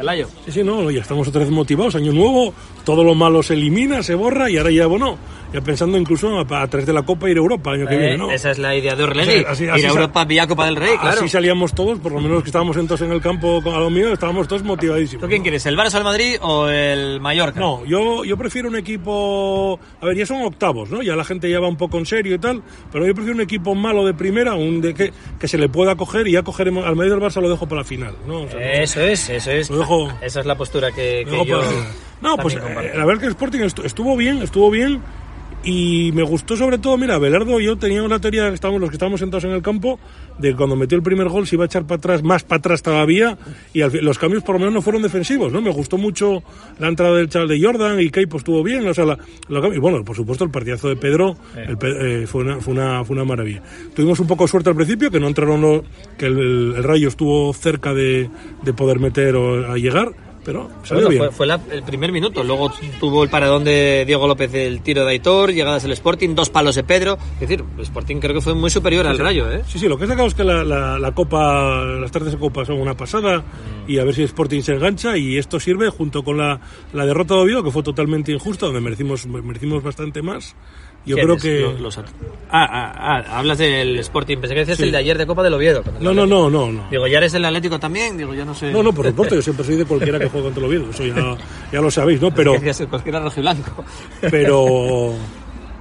Pelayo. 0.00 0.28
Sí, 0.46 0.52
sí, 0.52 0.64
no, 0.64 0.90
ya 0.90 1.00
estamos 1.00 1.26
otra 1.28 1.40
vez 1.42 1.50
motivados. 1.50 1.94
Año 1.94 2.12
nuevo, 2.12 2.52
todo 2.84 3.04
lo 3.04 3.14
malo 3.14 3.42
se 3.42 3.54
elimina, 3.54 4.02
se 4.02 4.14
borra 4.14 4.50
y 4.50 4.56
ahora 4.56 4.70
ya, 4.70 4.86
bueno, 4.86 5.18
ya 5.52 5.60
pensando 5.60 5.96
incluso 5.98 6.28
a, 6.38 6.40
a 6.62 6.66
través 6.68 6.86
de 6.86 6.92
la 6.92 7.02
Copa 7.02 7.28
ir 7.30 7.36
a 7.36 7.40
Europa 7.40 7.72
año 7.72 7.86
que 7.86 7.94
Eh, 7.94 7.98
viene, 7.98 8.16
¿no? 8.18 8.30
Esa 8.30 8.50
es 8.50 8.58
la 8.58 8.74
idea 8.76 8.94
de 8.96 9.04
Orlegui. 9.04 9.44
Así- 9.46 9.64
Ir 9.64 9.70
a 9.70 9.76
Europa 9.88 10.24
vía 10.24 10.46
Copa 10.46 10.66
del 10.66 10.76
Rey, 10.76 10.96
claro. 10.98 11.18
Así 11.20 11.28
salíamos 11.28 11.74
todos, 11.74 11.98
por 11.98 12.12
lo 12.12 12.18
menos 12.18 12.32
los 12.36 12.42
que 12.42 12.48
estábamos 12.48 12.76
entonces 12.76 13.06
en 13.06 13.12
el 13.12 13.20
campo 13.20 13.62
a 13.64 13.78
lo 13.78 13.90
mío, 13.90 14.12
estábamos 14.12 14.48
todos 14.48 14.62
motivadísimos. 14.62 15.22
¿Tú 15.22 15.28
quién 15.28 15.42
quieres, 15.42 15.64
el 15.66 15.76
Barça, 15.76 15.98
el 15.98 16.04
Madrid 16.04 16.36
o 16.40 16.68
el 16.68 17.20
Mallorca? 17.20 17.58
No, 17.60 17.84
yo, 17.84 18.24
yo 18.24 18.36
prefiero 18.36 18.68
un 18.68 18.76
equipo. 18.76 19.78
A 20.00 20.06
ver, 20.06 20.16
ya 20.16 20.26
son 20.26 20.42
octavos, 20.42 20.90
¿no? 20.90 21.02
Ya 21.02 21.14
la 21.16 21.24
gente 21.24 21.50
ya 21.50 21.60
va 21.60 21.68
un 21.68 21.76
poco 21.76 21.98
en 21.98 22.06
serio 22.06 22.34
y 22.34 22.38
tal. 22.38 22.62
Pero 22.92 23.06
yo 23.06 23.14
prefiero 23.14 23.34
un 23.36 23.42
equipo 23.42 23.74
malo 23.74 24.04
de 24.06 24.14
primera, 24.14 24.54
un 24.54 24.80
de 24.80 24.94
que, 24.94 25.12
que 25.38 25.48
se 25.48 25.58
le 25.58 25.68
pueda 25.68 25.96
coger 25.96 26.26
y 26.28 26.32
ya 26.32 26.42
cogeremos. 26.42 26.84
Al 26.86 26.96
medio 26.96 27.12
del 27.12 27.20
Barça 27.20 27.40
lo 27.42 27.48
dejo 27.50 27.66
para 27.66 27.82
la 27.82 27.84
final, 27.86 28.14
¿no? 28.26 28.42
O 28.42 28.48
sea, 28.48 28.72
Eso 28.82 29.00
es, 29.00 29.28
eso 29.28 29.50
es. 29.50 29.68
Lo 29.70 29.78
dejo- 29.78 29.89
Esa 30.20 30.40
es 30.40 30.46
la 30.46 30.56
postura 30.56 30.92
que, 30.92 31.24
que 31.24 31.44
yo. 31.46 31.60
no, 32.20 32.36
pues 32.36 32.54
eh, 32.54 32.92
la 32.94 33.04
verdad 33.04 33.14
es 33.14 33.18
que 33.20 33.26
el 33.26 33.30
Sporting 33.32 33.60
estu- 33.60 33.84
estuvo 33.84 34.16
bien, 34.16 34.42
estuvo 34.42 34.70
bien. 34.70 35.00
Y 35.62 36.10
me 36.14 36.22
gustó 36.22 36.56
sobre 36.56 36.78
todo, 36.78 36.96
mira, 36.96 37.18
Belardo 37.18 37.60
y 37.60 37.66
yo 37.66 37.76
teníamos 37.76 38.08
la 38.10 38.18
teoría, 38.18 38.48
que 38.48 38.54
estábamos, 38.54 38.80
los 38.80 38.88
que 38.88 38.94
estábamos 38.96 39.20
sentados 39.20 39.44
en 39.44 39.50
el 39.50 39.60
campo, 39.60 40.00
de 40.38 40.50
que 40.52 40.56
cuando 40.56 40.74
metió 40.74 40.96
el 40.96 41.02
primer 41.02 41.28
gol 41.28 41.46
se 41.46 41.56
iba 41.56 41.64
a 41.64 41.66
echar 41.66 41.84
para 41.86 41.98
atrás, 41.98 42.22
más 42.22 42.44
para 42.44 42.60
atrás 42.60 42.82
todavía, 42.82 43.36
y 43.74 43.82
al 43.82 43.92
los 44.02 44.18
cambios 44.18 44.42
por 44.42 44.54
lo 44.54 44.60
menos 44.60 44.72
no 44.72 44.80
fueron 44.80 45.02
defensivos, 45.02 45.52
¿no? 45.52 45.60
Me 45.60 45.70
gustó 45.70 45.98
mucho 45.98 46.42
la 46.78 46.88
entrada 46.88 47.14
del 47.16 47.28
chaval 47.28 47.48
de 47.48 47.60
Jordan 47.62 48.00
y 48.00 48.08
Keipo 48.08 48.38
estuvo 48.38 48.62
bien, 48.62 48.88
o 48.88 48.94
sea, 48.94 49.04
la- 49.04 49.18
la- 49.48 49.68
y 49.74 49.78
bueno, 49.78 50.02
por 50.02 50.16
supuesto 50.16 50.44
el 50.44 50.50
partidazo 50.50 50.88
de 50.88 50.96
Pedro 50.96 51.36
el 51.54 51.76
eh, 52.22 52.26
fue, 52.26 52.42
una, 52.42 52.56
fue, 52.60 52.72
una, 52.72 53.04
fue 53.04 53.16
una 53.16 53.24
maravilla. 53.26 53.62
Tuvimos 53.94 54.18
un 54.18 54.26
poco 54.26 54.44
de 54.44 54.48
suerte 54.48 54.70
al 54.70 54.76
principio, 54.76 55.10
que 55.10 55.20
no 55.20 55.28
entraron 55.28 55.60
los, 55.60 55.82
que 56.16 56.24
el, 56.24 56.38
el- 56.38 56.74
el 56.78 56.84
Rayo 56.84 57.08
estuvo 57.08 57.52
cerca 57.52 57.92
de, 57.92 58.30
de 58.62 58.72
poder 58.72 58.98
meter 58.98 59.36
o 59.36 59.70
a 59.70 59.76
llegar, 59.76 60.12
pero 60.44 60.70
salió 60.84 61.04
Bueno, 61.06 61.08
bien. 61.10 61.22
fue, 61.22 61.30
fue 61.30 61.46
la- 61.46 61.60
el 61.70 61.82
primer 61.82 62.12
minuto, 62.12 62.42
luego 62.44 62.72
tuvo 62.98 63.22
el 63.24 63.30
paradón 63.30 63.64
de 63.64 64.04
Diego 64.06 64.26
López 64.26 64.50
del 64.50 64.80
tiro 64.82 65.04
de 65.04 65.10
Aitor, 65.12 65.52
llegadas 65.52 65.82
del 65.82 65.92
Sporting, 65.92 66.34
dos 66.34 66.50
palos 66.50 66.74
de 66.74 66.82
Pedro. 66.84 67.18
Es 67.34 67.40
decir, 67.48 67.64
el 67.76 67.82
Sporting 67.82 68.16
creo 68.16 68.34
que 68.34 68.40
fue 68.40 68.54
muy 68.54 68.70
superior 68.70 69.06
al 69.06 69.18
Rayo, 69.18 69.50
¿eh? 69.50 69.62
Sí, 69.66 69.78
sí, 69.78 69.88
lo 69.88 69.98
que 69.98 70.04
he 70.04 70.08
sacado 70.08 70.28
es 70.28 70.34
que 70.34 70.44
la, 70.44 70.64
la, 70.64 70.98
la 70.98 71.12
Copa, 71.12 71.84
las 71.84 72.10
tardes 72.10 72.32
de 72.32 72.38
Copa 72.38 72.64
son 72.64 72.80
una 72.80 72.94
pasada 72.94 73.42
y 73.86 73.98
a 73.98 74.04
ver 74.04 74.14
si 74.14 74.22
Sporting 74.22 74.62
se 74.62 74.72
engancha 74.74 75.16
y 75.16 75.36
esto 75.38 75.60
sirve 75.60 75.90
junto 75.90 76.22
con 76.22 76.38
la, 76.38 76.60
la 76.92 77.04
derrota 77.06 77.34
de 77.34 77.40
Oviedo, 77.40 77.62
que 77.62 77.70
fue 77.70 77.82
totalmente 77.82 78.32
injusta, 78.32 78.66
donde 78.66 78.80
merecimos, 78.80 79.26
merecimos 79.26 79.82
bastante 79.82 80.22
más. 80.22 80.54
Yo 81.06 81.16
creo 81.16 81.36
que... 81.38 81.60
Los- 81.60 81.80
los 81.80 81.98
ah, 81.98 82.04
ah, 82.50 82.92
ah, 83.30 83.38
hablas 83.38 83.56
del 83.58 83.98
Sporting, 84.00 84.36
pensé 84.38 84.54
que 84.54 84.60
decías 84.60 84.76
Sí. 84.78 84.84
el 84.84 84.92
de 84.92 84.98
ayer 84.98 85.16
de 85.16 85.26
Copa 85.26 85.42
del 85.42 85.54
Oviedo. 85.54 85.82
No, 86.00 86.12
no, 86.12 86.26
no, 86.26 86.50
no, 86.50 86.70
no. 86.70 86.88
Digo, 86.90 87.06
¿ya 87.06 87.18
eres 87.18 87.32
del 87.32 87.44
Atlético 87.44 87.78
también? 87.80 88.18
Digo, 88.18 88.34
yo 88.34 88.44
no 88.44 88.54
sé. 88.54 88.70
No, 88.70 88.82
no, 88.82 88.92
por 88.92 89.06
supuesto, 89.08 89.34
yo 89.34 89.42
siempre 89.42 89.64
soy 89.64 89.76
de 89.76 89.86
cualquiera 89.86 90.18
que 90.18 90.28
juegue 90.28 90.44
contra 90.46 90.60
el 90.60 90.68
Oviedo, 90.68 90.90
eso 90.90 91.04
ya, 91.06 91.36
ya 91.72 91.80
lo 91.80 91.90
sabéis, 91.90 92.20
¿no? 92.20 92.30
Pero, 92.34 92.54
cualquiera 92.90 93.20
rojiblanco. 93.20 93.84
pero, 94.30 95.14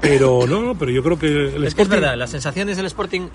pero, 0.01 0.45
no, 0.47 0.61
no, 0.61 0.75
pero 0.77 0.91
yo 0.91 1.03
creo 1.03 1.19
que 1.19 1.27
el 1.55 1.63
Es 1.65 1.75
que 1.75 1.81
es 1.81 1.89
verdad, 1.89 2.15
las 2.17 2.29
sensaciones 2.31 2.77
del 2.77 2.85
Sporting, 2.85 3.27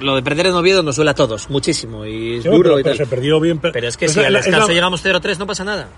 lo 0.00 0.16
de 0.16 0.22
perder 0.22 0.46
en 0.46 0.54
Oviedo 0.54 0.82
nos 0.82 0.96
duele 0.96 1.12
a 1.12 1.14
todos, 1.14 1.48
muchísimo, 1.50 2.04
y 2.04 2.36
es 2.38 2.42
Sí, 2.42 2.48
duro 2.48 2.70
pero, 2.70 2.80
y 2.80 2.82
pero 2.82 2.96
tal. 2.96 3.06
se 3.06 3.10
perdió 3.10 3.38
bien. 3.40 3.60
Pero 3.60 3.86
es 3.88 3.96
que 3.96 4.06
Pero 4.06 4.12
si 4.14 4.20
es 4.20 4.26
al 4.26 4.36
es 4.36 4.44
descanso 4.46 4.68
la- 4.68 4.74
llegamos 4.74 5.04
0-3 5.04 5.38
no 5.38 5.46
pasa 5.46 5.64
nada. 5.64 5.88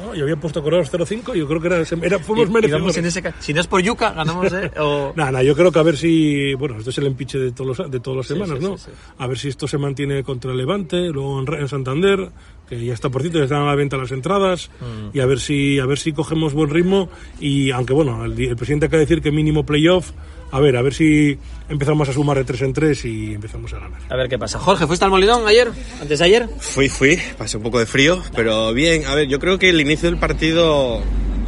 No, 0.00 0.14
yo 0.14 0.22
había 0.22 0.36
puesto 0.36 0.62
correos 0.62 0.90
0-5 0.90 1.34
y 1.34 1.40
yo 1.40 1.46
creo 1.48 1.60
que 1.60 1.66
era, 1.66 1.76
era, 2.02 2.18
fuimos 2.18 2.48
Y- 2.48 2.52
merecedores. 2.52 2.96
en 2.96 3.04
ese 3.04 3.22
si 3.40 3.52
no 3.52 3.60
es 3.60 3.66
por 3.66 3.80
Yuca, 3.82 4.12
ganamos, 4.12 4.50
¿eh? 4.52 4.70
O... 4.80 5.12
Nada, 5.16 5.32
nada, 5.32 5.42
yo 5.44 5.54
creo 5.54 5.70
que 5.70 5.78
a 5.78 5.82
ver 5.82 5.96
si. 5.98 6.54
Bueno, 6.54 6.78
esto 6.78 6.90
es 6.90 6.98
el 6.98 7.06
empiche 7.06 7.38
de, 7.38 7.52
todos 7.52 7.78
los, 7.78 7.90
de 7.90 8.00
todas 8.00 8.16
las 8.18 8.26
Sí, 8.26 8.32
semanas, 8.34 8.58
sí, 8.58 8.64
¿no? 8.64 8.78
sí. 8.78 8.90
A 9.18 9.26
ver 9.26 9.38
si 9.38 9.48
esto 9.48 9.68
se 9.68 9.76
mantiene 9.78 10.22
contra 10.24 10.50
el 10.52 10.56
Levante, 10.56 11.08
luego 11.10 11.40
en, 11.42 11.52
en 11.60 11.68
Santander, 11.68 12.30
que 12.68 12.82
ya 12.84 12.94
está 12.94 13.10
por 13.10 13.20
cierto, 13.20 13.38
ya 13.38 13.44
están 13.44 13.62
a 13.62 13.66
la 13.66 13.74
venta 13.74 13.96
las 13.98 14.12
entradas, 14.12 14.70
Mm. 14.80 15.16
y 15.16 15.20
a 15.20 15.26
ver 15.26 15.38
si 15.40 15.78
a 15.78 15.84
ver 15.86 15.98
si 15.98 16.12
cogemos 16.12 16.54
buen 16.54 16.70
ritmo. 16.70 17.10
Y 17.38 17.70
aunque, 17.70 17.92
bueno, 17.92 18.24
el, 18.24 18.40
el 18.40 18.56
presidente 18.56 18.86
acaba 18.86 18.98
de 19.00 19.04
decir 19.06 19.20
que 19.22 19.30
mínimo 19.30 19.64
playoff, 19.66 20.10
a 20.52 20.60
ver, 20.60 20.76
a 20.76 20.82
ver 20.82 20.92
si 20.92 21.38
empezamos 21.70 22.08
a 22.10 22.12
sumar 22.12 22.36
de 22.36 22.44
tres 22.44 22.60
en 22.60 22.74
tres 22.74 23.04
y 23.06 23.32
empezamos 23.34 23.72
a 23.72 23.78
ganar. 23.78 24.00
A 24.10 24.16
ver 24.16 24.28
qué 24.28 24.38
pasa. 24.38 24.58
Jorge, 24.58 24.86
¿fuiste 24.86 25.04
al 25.04 25.10
Molinón 25.10 25.48
ayer? 25.48 25.70
¿Antes 26.00 26.18
de 26.18 26.24
ayer? 26.26 26.48
Fui, 26.58 26.90
fui, 26.90 27.18
pasé 27.38 27.56
un 27.56 27.62
poco 27.62 27.78
de 27.78 27.86
frío, 27.86 28.22
pero 28.36 28.74
bien, 28.74 29.06
a 29.06 29.14
ver, 29.14 29.28
yo 29.28 29.38
creo 29.38 29.58
que 29.58 29.70
el 29.70 29.80
inicio 29.80 30.10
del 30.10 30.18
partido, 30.18 31.02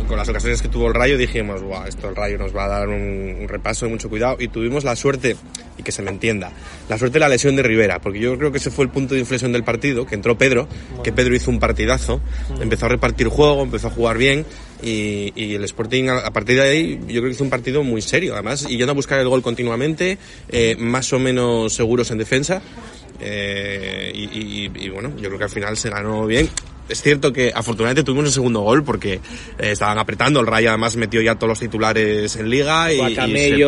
con 0.06 0.16
las 0.18 0.28
ocasiones 0.28 0.60
que 0.62 0.68
tuvo 0.68 0.88
el 0.88 0.94
Rayo, 0.94 1.16
dijimos, 1.16 1.62
Buah, 1.62 1.88
esto 1.88 2.08
el 2.08 2.16
Rayo 2.16 2.38
nos 2.38 2.54
va 2.54 2.64
a 2.66 2.68
dar 2.68 2.88
un, 2.88 3.36
un 3.40 3.48
repaso 3.48 3.86
de 3.86 3.92
mucho 3.92 4.08
cuidado, 4.08 4.36
y 4.38 4.48
tuvimos 4.48 4.84
la 4.84 4.94
suerte, 4.96 5.36
y 5.78 5.82
que 5.82 5.92
se 5.92 6.02
me 6.02 6.10
entienda, 6.10 6.52
la 6.88 6.98
suerte 6.98 7.14
de 7.14 7.20
la 7.20 7.28
lesión 7.28 7.56
de 7.56 7.62
Rivera, 7.62 8.00
porque 8.00 8.18
yo 8.20 8.36
creo 8.38 8.52
que 8.52 8.58
ese 8.58 8.70
fue 8.70 8.84
el 8.84 8.90
punto 8.90 9.14
de 9.14 9.20
inflexión 9.20 9.52
del 9.52 9.64
partido, 9.64 10.06
que 10.06 10.14
entró 10.14 10.36
Pedro, 10.38 10.68
que 11.02 11.12
Pedro 11.12 11.34
hizo 11.34 11.50
un 11.50 11.58
partidazo, 11.58 12.20
empezó 12.60 12.86
a 12.86 12.90
repartir 12.90 13.28
juego, 13.28 13.62
empezó 13.62 13.88
a 13.88 13.90
jugar 13.90 14.18
bien, 14.18 14.44
y, 14.82 15.32
y 15.34 15.54
el 15.54 15.64
Sporting 15.64 16.08
a, 16.08 16.18
a 16.18 16.30
partir 16.32 16.56
de 16.56 16.62
ahí 16.68 16.98
yo 17.06 17.20
creo 17.20 17.24
que 17.24 17.30
hizo 17.30 17.44
un 17.44 17.50
partido 17.50 17.82
muy 17.82 18.02
serio, 18.02 18.34
además, 18.34 18.66
y 18.68 18.76
yendo 18.76 18.92
a 18.92 18.94
buscar 18.94 19.18
el 19.20 19.28
gol 19.28 19.42
continuamente, 19.42 20.18
eh, 20.50 20.76
más 20.78 21.12
o 21.12 21.18
menos 21.18 21.72
seguros 21.74 22.10
en 22.10 22.18
defensa, 22.18 22.60
eh, 23.20 24.12
y, 24.14 24.24
y- 24.24 24.70
y, 24.74 24.88
bueno, 24.90 25.10
yo 25.16 25.28
creo 25.28 25.38
que 25.38 25.44
al 25.44 25.50
final 25.50 25.76
se 25.76 25.88
ganó 25.88 26.26
bien. 26.26 26.48
Es 26.88 27.00
cierto 27.02 27.32
que 27.32 27.50
afortunadamente 27.54 28.02
tuvimos 28.02 28.26
el 28.26 28.32
segundo 28.32 28.60
gol 28.60 28.84
porque 28.84 29.14
eh, 29.14 29.20
estaban 29.58 29.98
apretando. 29.98 30.40
El 30.40 30.46
Rayo 30.46 30.68
además 30.68 30.96
metió 30.96 31.20
ya 31.22 31.34
todos 31.36 31.48
los 31.48 31.60
titulares 31.60 32.36
en 32.36 32.50
liga 32.50 32.92
y, 32.92 32.98
y 33.12 33.16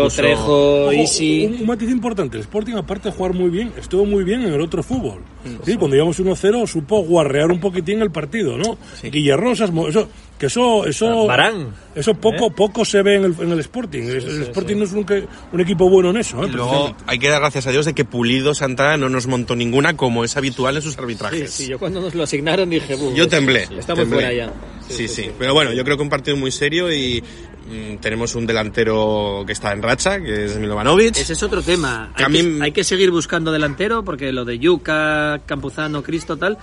puso- 0.05 0.17
Trejo, 0.23 0.93
Isi. 0.93 1.47
Un, 1.47 1.55
un 1.61 1.67
matiz 1.67 1.91
importante, 1.91 2.37
el 2.37 2.43
Sporting 2.43 2.75
aparte 2.75 3.09
de 3.09 3.14
jugar 3.14 3.33
muy 3.33 3.49
bien, 3.51 3.73
estuvo 3.79 4.05
muy 4.05 4.23
bien 4.25 4.43
en 4.43 4.53
el 4.53 4.61
otro 4.61 4.83
fútbol. 4.83 5.21
Sí, 5.64 5.77
cuando 5.77 5.97
íbamos 5.97 6.19
1-0 6.21 6.67
supo 6.67 7.03
guarrear 7.05 7.51
un 7.51 7.61
poquitín 7.61 8.03
el 8.03 8.11
partido, 8.11 8.57
¿no? 8.59 8.77
Guillerrosas, 9.11 9.71
mo- 9.71 9.89
eso, 9.89 10.09
que 10.39 10.47
eso, 10.47 10.84
eso, 10.87 11.26
Barán. 11.26 11.74
eso 11.95 12.12
poco, 12.14 12.51
poco 12.51 12.84
se 12.84 13.01
ve 13.03 13.16
en 13.16 13.24
el, 13.24 13.34
en 13.41 13.53
el 13.53 13.61
Sporting. 13.61 14.03
El, 14.03 14.16
el 14.16 14.43
Sporting 14.43 14.76
no 14.76 14.84
es 14.84 14.93
un, 14.93 15.05
que- 15.05 15.26
un 15.53 15.61
equipo 15.61 15.89
bueno 15.89 16.11
en 16.11 16.18
eso, 16.18 16.43
¿eh? 16.45 16.49
Y 16.49 16.53
luego 16.53 16.95
hay 17.07 17.18
que 17.18 17.28
dar 17.30 17.41
gracias 17.41 17.66
a 17.66 17.70
Dios 17.70 17.87
de 17.87 17.95
que 17.95 18.05
Pulido 18.05 18.55
Santana 18.55 18.97
no 18.99 19.09
nos 19.09 19.26
montó 19.26 19.57
ninguna 19.57 19.97
como 19.97 20.24
es 20.24 20.37
habitual 20.37 20.76
en 20.76 20.82
sus 20.82 20.93
Sí, 20.95 21.01
arbitrajes. 21.01 21.51
sí, 21.51 21.68
yo 21.68 21.78
cuando 21.78 22.01
nos 22.01 22.14
lo 22.14 22.22
asignaron 22.24 22.68
dije, 22.68 22.97
"Buh, 22.97 23.14
Yo 23.14 23.26
temblé, 23.28 23.62
Estamos 23.62 23.87
temblé. 24.01 24.07
fuera 24.16 24.32
ya. 24.32 24.53
Sí, 24.89 25.09
sí, 25.09 25.30
Pero 25.39 25.53
bueno, 25.55 25.72
yo 25.72 25.82
creo 25.84 25.97
que 25.97 26.03
un 26.03 26.09
partido 26.11 26.37
muy 26.37 26.53
serio 26.53 26.93
y 26.93 27.20
mm, 27.68 27.97
tenemos 27.97 28.34
un 28.37 28.47
delantero 28.47 29.43
que 29.47 29.53
está 29.53 29.72
en 29.72 29.82
racha, 29.82 30.20
que 30.20 30.45
es 30.45 30.57
Milovanovic. 30.59 31.16
Ese 31.16 31.32
es 31.32 31.43
otro 31.43 31.61
tema. 31.62 32.12
Hay, 32.14 32.24
a 32.24 32.28
que, 32.28 32.43
mí- 32.43 32.59
hay 32.62 32.70
que 32.72 32.84
seguir 32.84 33.11
buscando 33.11 33.51
delantero 33.51 34.05
porque 34.05 34.30
lo 34.32 34.45
de 34.45 34.59
Yuca, 34.61 35.41
Campuzano, 35.47 36.03
Cristo, 36.05 36.37
tal, 36.37 36.57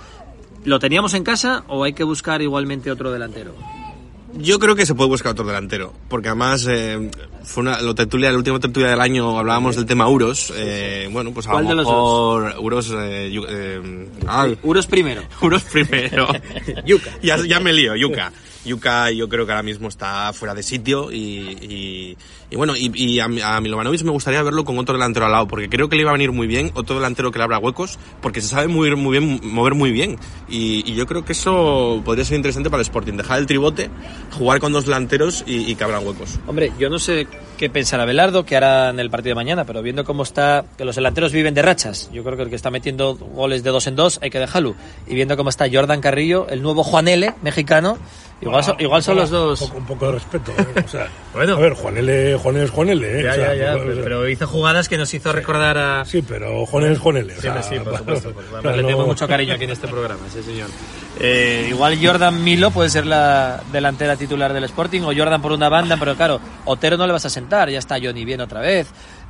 ¿lo 0.64 0.78
teníamos 0.78 1.14
en 1.14 1.24
casa 1.24 1.64
o 1.68 1.84
hay 1.84 1.92
que 1.92 2.04
buscar 2.04 2.42
igualmente 2.42 2.90
otro 2.90 3.12
delantero? 3.12 3.54
Yo 4.36 4.58
creo 4.58 4.74
que 4.74 4.84
se 4.84 4.94
puede 4.94 5.10
buscar 5.10 5.32
otro 5.32 5.44
delantero, 5.44 5.92
porque 6.08 6.28
además 6.28 6.66
eh, 6.68 7.10
fue 7.44 7.62
una, 7.62 7.80
la 7.80 7.94
tertulia, 7.94 8.32
la 8.32 8.38
última 8.38 8.58
tertulia 8.58 8.90
del 8.90 9.00
año 9.00 9.38
hablábamos 9.38 9.76
del 9.76 9.86
tema 9.86 10.08
Uros. 10.08 10.52
Eh, 10.56 11.08
bueno, 11.12 11.30
pues 11.32 11.46
a 11.46 11.52
¿Cuál 11.52 11.64
lo 11.64 11.70
de 11.70 11.76
los 11.76 11.86
mejor 11.86 12.54
Uros. 12.58 12.90
Eh, 12.90 13.32
eh, 13.48 14.08
ay, 14.26 14.58
Uros 14.64 14.88
primero. 14.88 15.22
Uros 15.40 15.62
primero. 15.62 16.26
Yuca. 16.84 17.10
ya, 17.22 17.36
ya 17.46 17.60
me 17.60 17.72
lío, 17.72 17.94
Yuca. 17.94 18.32
Yuca 18.64 19.10
yo 19.10 19.28
creo 19.28 19.46
que 19.46 19.52
ahora 19.52 19.62
mismo 19.62 19.88
está 19.88 20.32
fuera 20.32 20.54
de 20.54 20.62
sitio 20.62 21.12
y, 21.12 21.16
y, 21.18 22.16
y 22.50 22.56
bueno, 22.56 22.76
y, 22.76 22.90
y 22.94 23.20
a, 23.20 23.24
a 23.24 23.60
Milovanovic 23.60 24.02
me 24.02 24.10
gustaría 24.10 24.42
verlo 24.42 24.64
con 24.64 24.78
otro 24.78 24.94
delantero 24.94 25.26
al 25.26 25.32
lado, 25.32 25.48
porque 25.48 25.68
creo 25.68 25.88
que 25.88 25.96
le 25.96 26.02
iba 26.02 26.10
a 26.10 26.14
venir 26.14 26.32
muy 26.32 26.46
bien, 26.46 26.70
otro 26.74 26.96
delantero 26.96 27.30
que 27.30 27.38
le 27.38 27.44
abra 27.44 27.58
huecos, 27.58 27.98
porque 28.20 28.40
se 28.40 28.48
sabe 28.48 28.68
muy, 28.68 28.94
muy 28.96 29.18
bien, 29.18 29.40
mover 29.42 29.74
muy 29.74 29.92
bien. 29.92 30.18
Y, 30.48 30.94
yo 30.94 31.06
creo 31.06 31.24
que 31.24 31.32
eso 31.32 32.00
podría 32.04 32.24
ser 32.24 32.36
interesante 32.36 32.70
para 32.70 32.80
el 32.80 32.86
Sporting, 32.86 33.14
dejar 33.14 33.40
el 33.40 33.46
tribote, 33.46 33.90
jugar 34.38 34.60
con 34.60 34.72
dos 34.72 34.84
delanteros 34.84 35.42
y 35.44 35.74
que 35.74 35.82
abran 35.82 36.06
huecos. 36.06 36.38
Hombre, 36.46 36.72
yo 36.78 36.88
no 36.88 37.00
sé 37.00 37.26
qué 37.56 37.70
pensará 37.70 38.04
Belardo, 38.04 38.44
que 38.44 38.56
hará 38.56 38.90
en 38.90 39.00
el 39.00 39.10
partido 39.10 39.30
de 39.30 39.36
mañana, 39.36 39.64
pero 39.64 39.82
viendo 39.82 40.04
cómo 40.04 40.22
está, 40.22 40.64
que 40.76 40.84
los 40.84 40.96
delanteros 40.96 41.32
viven 41.32 41.54
de 41.54 41.62
rachas, 41.62 42.10
yo 42.12 42.24
creo 42.24 42.36
que 42.36 42.42
el 42.44 42.50
que 42.50 42.56
está 42.56 42.70
metiendo 42.70 43.14
goles 43.14 43.62
de 43.62 43.70
dos 43.70 43.86
en 43.86 43.96
dos 43.96 44.18
hay 44.22 44.30
que 44.30 44.38
dejarlo. 44.38 44.74
Y 45.06 45.14
viendo 45.14 45.36
cómo 45.36 45.50
está 45.50 45.66
Jordan 45.72 46.00
Carrillo, 46.00 46.46
el 46.48 46.62
nuevo 46.62 46.84
Juan 46.84 47.08
L, 47.08 47.34
mexicano, 47.42 47.98
igual, 48.40 48.62
son, 48.64 48.76
igual 48.78 49.02
son 49.02 49.16
los 49.16 49.30
dos. 49.30 49.60
Un 49.62 49.68
poco, 49.68 49.78
un 49.80 49.86
poco 49.86 50.06
de 50.06 50.12
respeto. 50.12 50.52
¿eh? 50.58 50.82
O 50.84 50.88
sea, 50.88 51.08
A 51.34 51.38
ver, 51.56 51.72
Juan 51.74 51.96
L. 51.96 52.36
Juan 52.36 52.56
L. 52.56 52.64
es 52.64 52.70
Juan 52.70 52.88
L. 52.90 53.06
¿eh? 53.20 53.22
Ya, 53.24 53.30
O 53.30 53.34
sea, 53.34 53.54
ya, 53.54 53.76
ya, 53.76 53.84
pero 54.02 54.28
hizo 54.28 54.46
jugadas 54.46 54.88
que 54.88 54.96
nos 54.98 55.12
hizo 55.14 55.32
recordar 55.32 55.76
a... 55.78 56.04
Sí, 56.04 56.22
pero 56.26 56.64
Juan 56.66 56.84
L. 56.84 56.92
es 56.92 56.98
Juan 56.98 57.16
L. 57.16 57.32
o 57.32 57.36
Sí, 57.36 57.42
sea, 57.42 57.62
sí, 57.62 57.78
por 57.80 57.96
supuesto. 57.98 58.32
pues, 58.32 58.76
le 58.76 58.82
no- 58.82 58.88
tengo 58.88 59.06
mucho 59.06 59.26
cariño 59.26 59.54
aquí 59.54 59.64
en 59.64 59.70
este 59.70 59.88
programa, 59.88 60.20
sí, 60.32 60.42
señor. 60.42 60.68
Eh, 61.20 61.66
igual 61.70 61.96
Jordan 62.04 62.42
Milo 62.42 62.70
puede 62.70 62.90
ser 62.90 63.06
la 63.06 63.62
delantera 63.72 64.16
titular 64.16 64.52
del 64.52 64.64
Sporting 64.64 65.02
o 65.02 65.12
Jordan 65.16 65.40
por 65.40 65.52
una 65.52 65.68
banda, 65.68 65.96
pero 65.96 66.14
claro, 66.16 66.40
Otero 66.64 66.96
no 66.96 67.06
le 67.06 67.12
vas 67.12 67.24
a 67.24 67.30
sentar, 67.30 67.70
ya 67.70 67.78
está 67.78 67.96
Johnny 68.02 68.24
bien 68.24 68.40
otra 68.40 68.60
vez. 68.60 68.88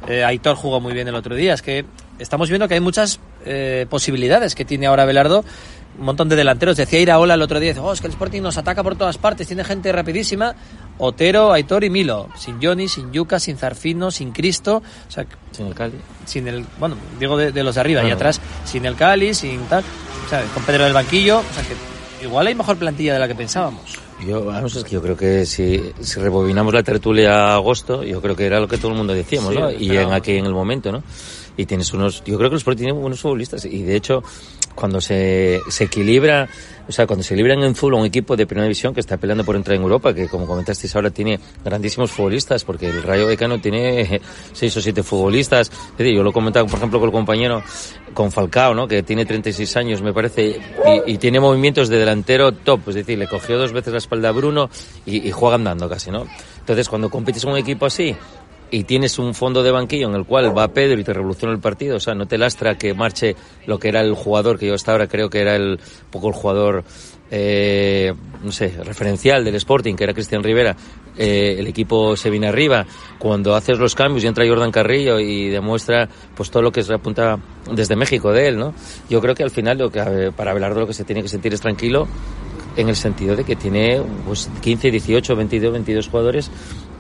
Eh, 0.09 0.25
Aitor 0.25 0.57
jugó 0.57 0.81
muy 0.81 0.93
bien 0.93 1.09
el 1.09 1.15
otro 1.15 1.35
día. 1.35 1.55
Es 1.55 1.63
que 1.63 1.85
estamos 2.19 2.49
viendo 2.51 2.69
que 2.69 2.75
hay 2.75 2.81
muchas 2.81 3.21
eh, 3.47 3.87
posibilidades 3.89 4.55
que 4.55 4.65
tiene 4.65 4.87
ahora 4.87 5.05
Belardo. 5.07 5.45
Un 5.99 6.05
montón 6.07 6.29
de 6.29 6.37
delanteros. 6.37 6.77
Decía 6.77 7.01
Iraola 7.01 7.35
el 7.35 7.43
otro 7.43 7.61
día, 7.61 7.75
oh, 7.81 7.93
es 7.93 8.01
que 8.01 8.07
el 8.09 8.13
Sporting 8.13 8.43
nos 8.43 8.57
ataca 8.59 8.83
por 8.83 8.97
todas 8.97 9.17
partes, 9.19 9.47
tiene 9.47 9.65
gente 9.65 9.93
rapidísima. 9.93 10.55
Otero, 10.99 11.53
Aitor 11.53 11.85
y 11.85 11.91
Milo. 11.91 12.29
Sin 12.37 12.61
Johnny, 12.63 12.89
sin 12.89 13.13
Yuca, 13.13 13.39
sin 13.41 13.57
Zarfino, 13.57 14.11
sin 14.11 14.33
Cristo. 14.33 14.83
O 15.09 15.11
sea, 15.11 15.27
Sin 15.53 15.67
el 15.67 15.75
Cali. 15.75 15.95
sin 16.25 16.49
el, 16.49 16.65
bueno, 16.79 16.97
digo 17.19 17.37
de, 17.37 17.53
de 17.53 17.63
los 17.63 17.75
de 17.75 17.81
arriba 17.81 18.05
y 18.05 18.11
atrás, 18.11 18.41
sin 18.65 18.85
el 18.87 18.95
Cali, 18.97 19.35
sin 19.35 19.61
tal, 19.67 19.85
con 20.53 20.63
Pedro 20.65 20.85
del 20.85 20.93
banquillo, 20.93 21.39
o 21.39 21.55
sea 21.55 21.63
que 21.63 22.25
igual 22.25 22.47
hay 22.47 22.55
mejor 22.55 22.77
plantilla 22.77 23.13
de 23.15 23.19
la 23.19 23.29
que 23.29 23.35
pensábamos. 23.35 23.99
Yo, 24.25 24.45
vamos, 24.45 24.75
es 24.77 24.85
que 24.85 24.91
yo 24.93 25.03
creo 25.03 25.17
que 25.17 25.45
si, 25.45 25.93
si 26.01 26.21
rebobinamos 26.21 26.73
la 26.73 26.83
tertulia 26.83 27.51
a 27.51 27.55
agosto, 27.55 28.05
yo 28.05 28.23
creo 28.23 28.37
que 28.37 28.47
era 28.47 28.61
lo 28.61 28.69
que 28.69 28.79
todo 28.79 28.93
el 28.93 28.97
mundo 28.97 29.13
decíamos, 29.13 29.53
Sí, 29.53 29.59
¿no? 29.59 29.71
lo 29.71 29.73
Y 29.73 29.97
en 29.97 30.13
aquí 30.13 30.33
en 30.37 30.47
el 30.47 30.53
momento, 30.55 30.93
¿no? 30.93 31.03
Y 31.57 31.67
tienes 31.67 31.93
unos, 31.93 32.23
yo 32.25 32.39
creo 32.39 32.49
que 32.51 32.55
los 32.65 32.77
tienen 32.77 33.01
buenos 33.01 33.21
futbolistas 33.21 33.65
y 33.65 33.83
de 33.83 33.97
hecho, 33.97 34.23
cuando 34.75 35.01
se, 35.01 35.61
se 35.69 35.85
equilibra, 35.85 36.49
o 36.89 36.93
sea, 36.93 37.07
cuando 37.07 37.23
se 37.23 37.35
equilibran 37.35 37.63
en 37.63 37.75
full 37.75 37.95
a 37.95 37.97
un 37.97 38.07
equipo 38.07 38.37
de 38.37 38.47
primera 38.47 38.65
división 38.65 38.93
que 38.93 39.01
está 39.01 39.17
peleando 39.17 39.45
por 39.45 39.57
entrar 39.57 39.77
en 39.77 39.83
Europa, 39.83 40.13
que 40.13 40.29
como 40.29 40.47
comentasteis 40.47 40.95
ahora 40.97 41.11
tiene 41.11 41.39
grandísimos 41.65 42.11
futbolistas, 42.11 42.65
porque 42.65 42.89
el 42.89 43.03
Rayo 43.03 43.25
Vallecano 43.25 43.61
tiene 43.61 44.21
seis 44.53 44.77
o 44.77 44.81
siete 44.81 45.03
futbolistas. 45.03 45.71
Es 45.71 45.99
decir, 45.99 46.15
yo 46.15 46.23
lo 46.23 46.33
comentaba, 46.33 46.67
por 46.69 46.79
ejemplo, 46.79 46.99
con 46.99 47.09
el 47.09 47.13
compañero, 47.13 47.63
con 48.13 48.33
Falcao, 48.33 48.75
¿no? 48.75 48.87
Que 48.87 49.03
tiene 49.03 49.25
36 49.25 49.77
años, 49.77 50.03
me 50.03 50.13
parece, 50.13 50.61
y, 51.07 51.13
y 51.13 51.19
tiene 51.19 51.41
movimientos 51.41 51.89
de 51.89 51.99
delantero 51.99 52.53
top. 52.53 52.89
Es 52.89 52.97
decir, 52.97 53.19
le 53.19 53.29
cogió 53.29 53.57
dos 53.59 53.73
veces 53.73 53.93
la 53.93 53.99
espalda 53.99 54.29
a 54.29 54.33
Bruno 54.33 54.69
y, 55.07 55.27
y 55.27 55.31
juega 55.31 55.55
andando 55.57 55.89
casi, 55.89 56.11
¿no? 56.11 56.27
Entonces, 56.59 56.89
cuando 56.89 57.11
compites 57.11 57.45
con 57.45 57.53
un 57.53 57.59
equipo 57.59 57.87
así, 57.87 58.17
y 58.75 58.83
tienes 58.83 59.21
un 59.21 59.35
fondo 59.35 59.63
de 59.63 59.71
banquillo 59.71 60.09
en 60.09 60.17
el 60.17 60.25
cual 60.25 60.57
va 60.57 60.67
Pedro 60.67 61.01
y 61.01 61.05
te 61.05 61.13
revoluciona 61.13 61.55
el 61.55 61.61
partido, 61.61 61.97
o 61.97 62.01
sea, 62.01 62.13
no 62.13 62.27
te 62.27 62.37
lastra 62.37 62.77
que 62.77 62.93
marche 62.93 63.37
lo 63.67 63.79
que 63.79 63.89
era 63.89 64.01
el 64.01 64.15
jugador, 64.15 64.59
que 64.59 64.67
yo 64.67 64.75
hasta 64.75 64.91
ahora 64.91 65.07
creo 65.07 65.31
que 65.31 65.41
era 65.41 65.55
el 65.55 65.79
poco 66.11 66.27
el 66.27 66.35
jugador, 66.35 66.83
eh, 67.31 68.13
no 68.43 68.51
sé, 68.51 68.75
referencial 68.83 69.45
del 69.45 69.55
Sporting, 69.55 69.95
que 69.95 70.03
era 70.03 70.13
Cristian 70.13 70.43
Rivera, 70.43 70.77
eh, 71.17 71.55
el 71.57 71.69
equipo 71.69 72.17
se 72.17 72.31
viene 72.31 72.49
arriba, 72.49 72.85
cuando 73.17 73.55
haces 73.55 73.79
los 73.79 73.95
cambios 73.95 74.25
y 74.25 74.27
entra 74.27 74.45
Jordan 74.45 74.73
Carrillo 74.73 75.21
y 75.21 75.51
demuestra 75.51 76.09
pues 76.35 76.51
todo 76.51 76.65
lo 76.65 76.73
que 76.73 76.83
se 76.83 76.95
apunta 76.95 77.39
desde 77.71 77.95
México 77.95 78.33
de 78.33 78.49
él, 78.49 78.59
¿no? 78.59 78.75
Yo 79.09 79.21
creo 79.21 79.37
que 79.37 79.45
al 79.45 79.53
final 79.53 79.79
lo 79.79 79.91
que 79.93 80.33
para 80.37 80.53
Belardo 80.53 80.81
lo 80.81 80.87
que 80.89 80.95
se 80.95 81.05
tiene 81.05 81.23
que 81.23 81.29
sentir 81.29 81.55
es 81.55 81.61
tranquilo 81.61 82.09
en 82.77 82.89
el 82.89 82.97
sentido 82.97 83.37
de 83.37 83.45
que 83.45 83.55
tiene 83.55 84.03
pues 84.27 84.51
15, 84.61 84.91
18, 84.91 85.37
22, 85.37 85.73
22 85.73 86.09
jugadores 86.09 86.51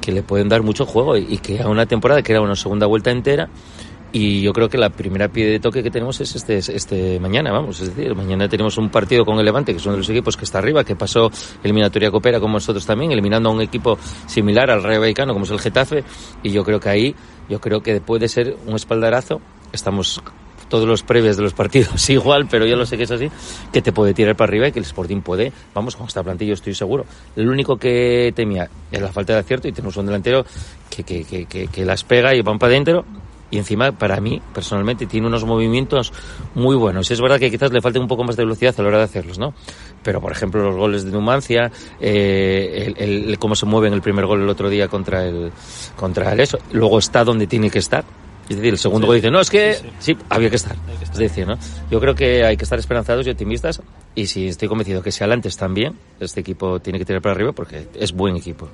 que 0.04 0.12
le 0.12 0.22
pueden 0.22 0.50
dar 0.50 0.62
mucho 0.62 0.84
juego 0.84 1.16
y, 1.16 1.26
y 1.30 1.38
que 1.38 1.62
a 1.62 1.68
una 1.68 1.86
temporada 1.86 2.22
que 2.22 2.32
era 2.32 2.42
una 2.42 2.56
segunda 2.56 2.86
vuelta 2.86 3.10
entera 3.10 3.48
y 4.12 4.42
yo 4.42 4.52
creo 4.52 4.68
que 4.68 4.78
la 4.78 4.90
primera 4.90 5.28
pie 5.28 5.46
de 5.46 5.58
toque 5.58 5.82
que 5.82 5.90
tenemos 5.90 6.20
es 6.20 6.36
este, 6.36 6.58
este 6.58 7.18
mañana, 7.18 7.50
vamos, 7.50 7.80
es 7.80 7.96
decir, 7.96 8.14
mañana 8.14 8.48
tenemos 8.48 8.78
un 8.78 8.88
partido 8.88 9.24
con 9.24 9.40
el 9.40 9.44
Levante, 9.44 9.72
que 9.72 9.78
es 9.78 9.86
uno 9.86 9.94
de 9.94 9.98
los 9.98 10.08
equipos 10.08 10.36
que 10.36 10.44
está 10.44 10.58
arriba, 10.58 10.84
que 10.84 10.94
pasó 10.94 11.32
eliminatoria 11.64 12.12
coopera 12.12 12.38
como 12.38 12.52
nosotros 12.52 12.86
también, 12.86 13.10
eliminando 13.10 13.48
a 13.48 13.52
un 13.52 13.60
equipo 13.60 13.98
similar 14.26 14.70
al 14.70 14.84
Rayo 14.84 15.00
Vallecano 15.00 15.32
como 15.32 15.46
es 15.46 15.50
el 15.50 15.58
Getafe, 15.58 16.04
y 16.44 16.52
yo 16.52 16.62
creo 16.62 16.78
que 16.78 16.88
ahí, 16.90 17.14
yo 17.48 17.60
creo 17.60 17.82
que 17.82 18.00
puede 18.00 18.28
ser 18.28 18.56
un 18.66 18.76
espaldarazo, 18.76 19.40
estamos 19.72 20.22
todos 20.74 20.88
los 20.88 21.04
previos 21.04 21.36
de 21.36 21.44
los 21.44 21.52
partidos 21.52 22.10
igual, 22.10 22.48
pero 22.50 22.66
yo 22.66 22.74
lo 22.74 22.84
sé 22.84 22.96
que 22.96 23.04
es 23.04 23.10
así, 23.12 23.30
que 23.72 23.80
te 23.80 23.92
puede 23.92 24.12
tirar 24.12 24.34
para 24.34 24.50
arriba 24.50 24.66
y 24.66 24.72
que 24.72 24.80
el 24.80 24.84
Sporting 24.84 25.20
puede, 25.20 25.52
vamos, 25.72 25.94
con 25.94 26.08
esta 26.08 26.20
plantilla 26.24 26.54
estoy 26.54 26.74
seguro. 26.74 27.06
El 27.36 27.48
único 27.48 27.76
que 27.76 28.32
temía 28.34 28.68
es 28.90 29.00
la 29.00 29.12
falta 29.12 29.34
de 29.34 29.38
acierto 29.38 29.68
y 29.68 29.72
tenemos 29.72 29.96
un 29.98 30.06
delantero 30.06 30.44
que, 30.90 31.04
que, 31.04 31.24
que, 31.24 31.68
que, 31.68 31.84
las 31.84 32.02
pega 32.02 32.34
y 32.34 32.42
van 32.42 32.58
para 32.58 32.72
adentro 32.72 33.04
y 33.52 33.58
encima 33.58 33.92
para 33.92 34.20
mí 34.20 34.42
personalmente 34.52 35.06
tiene 35.06 35.28
unos 35.28 35.44
movimientos 35.44 36.12
muy 36.56 36.74
buenos. 36.74 37.08
Es 37.08 37.20
verdad 37.20 37.38
que 37.38 37.52
quizás 37.52 37.72
le 37.72 37.80
falte 37.80 38.00
un 38.00 38.08
poco 38.08 38.24
más 38.24 38.34
de 38.34 38.42
velocidad 38.42 38.74
a 38.76 38.82
la 38.82 38.88
hora 38.88 38.98
de 38.98 39.04
hacerlos, 39.04 39.38
¿no? 39.38 39.54
Pero 40.02 40.20
por 40.20 40.32
ejemplo 40.32 40.60
los 40.60 40.74
goles 40.74 41.04
de 41.04 41.12
Numancia, 41.12 41.70
eh, 42.00 42.92
el 42.96 43.38
cómo 43.38 43.54
se 43.54 43.64
mueve 43.64 43.86
en 43.86 43.94
el 43.94 44.02
primer 44.02 44.26
gol 44.26 44.42
el 44.42 44.48
otro 44.48 44.68
día 44.68 44.88
contra 44.88 45.24
el 45.24 45.52
contra 45.94 46.32
el 46.32 46.40
eso, 46.40 46.58
luego 46.72 46.98
está 46.98 47.22
donde 47.22 47.46
tiene 47.46 47.70
que 47.70 47.78
estar. 47.78 48.04
Es 48.48 48.56
decir, 48.56 48.72
el 48.72 48.78
segundo 48.78 49.06
Sí. 49.06 49.08
gol 49.08 49.16
dice, 49.16 49.30
no, 49.30 49.40
es 49.40 49.50
que 49.50 49.74
Sí, 49.74 49.86
sí, 49.98 50.16
había 50.28 50.50
que 50.50 50.56
estar. 50.56 50.76
Es 51.02 51.18
decir, 51.18 51.46
¿no? 51.46 51.56
Yo 51.90 52.00
creo 52.00 52.14
que 52.14 52.44
hay 52.44 52.56
que 52.56 52.64
estar 52.64 52.78
esperanzados 52.78 53.26
y 53.26 53.30
optimistas 53.30 53.80
y 54.14 54.26
si 54.26 54.46
estoy 54.48 54.68
convencido 54.68 55.02
que 55.02 55.10
si 55.10 55.24
Alantes 55.24 55.56
también, 55.56 55.94
este 56.20 56.40
equipo 56.40 56.80
tiene 56.80 56.98
que 56.98 57.04
tirar 57.04 57.20
para 57.20 57.34
arriba 57.34 57.52
porque 57.52 57.88
es 57.98 58.12
buen 58.12 58.36
equipo. 58.36 58.68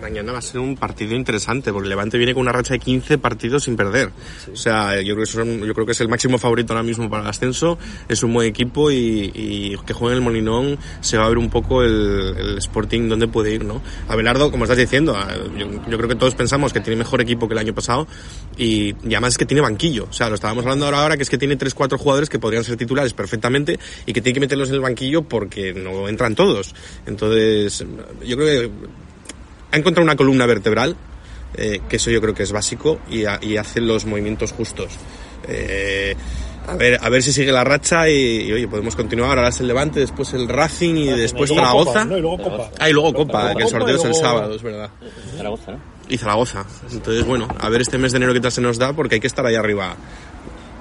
Mañana 0.00 0.32
va 0.32 0.38
a 0.38 0.42
ser 0.42 0.60
un 0.60 0.74
partido 0.76 1.14
interesante 1.14 1.70
porque 1.72 1.88
Levante 1.88 2.16
viene 2.16 2.32
con 2.32 2.40
una 2.40 2.52
racha 2.52 2.72
de 2.74 2.80
15 2.80 3.18
partidos 3.18 3.64
sin 3.64 3.76
perder. 3.76 4.10
O 4.52 4.56
sea, 4.56 4.96
yo 5.02 5.14
creo, 5.14 5.26
que 5.26 5.30
son- 5.30 5.60
yo 5.64 5.74
creo 5.74 5.84
que 5.84 5.92
es 5.92 6.00
el 6.00 6.08
máximo 6.08 6.38
favorito 6.38 6.72
ahora 6.72 6.82
mismo 6.82 7.08
para 7.10 7.22
el 7.24 7.28
ascenso. 7.28 7.78
Es 8.08 8.22
un 8.22 8.32
buen 8.32 8.48
equipo 8.48 8.90
y, 8.90 9.30
y 9.34 9.76
que 9.86 9.92
juegue 9.92 10.14
en 10.16 10.22
el 10.22 10.24
Molinón 10.24 10.78
se 11.02 11.18
va 11.18 11.26
a 11.26 11.28
ver 11.28 11.36
un 11.38 11.50
poco 11.50 11.82
el, 11.82 12.34
el 12.38 12.58
Sporting 12.58 13.08
dónde 13.10 13.28
puede 13.28 13.52
ir, 13.54 13.64
¿no? 13.66 13.82
Abelardo, 14.08 14.50
como 14.50 14.64
estás 14.64 14.78
diciendo, 14.78 15.14
a- 15.14 15.36
yo, 15.58 15.66
yo 15.88 15.96
creo 15.98 16.08
que 16.08 16.16
todos 16.16 16.34
pensamos 16.34 16.72
que 16.72 16.80
tiene 16.80 16.96
mejor 16.96 17.20
equipo 17.20 17.46
que 17.46 17.52
el 17.52 17.58
año 17.58 17.74
pasado 17.74 18.08
y, 18.56 18.94
y 19.06 19.14
además 19.14 19.34
es 19.34 19.38
que 19.38 19.46
tiene 19.46 19.60
banquillo. 19.60 20.06
O 20.08 20.12
sea, 20.12 20.30
lo 20.30 20.34
estábamos 20.36 20.64
hablando 20.64 20.86
ahora, 20.86 21.02
ahora 21.02 21.16
que 21.18 21.22
es 21.22 21.28
que 21.30 21.36
tiene 21.38 21.58
3-4 21.58 21.98
jugadores 21.98 22.30
que 22.30 22.38
podrían 22.38 22.64
ser 22.64 22.76
titulares 22.78 23.12
perfectamente 23.12 23.78
y 24.06 24.12
que 24.14 24.22
tiene 24.22 24.34
que 24.34 24.40
en 24.68 24.74
el 24.76 24.80
banquillo 24.80 25.22
porque 25.22 25.72
no 25.74 26.08
entran 26.08 26.34
todos. 26.34 26.74
Entonces, 27.06 27.84
yo 28.24 28.36
creo 28.36 28.46
que 28.46 28.70
ha 29.72 29.76
encontrado 29.76 30.04
una 30.04 30.16
columna 30.16 30.46
vertebral, 30.46 30.96
eh, 31.54 31.80
que 31.88 31.96
eso 31.96 32.10
yo 32.10 32.20
creo 32.20 32.34
que 32.34 32.42
es 32.42 32.52
básico, 32.52 32.98
y, 33.10 33.24
ha- 33.24 33.38
y 33.42 33.56
hace 33.56 33.80
los 33.80 34.04
movimientos 34.06 34.52
justos. 34.52 34.92
Eh, 35.48 36.14
a 36.68 36.76
ver, 36.76 36.98
a 37.02 37.08
ver 37.08 37.22
si 37.22 37.32
sigue 37.32 37.50
la 37.50 37.64
racha 37.64 38.08
y, 38.08 38.42
y, 38.48 38.52
oye, 38.52 38.68
podemos 38.68 38.94
continuar. 38.94 39.36
Ahora 39.36 39.48
es 39.48 39.58
el 39.60 39.66
Levante, 39.66 39.98
después 39.98 40.32
el 40.34 40.48
Racing 40.48 40.94
y 40.94 41.06
después 41.08 41.50
y 41.50 41.54
luego 41.54 41.68
Zaragoza. 41.68 41.92
Copa, 41.92 42.04
¿no? 42.04 42.18
Y 42.18 42.20
luego 42.20 42.38
Copa. 42.38 42.70
Ah, 42.78 42.88
y 42.88 42.92
luego 42.92 43.12
Copa, 43.12 43.40
Copa, 43.48 43.54
que 43.56 43.62
el 43.64 43.68
sorteo 43.68 43.94
y 43.96 43.98
es 43.98 44.04
el 44.04 44.10
luego- 44.10 44.24
sábado, 44.26 44.54
es 44.54 44.62
verdad. 44.62 44.90
Zaragoza, 45.36 45.72
¿no? 45.72 45.78
Y 46.08 46.18
Zaragoza. 46.18 46.64
Entonces, 46.92 47.24
bueno, 47.26 47.48
a 47.58 47.68
ver 47.68 47.80
este 47.80 47.98
mes 47.98 48.12
de 48.12 48.18
enero 48.18 48.32
qué 48.34 48.40
tal 48.40 48.52
se 48.52 48.60
nos 48.60 48.78
da, 48.78 48.92
porque 48.92 49.16
hay 49.16 49.20
que 49.20 49.26
estar 49.26 49.44
ahí 49.44 49.54
arriba. 49.56 49.96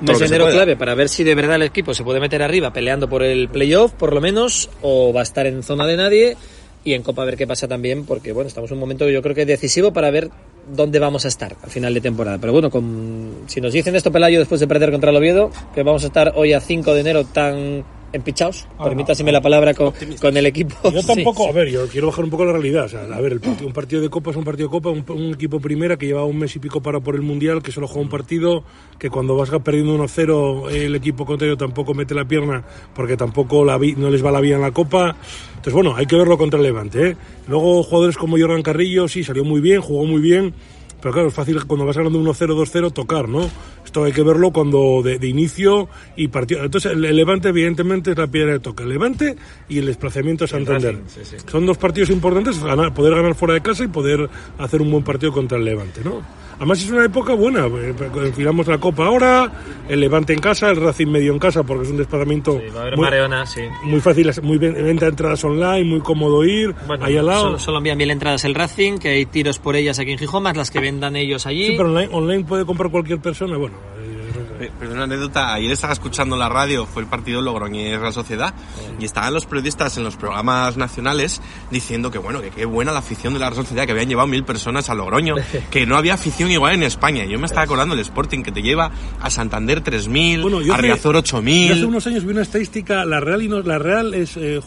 Un 0.02 0.08
que 0.18 0.26
enero 0.26 0.50
clave 0.50 0.76
para 0.76 0.96
ver 0.96 1.10
si 1.10 1.24
de 1.24 1.36
verdad 1.36 1.58
el 1.58 1.64
equipo 1.64 1.94
se 1.94 2.04
puede 2.04 2.20
meter 2.20 2.42
arriba 2.42 2.74
peleando 2.74 3.08
por 3.08 3.24
el 3.24 3.50
playoff, 3.50 3.92
por 3.94 4.14
lo 4.14 4.22
menos, 4.22 4.70
o 4.82 5.14
va 5.14 5.20
a 5.20 5.24
estar 5.24 5.46
en 5.46 5.62
zona 5.64 5.86
de 5.86 5.98
nadie. 5.98 6.38
Y 6.84 6.94
en 6.94 7.04
Copa 7.04 7.22
a 7.22 7.26
ver 7.26 7.38
qué 7.38 7.46
pasa 7.46 7.68
también, 7.68 8.06
porque 8.06 8.34
bueno, 8.34 8.48
estamos 8.48 8.72
en 8.72 8.78
un 8.78 8.80
momento 8.80 9.08
yo 9.08 9.22
creo 9.22 9.36
que 9.36 9.46
decisivo 9.46 9.94
para 9.94 10.10
ver 10.10 10.32
dónde 10.68 10.98
vamos 10.98 11.26
a 11.26 11.28
estar 11.28 11.56
al 11.62 11.70
final 11.70 11.94
de 11.94 12.02
temporada. 12.02 12.40
Pero 12.40 12.54
bueno, 12.54 12.72
con, 12.72 13.44
si 13.46 13.62
nos 13.62 13.74
dicen 13.74 13.96
esto 13.96 14.12
Pelayo 14.12 14.40
después 14.40 14.60
de 14.60 14.68
perder 14.68 14.90
contra 14.90 15.12
el 15.12 15.18
Oviedo, 15.18 15.52
que 15.76 15.84
vamos 15.84 16.04
a 16.04 16.08
estar 16.08 16.34
hoy 16.36 16.54
a 16.54 16.60
5 16.60 16.94
de 16.96 17.02
enero 17.02 17.26
tan 17.26 17.84
empichaos, 18.14 18.68
permítaseme 18.84 19.32
la 19.32 19.42
palabra 19.42 19.74
con, 19.74 19.94
con 20.20 20.36
el 20.38 20.46
equipo. 20.46 20.76
Yo 20.92 21.02
tampoco, 21.08 21.44
Sí. 21.44 21.50
a 21.50 21.54
ver, 21.54 21.70
yo 21.70 21.88
quiero 21.88 22.08
bajar 22.08 22.24
un 22.26 22.30
poco 22.30 22.46
la 22.46 22.52
realidad. 22.54 22.86
O 22.86 22.90
sea, 22.90 23.02
a 23.04 23.22
ver, 23.22 23.34
el 23.34 23.40
partido- 23.40 23.68
un 23.68 23.74
partido 23.74 24.02
de 24.02 24.10
Copa 24.10 24.32
es 24.32 24.38
un 24.38 24.44
partido 24.44 24.68
de 24.68 24.72
Copa, 24.72 24.90
un, 24.90 25.04
un 25.10 25.34
equipo 25.34 25.60
primera 25.60 25.98
que 25.98 26.06
lleva 26.08 26.26
un 26.26 26.38
mes 26.38 26.56
y 26.56 26.60
pico 26.60 26.82
para 26.82 27.00
por 27.00 27.16
el 27.16 27.22
Mundial, 27.22 27.62
que 27.64 27.72
solo 27.72 27.88
juega 27.88 28.02
un 28.04 28.10
partido, 28.10 28.64
que 29.00 29.10
cuando 29.10 29.36
vas 29.36 29.50
perdiendo 29.64 29.96
1-0 29.98 30.72
el 30.72 30.96
equipo 30.96 31.26
contrario 31.26 31.58
tampoco 31.58 31.94
mete 31.94 32.14
la 32.16 32.26
pierna 32.26 32.64
porque 32.96 33.18
tampoco 33.18 33.64
la 33.66 33.78
vi- 33.78 33.96
no 33.96 34.10
les 34.10 34.24
va 34.24 34.32
la 34.32 34.42
vía 34.42 34.56
en 34.56 34.62
la 34.62 34.72
Copa. 34.72 35.16
Entonces, 35.50 35.74
bueno, 35.74 35.96
hay 35.96 36.06
que 36.06 36.16
verlo 36.16 36.38
contra 36.38 36.58
el 36.60 36.64
Levante. 36.66 37.10
¿eh? 37.10 37.18
Luego, 37.48 37.84
jugadores 37.84 38.18
como 38.18 38.38
Jordan 38.38 38.62
Carrillo, 38.64 39.08
sí, 39.08 39.24
salió 39.24 39.44
muy 39.44 39.62
bien, 39.62 39.80
jugó 39.82 40.06
muy 40.06 40.22
bien. 40.22 40.54
Pero 41.02 41.14
claro, 41.14 41.30
es 41.30 41.34
fácil 41.34 41.66
cuando 41.66 41.86
vas 41.86 41.98
ganando 41.98 42.20
1-0, 42.20 42.34
2-0 42.34 42.94
tocar, 42.94 43.28
¿no? 43.28 43.50
Esto 43.84 44.04
hay 44.04 44.12
que 44.12 44.22
verlo 44.22 44.52
cuando 44.52 45.02
de, 45.04 45.18
de 45.18 45.28
inicio 45.28 45.90
y 46.16 46.28
partido. 46.28 46.64
Entonces, 46.64 46.92
el, 46.92 47.04
el 47.04 47.16
Levante, 47.16 47.50
evidentemente, 47.50 48.12
es 48.12 48.18
la 48.18 48.28
piedra 48.28 48.54
de 48.54 48.60
toque. 48.60 48.84
El 48.84 48.90
Levante 48.90 49.36
y 49.68 49.80
el 49.80 49.88
desplazamiento 49.88 50.46
a 50.46 50.48
Santander. 50.48 51.00
Son 51.50 51.66
dos 51.66 51.78
partidos 51.78 52.10
importantes, 52.10 52.64
ganar, 52.64 52.94
poder 52.94 53.16
ganar 53.16 53.36
fuera 53.36 53.56
de 53.56 53.62
casa 53.62 53.84
y 53.84 53.88
poder 53.88 54.30
hacer 54.58 54.82
un 54.82 54.92
buen 54.92 55.04
partido 55.04 55.32
contra 55.32 55.58
el 55.58 55.66
Levante, 55.66 56.02
¿no? 56.04 56.22
Además, 56.62 56.84
es 56.84 56.92
una 56.92 57.04
época 57.06 57.34
buena. 57.34 57.66
eh, 57.66 57.96
Enfilamos 58.24 58.68
la 58.68 58.78
Copa 58.78 59.08
ahora, 59.08 59.52
el 59.90 60.00
Levante 60.00 60.32
en 60.34 60.40
casa, 60.40 60.70
el 60.70 60.76
Racing 60.76 61.08
medio 61.08 61.34
en 61.34 61.40
casa, 61.40 61.64
porque 61.64 61.86
es 61.86 61.90
un 61.90 61.98
desplazamiento 61.98 62.62
Va 62.76 62.78
a 62.78 62.82
haber 62.84 62.98
muy, 62.98 63.04
Mareona, 63.04 63.48
sí. 63.48 63.62
muy 63.86 64.00
fácil, 64.00 64.32
muy 64.44 64.60
venta 64.60 65.08
entradas 65.08 65.44
online, 65.44 65.84
muy 65.86 66.02
cómodo 66.02 66.44
ir, 66.46 66.76
Bueno, 66.86 67.04
ahí 67.04 67.18
al 67.18 67.26
lado. 67.26 67.42
Solo, 67.46 67.58
solo 67.58 67.78
envían 67.80 67.98
mil 67.98 68.12
entradas 68.12 68.46
el 68.46 68.54
Racing, 68.54 69.00
que 69.00 69.08
hay 69.10 69.26
tiros 69.26 69.58
por 69.58 69.76
ellas 69.76 69.98
aquí 69.98 70.12
en 70.12 70.20
Gijón, 70.20 70.44
más 70.44 70.56
las 70.56 70.70
que 70.70 70.80
vendan 70.80 71.16
ellos 71.16 71.48
allí. 71.48 71.70
Sí, 71.70 71.74
pero 71.78 71.90
online, 71.90 72.10
online 72.14 72.44
puede 72.44 72.64
comprar 72.64 72.92
cualquier 72.92 73.18
persona, 73.20 73.58
bueno. 73.58 73.78
Perdón, 74.80 74.96
una 74.96 75.04
anécdota. 75.06 75.54
Ayer 75.54 75.72
estaba 75.72 75.94
escuchando 75.94 76.36
la 76.38 76.50
radio, 76.50 76.86
fue 76.86 77.02
el 77.02 77.08
partido 77.08 77.42
Logroñés 77.42 78.00
Real 78.00 78.14
Sociedad, 78.14 78.54
y 79.00 79.06
estaban 79.06 79.34
los 79.34 79.46
periodistas 79.46 79.98
en 79.98 80.04
los 80.04 80.16
programas 80.16 80.78
nacionales 80.78 81.42
diciendo 81.72 82.12
que 82.12 82.18
bueno, 82.20 82.42
que 82.42 82.50
qué 82.52 82.66
buena 82.66 82.92
la 82.92 83.00
afición 83.00 83.34
de 83.34 83.40
la 83.40 83.50
Real 83.50 83.64
Sociedad, 83.64 83.86
que 83.86 83.92
habían 83.94 84.10
llevado 84.10 84.28
mil 84.28 84.44
personas 84.44 84.90
a 84.90 84.96
Logroño, 84.96 85.36
que 85.72 85.86
no 85.86 85.98
había 85.98 86.14
afición 86.16 86.52
igual 86.52 86.74
en 86.76 86.84
España. 86.84 87.26
Yo 87.26 87.40
me 87.40 87.46
estaba 87.46 87.64
acordando 87.64 87.96
del 87.96 88.04
Sporting 88.04 88.44
que 88.44 88.52
te 88.52 88.62
lleva 88.62 88.92
a 89.22 89.30
Santander 89.30 89.84
3.000, 89.84 90.42
Bueno, 90.42 90.60
a 90.74 90.78
Riazor 90.78 91.16
Yo 91.16 91.20
hace 91.20 91.36
8.000. 91.38 91.86
unos 91.86 92.06
años 92.08 92.24
vi 92.26 92.32
una 92.32 92.42
estadística, 92.42 93.06
la 93.06 93.20
Real, 93.20 93.42
y 93.44 93.48
no- 93.48 93.62
la 93.62 93.80
Real 93.80 94.14
es 94.14 94.38
eh, 94.38 94.60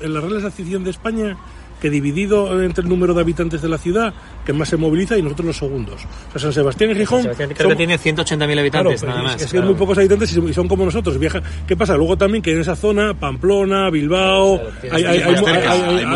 la 0.00 0.20
Real 0.20 0.36
es 0.36 0.42
la 0.42 0.48
afición 0.48 0.84
de 0.84 0.90
España 0.90 1.36
que 1.82 1.90
dividido 1.90 2.62
entre 2.62 2.84
el 2.84 2.88
número 2.88 3.12
de 3.12 3.20
habitantes 3.22 3.60
de 3.60 3.68
la 3.68 3.76
ciudad, 3.76 4.14
que 4.46 4.52
más 4.52 4.68
se 4.68 4.76
moviliza 4.76 5.18
y 5.18 5.22
nosotros 5.22 5.46
los 5.48 5.56
segundos. 5.56 6.00
O 6.28 6.30
sea, 6.32 6.40
San 6.42 6.52
Sebastián 6.52 6.92
y 6.92 6.94
Gijón... 6.94 7.22
Sebastián 7.22 7.48
creo 7.50 7.62
son- 7.68 7.70
que 7.70 7.76
tiene 7.76 7.98
180.000 7.98 8.58
habitantes, 8.60 9.00
Claro, 9.02 9.16
nada 9.18 9.32
más. 9.32 9.42
Es 9.42 9.50
que 9.50 9.58
hay 9.58 9.64
muy 9.64 9.74
pocos 9.74 9.98
habitantes 9.98 10.32
y 10.36 10.52
son- 10.54 10.68
como 10.68 10.84
nosotros. 10.84 11.18
Viaja. 11.18 11.42
¿Qué 11.66 11.76
pasa? 11.76 11.96
Luego 11.96 12.16
también 12.16 12.40
que 12.40 12.52
en 12.52 12.60
esa 12.60 12.76
zona, 12.76 13.14
Pamplona, 13.18 13.90
Bilbao, 13.90 14.60
hay, 14.90 15.04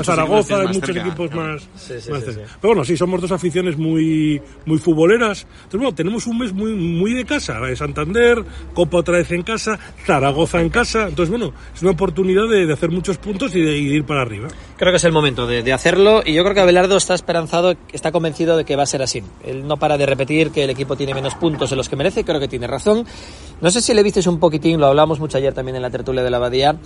Zaragoza, 0.05 0.61
hay 0.61 0.69
muchos 0.69 0.97
equipos 0.97 1.31
claro. 1.31 1.53
más. 1.55 1.69
Pero 1.89 2.47
bueno, 2.75 2.85
sí, 2.85 2.97
somos 2.97 3.21
dos 3.21 3.33
aficiones 3.33 3.77
muy, 3.77 4.41
muy 4.65 4.79
futboleras. 4.79 5.47
Entonces, 5.65 5.79
bueno, 5.81 5.95
tenemos 5.95 6.27
un 6.27 6.39
mes 6.39 6.53
muy, 6.53 6.75
muy 6.75 7.13
de 7.15 7.25
casa. 7.25 7.59
Santander, 7.75 8.43
Copa 8.73 8.99
otra 8.99 9.19
vez 9.19 9.31
en 9.33 9.43
casa, 9.43 9.79
Zaragoza 10.05 10.61
en 10.61 10.69
casa. 10.71 11.09
Entonces, 11.09 11.31
bueno, 11.31 11.53
es 11.75 11.83
una 11.83 11.91
oportunidad 11.93 12.49
de, 12.49 12.67
de 12.67 12.73
hacer 12.73 12.91
muchos 12.91 13.19
puntos 13.19 13.55
y 13.55 13.61
de, 13.61 13.77
y 13.77 13.89
de 13.89 13.95
ir 13.97 14.05
para 14.05 14.23
arriba. 14.23 14.49
Creo 14.77 14.93
que 14.93 14.97
es 14.97 15.05
el 15.05 15.13
momento 15.13 15.47
de, 15.47 15.56
de 15.63 15.73
hacerlo 15.73 16.23
y 16.25 16.35
yo 16.35 16.43
creo 16.43 16.55
que 16.55 16.61
Abelardo 16.61 16.97
está 16.97 17.15
esperanzado, 17.15 17.75
está 17.93 18.13
convencido 18.13 18.57
de 18.57 18.65
que 18.65 18.77
va 18.77 18.83
a 18.85 18.87
ser 18.87 19.03
así. 19.03 19.23
Él 19.45 19.67
no 19.67 19.77
para 19.77 19.99
de 19.99 20.07
repetir 20.07 20.51
que 20.51 20.65
el 20.65 20.71
equipo 20.71 20.97
tiene 20.97 21.15
menos 21.15 21.35
puntos 21.35 21.71
de 21.71 21.77
los 21.77 21.89
que 21.89 21.97
merece, 21.97 22.25
creo 22.25 22.41
que 22.41 22.49
tiene 22.49 22.67
razón. 22.67 23.07
No 23.61 23.71
sé 23.71 23.81
si 23.81 23.95
le 23.95 24.03
visteis 24.03 24.27
un 24.27 24.39
poquitín, 24.39 24.81
lo 24.81 24.87
hablamos 24.87 25.21
mucho 25.21 25.39
ayer 25.39 25.55
también 25.55 25.77
en 25.77 25.83
la 25.83 25.91
tertulia 25.91 26.23
de 26.23 26.31
la 26.31 26.39
Abadía, 26.39 26.77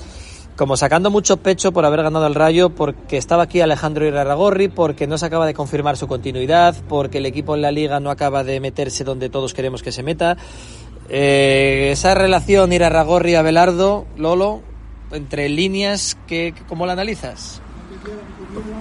como 0.56 0.76
sacando 0.76 1.10
mucho 1.10 1.38
pecho 1.38 1.72
por 1.72 1.84
haber 1.84 2.02
ganado 2.02 2.26
al 2.26 2.34
Rayo, 2.34 2.70
porque 2.70 3.16
estaba 3.16 3.44
aquí 3.44 3.60
Alejandro 3.60 4.06
Irarragorri, 4.06 4.68
porque 4.68 5.06
no 5.06 5.16
se 5.18 5.26
acaba 5.26 5.46
de 5.46 5.54
confirmar 5.54 5.96
su 5.96 6.06
continuidad, 6.06 6.76
porque 6.88 7.18
el 7.18 7.26
equipo 7.26 7.54
en 7.54 7.62
la 7.62 7.72
liga 7.72 8.00
no 8.00 8.10
acaba 8.10 8.44
de 8.44 8.60
meterse 8.60 9.04
donde 9.04 9.30
todos 9.30 9.54
queremos 9.54 9.82
que 9.82 9.92
se 9.92 10.02
meta. 10.02 10.36
Eh, 11.08 11.90
esa 11.92 12.14
relación 12.14 12.72
Irarragorri-Abelardo, 12.72 14.06
Lolo, 14.16 14.60
entre 15.12 15.48
líneas, 15.48 16.16
¿qué, 16.26 16.54
¿cómo 16.68 16.86
la 16.86 16.92
analizas? 16.92 17.60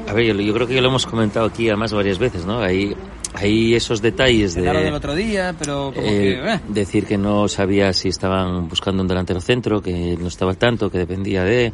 A 0.07 0.13
ver, 0.13 0.25
yo, 0.25 0.33
yo 0.41 0.53
creo 0.53 0.67
que 0.67 0.73
ya 0.75 0.81
lo 0.81 0.89
hemos 0.89 1.05
comentado 1.05 1.45
aquí 1.45 1.67
además 1.69 1.93
varias 1.93 2.17
veces, 2.19 2.45
¿no? 2.45 2.59
Hay, 2.61 2.95
hay 3.33 3.75
esos 3.75 4.01
detalles 4.01 4.55
de... 4.55 4.61
Del 4.63 4.93
otro 4.93 5.13
día, 5.15 5.55
pero 5.57 5.91
como 5.93 6.07
eh, 6.07 6.39
que... 6.43 6.53
eh. 6.53 6.59
decir 6.67 7.05
que 7.05 7.17
no 7.17 7.47
sabía 7.47 7.93
si 7.93 8.09
estaban 8.09 8.67
buscando 8.67 9.01
un 9.03 9.07
delantero 9.07 9.39
centro, 9.41 9.81
que 9.81 10.17
no 10.19 10.27
estaba 10.27 10.51
al 10.51 10.57
tanto, 10.57 10.89
que 10.89 10.97
dependía 10.97 11.43
de... 11.43 11.71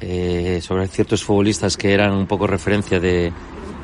eh, 0.00 0.60
sobre 0.62 0.88
ciertos 0.88 1.22
futbolistas 1.24 1.76
que 1.76 1.92
eran 1.92 2.12
un 2.12 2.26
poco 2.26 2.46
referencia 2.46 2.98
de, 3.00 3.32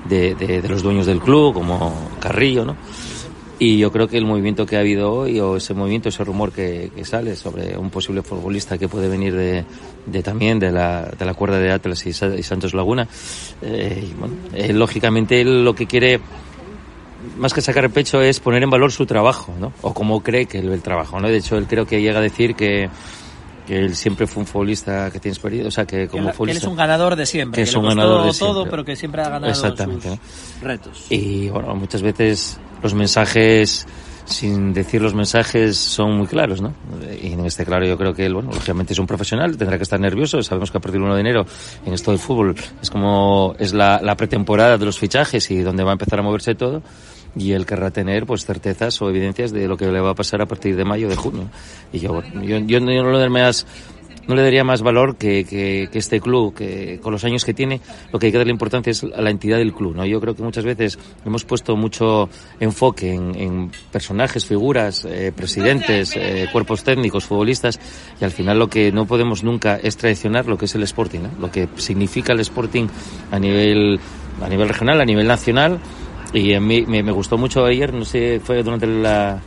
de, 0.09 0.35
de- 0.35 0.63
de 0.63 0.69
los 0.69 0.83
dueños 0.83 1.07
del 1.07 1.21
club, 1.21 1.53
como 1.55 2.11
Carrillo, 2.21 2.65
¿no? 2.65 2.77
Y 3.65 3.79
yo 3.79 3.93
creo 3.93 4.09
que 4.09 4.17
el 4.19 4.25
movimiento 4.27 4.67
que 4.67 4.77
ha 4.77 4.81
habido 4.81 5.13
hoy, 5.13 5.39
o 5.39 5.57
ese 5.57 5.73
movimiento, 5.73 6.09
ese 6.09 6.25
rumor 6.25 6.51
que, 6.51 6.91
que 6.97 7.05
sale 7.05 7.37
sobre 7.37 7.77
un 7.79 7.91
posible 7.91 8.23
futbolista 8.23 8.77
que 8.77 8.89
puede 8.89 9.09
venir 9.09 9.35
de, 9.37 9.65
de 10.07 10.23
también 10.23 10.59
de 10.59 10.73
la, 10.73 11.03
de 11.17 11.25
la 11.25 11.35
cuerda 11.35 11.59
de 11.59 11.71
Atlas 11.71 12.05
y, 12.07 12.13
Sa- 12.13 12.35
y 12.35 12.43
Santos 12.43 12.75
Laguna, 12.75 13.07
eh, 13.63 14.09
y 14.11 14.15
bueno, 14.19 14.35
eh, 14.53 14.73
lógicamente 14.73 15.41
él 15.41 15.65
lo 15.65 15.75
que 15.75 15.87
quiere 15.87 16.19
más 17.39 17.55
que 17.55 17.61
sacar 17.61 17.85
el 17.85 17.91
pecho 17.91 18.21
es 18.21 18.41
poner 18.41 18.65
en 18.65 18.71
valor 18.71 18.91
su 18.91 19.07
trabajo, 19.07 19.55
¿no? 19.61 19.73
O 19.83 19.95
cómo 19.95 20.23
cree 20.25 20.47
que 20.47 20.59
el, 20.59 20.69
el 20.73 20.83
trabajo, 20.83 21.21
¿no? 21.21 21.29
De 21.29 21.37
hecho, 21.37 21.57
él 21.57 21.67
creo 21.69 21.87
que 21.87 22.01
llega 22.03 22.19
a 22.19 22.23
decir 22.23 22.57
que, 22.57 22.89
que 23.67 23.79
él 23.79 23.95
siempre 23.95 24.27
fue 24.27 24.41
un 24.41 24.47
futbolista 24.49 25.09
que 25.13 25.21
tiene 25.21 25.35
experiencia, 25.35 25.69
o 25.69 25.71
sea, 25.71 25.85
que 25.85 26.09
como 26.09 26.25
que 26.25 26.29
él 26.31 26.35
futbolista... 26.35 26.67
es 26.67 26.69
un 26.69 26.77
ganador 26.77 27.15
de 27.15 27.27
siempre. 27.27 27.57
que 27.63 27.63
es 27.63 27.75
un 27.77 27.85
ganador 27.87 28.25
de 28.33 28.37
todo, 28.37 28.53
siempre. 28.55 28.71
pero 28.73 28.85
que 28.85 28.97
siempre 28.97 29.23
ha 29.23 29.29
ganado 29.29 29.53
Exactamente, 29.53 30.09
sus 30.09 30.19
¿no? 30.63 30.67
retos. 30.69 31.07
Y 31.11 31.49
bueno, 31.49 31.77
muchas 31.77 32.03
veces 32.03 32.59
los 32.83 32.95
mensajes, 32.95 33.87
sin 34.25 34.73
decir 34.73 35.03
los 35.03 35.15
mensajes, 35.15 35.77
son 35.77 36.17
muy 36.17 36.27
claros, 36.27 36.61
¿no? 36.61 36.75
Y 37.23 37.33
en 37.33 37.47
este 37.47 37.65
claro 37.65 37.87
yo 37.87 37.97
creo 37.97 38.15
que 38.15 38.27
él, 38.27 38.35
bueno, 38.35 38.51
lógicamente 38.53 38.93
es 38.93 38.99
un 38.99 39.07
profesional, 39.07 39.57
tendrá 39.57 39.77
que 39.77 39.85
estar 39.85 40.01
nervioso, 40.01 40.43
sabemos 40.43 40.71
que 40.71 40.79
a 40.79 40.81
partir 40.81 41.01
del 41.01 41.09
1 41.09 41.15
de 41.15 41.21
enero 41.21 41.47
en 41.85 41.93
esto 41.93 42.11
del 42.11 42.21
fútbol 42.21 42.55
es 42.81 42.91
como, 42.91 43.55
es 43.59 43.73
la, 43.73 44.01
pretemporada 44.17 44.79
de 44.79 44.85
los 44.85 44.99
fichajes 44.99 45.51
y 45.51 45.61
donde 45.61 45.83
va 45.83 45.91
a 45.91 45.95
empezar 45.95 46.19
a 46.19 46.23
moverse 46.23 46.55
todo 46.55 46.83
y 47.35 47.53
él 47.53 47.65
querrá 47.65 47.91
tener 47.91 48.27
pues 48.27 48.45
certezas 48.45 49.01
o 49.01 49.09
evidencias 49.09 49.53
de 49.53 49.67
lo 49.67 49.77
que 49.77 49.87
le 49.87 50.01
va 50.01 50.11
a 50.11 50.15
pasar 50.15 50.43
a 50.43 50.47
partir 50.47 50.77
de 50.77 50.85
mayo 50.85 51.09
de 51.09 51.17
junio 51.17 51.49
y 51.91 51.99
yo 51.99 52.23
yo, 52.43 52.59
yo 52.59 52.81
no 52.81 53.19
le 53.19 53.29
más 53.31 53.67
no 54.27 54.35
le 54.35 54.43
daría 54.43 54.65
más 54.65 54.83
valor 54.83 55.17
que, 55.17 55.45
que, 55.45 55.89
este 55.93 56.21
club 56.21 56.55
que 56.55 57.01
con 57.03 57.13
los 57.13 57.25
años 57.25 57.45
que 57.45 57.55
tiene 57.55 57.81
lo 58.13 58.19
que 58.19 58.27
hay 58.27 58.33
que 58.33 58.39
darle 58.39 58.53
importancia 58.53 58.91
es 58.91 59.05
a 59.05 59.21
la 59.21 59.31
entidad 59.31 59.59
del 59.59 59.73
club 59.73 59.95
no 59.95 60.05
yo 60.05 60.21
creo 60.21 60.35
que 60.35 60.43
muchas 60.43 60.65
veces 60.65 60.99
hemos 61.25 61.45
puesto 61.45 61.77
mucho 61.77 62.29
enfoque 62.61 63.13
en, 63.15 63.35
en 63.37 63.71
personajes 63.91 64.47
figuras 64.47 65.05
eh, 65.05 65.33
presidentes 65.35 66.17
eh, 66.17 66.49
cuerpos 66.53 66.85
técnicos 66.85 67.25
futbolistas 67.25 67.79
y 68.21 68.25
al 68.25 68.31
final 68.31 68.59
lo 68.59 68.69
que 68.69 68.93
no 68.93 69.07
podemos 69.07 69.43
nunca 69.45 69.77
es 69.77 69.97
traicionar 69.97 70.47
lo 70.47 70.57
que 70.57 70.67
es 70.67 70.75
el 70.75 70.83
Sporting 70.83 71.21
¿no? 71.21 71.31
lo 71.41 71.51
que 71.51 71.69
significa 71.77 72.33
el 72.33 72.41
Sporting 72.41 72.87
a 73.31 73.39
nivel 73.39 74.01
a 74.41 74.49
nivel 74.49 74.69
regional 74.69 75.01
a 75.01 75.05
nivel 75.05 75.27
nacional 75.27 75.81
y 76.33 76.55
a 76.55 76.61
mí 76.61 76.85
me, 76.87 77.03
me 77.03 77.13
gustó 77.13 77.37
mucho 77.37 77.65
ayer, 77.65 77.93
no 77.93 78.05
sé, 78.05 78.41
fue 78.41 78.63
durante 78.63 78.87
la... 78.87 79.41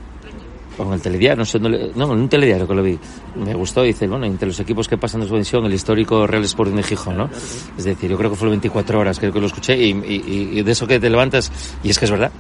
en 0.80 0.94
el 0.94 1.02
telediario, 1.02 1.38
no 1.38 1.46
sé, 1.46 1.60
no, 1.60 1.68
en 1.70 2.20
un 2.20 2.30
telediario 2.30 2.68
que 2.68 2.74
lo 2.76 2.84
vi. 2.84 2.98
Me 3.36 3.54
gustó, 3.54 3.82
dice, 3.84 4.08
bueno, 4.08 4.26
entre 4.26 4.48
los 4.48 4.60
equipos 4.60 4.88
que 4.88 4.98
pasan 4.98 5.22
de 5.22 5.28
su 5.28 5.36
el 5.58 5.74
histórico 5.74 6.26
Real 6.28 6.44
Sporting 6.44 6.76
de 6.76 6.84
Gijón, 6.84 7.18
¿no? 7.18 7.30
Es 7.78 7.84
decir, 7.84 8.10
yo 8.10 8.18
creo 8.18 8.30
que 8.30 8.36
fue 8.36 8.50
24 8.50 9.00
horas, 9.00 9.20
creo 9.20 9.32
que 9.32 9.40
lo 9.40 9.48
escuché, 9.48 9.78
y, 9.78 9.92
y- 9.92 10.60
y 10.60 10.64
de 10.64 10.72
eso 10.72 10.86
que 10.88 11.00
te 11.00 11.10
levantas, 11.10 11.52
y 11.84 11.90
es 11.90 12.00
que 12.00 12.06
es 12.06 12.12
verdad, 12.12 12.32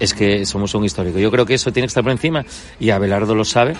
es 0.00 0.14
que 0.14 0.44
somos 0.46 0.74
un 0.74 0.84
histórico. 0.84 1.18
Yo 1.18 1.30
creo 1.30 1.44
que 1.46 1.54
eso 1.54 1.72
tiene 1.72 1.86
que 1.86 1.90
estar 1.90 2.02
por 2.02 2.12
encima, 2.12 2.44
y 2.80 2.90
Abelardo 2.90 3.34
lo 3.34 3.44
sabe, 3.44 3.74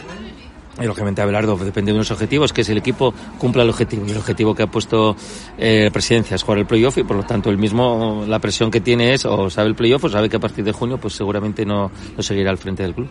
y 0.80 0.84
lógicamente 0.86 1.20
Abelardo 1.20 1.54
depende 1.56 1.92
de 1.92 1.96
unos 1.96 2.10
objetivos, 2.10 2.52
que 2.52 2.62
es 2.62 2.68
el 2.70 2.78
equipo 2.78 3.12
cumpla 3.38 3.62
el 3.62 3.68
objetivo. 3.68 4.04
Y 4.06 4.10
el 4.12 4.16
objetivo 4.16 4.54
que 4.54 4.62
ha 4.62 4.66
puesto 4.68 5.14
eh, 5.58 5.90
Presidencia 5.92 6.34
es 6.34 6.42
jugar 6.42 6.58
el 6.60 6.66
playoff 6.66 6.96
y 6.96 7.02
por 7.04 7.16
lo 7.16 7.24
tanto 7.24 7.50
el 7.50 7.58
mismo, 7.58 8.24
la 8.26 8.38
presión 8.38 8.70
que 8.70 8.80
tiene 8.80 9.12
es 9.12 9.26
o 9.26 9.50
sabe 9.50 9.68
el 9.68 9.74
playoff 9.74 10.04
o 10.04 10.08
sabe 10.08 10.30
que 10.30 10.36
a 10.36 10.40
partir 10.40 10.64
de 10.64 10.72
junio 10.72 10.96
pues 10.96 11.12
seguramente 11.14 11.66
no, 11.66 11.90
no 12.16 12.22
seguirá 12.22 12.50
al 12.50 12.56
frente 12.56 12.82
del 12.84 12.94
club. 12.94 13.08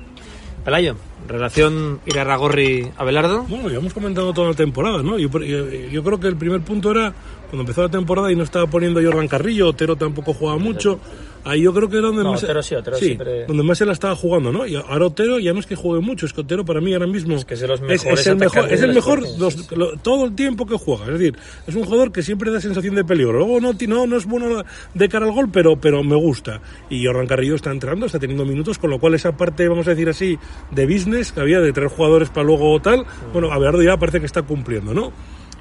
Pelayo, 0.63 0.95
relación 1.27 1.99
Irarragorri-Abelardo. 2.05 3.43
Bueno, 3.43 3.69
ya 3.69 3.77
hemos 3.77 3.93
comentado 3.93 4.31
toda 4.33 4.49
la 4.49 4.53
temporada, 4.53 5.01
¿no? 5.01 5.17
Yo, 5.17 5.29
yo- 5.39 6.03
creo 6.03 6.19
que 6.19 6.27
el 6.27 6.35
primer 6.35 6.61
punto 6.61 6.91
era 6.91 7.13
cuando 7.49 7.61
empezó 7.61 7.81
la 7.81 7.89
temporada 7.89 8.31
y 8.31 8.35
no 8.35 8.43
estaba 8.43 8.67
poniendo 8.67 9.01
Jordan 9.03 9.27
Carrillo, 9.27 9.67
Otero 9.69 9.95
tampoco 9.95 10.33
jugaba 10.33 10.57
mucho. 10.59 10.99
Ahí 11.43 11.61
yo 11.63 11.73
creo 11.73 11.89
que 11.89 11.97
era 11.97 12.07
donde 12.07 12.23
No, 12.23 12.31
más, 12.31 12.43
Otero 12.43 12.61
sí, 12.61 12.75
Otero 12.75 12.97
siempre- 12.97 13.45
donde 13.45 13.63
más 13.63 13.77
se 13.77 13.85
la 13.85 13.93
estaba 13.93 14.15
jugando, 14.15 14.51
¿no? 14.51 14.65
Y 14.67 14.75
ahora 14.75 15.07
Otero 15.07 15.39
ya 15.39 15.53
no 15.53 15.59
es 15.59 15.65
que 15.65 15.75
juegue 15.75 16.01
mucho, 16.05 16.25
es 16.25 16.33
que 16.33 16.41
Otero 16.41 16.63
para 16.65 16.81
mí 16.81 16.93
ahora 16.93 17.07
mismo 17.07 17.35
es, 17.35 17.45
que 17.45 17.55
es 17.55 17.61
los 17.61 17.81
es, 17.81 17.87
mejores 18.05 18.27
el 18.27 18.35
mejor, 18.37 18.71
es 18.71 18.81
el 18.81 18.93
mejor 18.93 19.23
lo- 19.75 19.97
todo 19.97 20.25
el 20.25 20.35
tiempo 20.35 20.65
que 20.65 20.75
juega. 20.75 21.05
Es 21.05 21.13
decir, 21.19 21.35
es 21.67 21.75
un 21.75 21.83
jugador 21.83 22.11
que 22.11 22.21
siempre 22.21 22.51
da 22.51 22.61
sensación 22.61 22.95
de 22.95 23.03
peligro. 23.03 23.33
Luego 23.33 23.59
no, 23.59 23.73
no, 23.87 24.07
no 24.07 24.17
es 24.17 24.25
bueno 24.25 24.63
de 24.93 25.09
cara 25.09 25.25
al 25.25 25.31
gol, 25.31 25.49
pero, 25.51 25.77
pero 25.77 26.03
me 26.03 26.15
gusta. 26.15 26.61
Y 26.89 27.05
Jordan 27.05 27.27
Carrillo 27.27 27.55
está 27.55 27.71
entrando, 27.71 28.05
está 28.05 28.19
teniendo 28.19 28.45
minutos, 28.45 28.77
con 28.77 28.89
lo 28.89 28.99
cual 28.99 29.13
esa 29.15 29.35
parte, 29.35 29.67
vamos 29.67 29.87
a 29.87 29.91
decir 29.91 30.09
así, 30.09 30.37
de 30.71 30.85
business 30.85 31.31
que 31.31 31.39
había 31.41 31.59
de 31.59 31.73
traer 31.73 31.89
jugadores 31.89 32.29
para 32.29 32.43
luego 32.45 32.79
tal, 32.81 33.05
bueno, 33.33 33.51
Abelardo 33.51 33.81
ya 33.81 33.97
parece 33.97 34.19
que 34.19 34.25
está 34.25 34.41
cumpliendo, 34.43 34.93
¿no? 34.93 35.11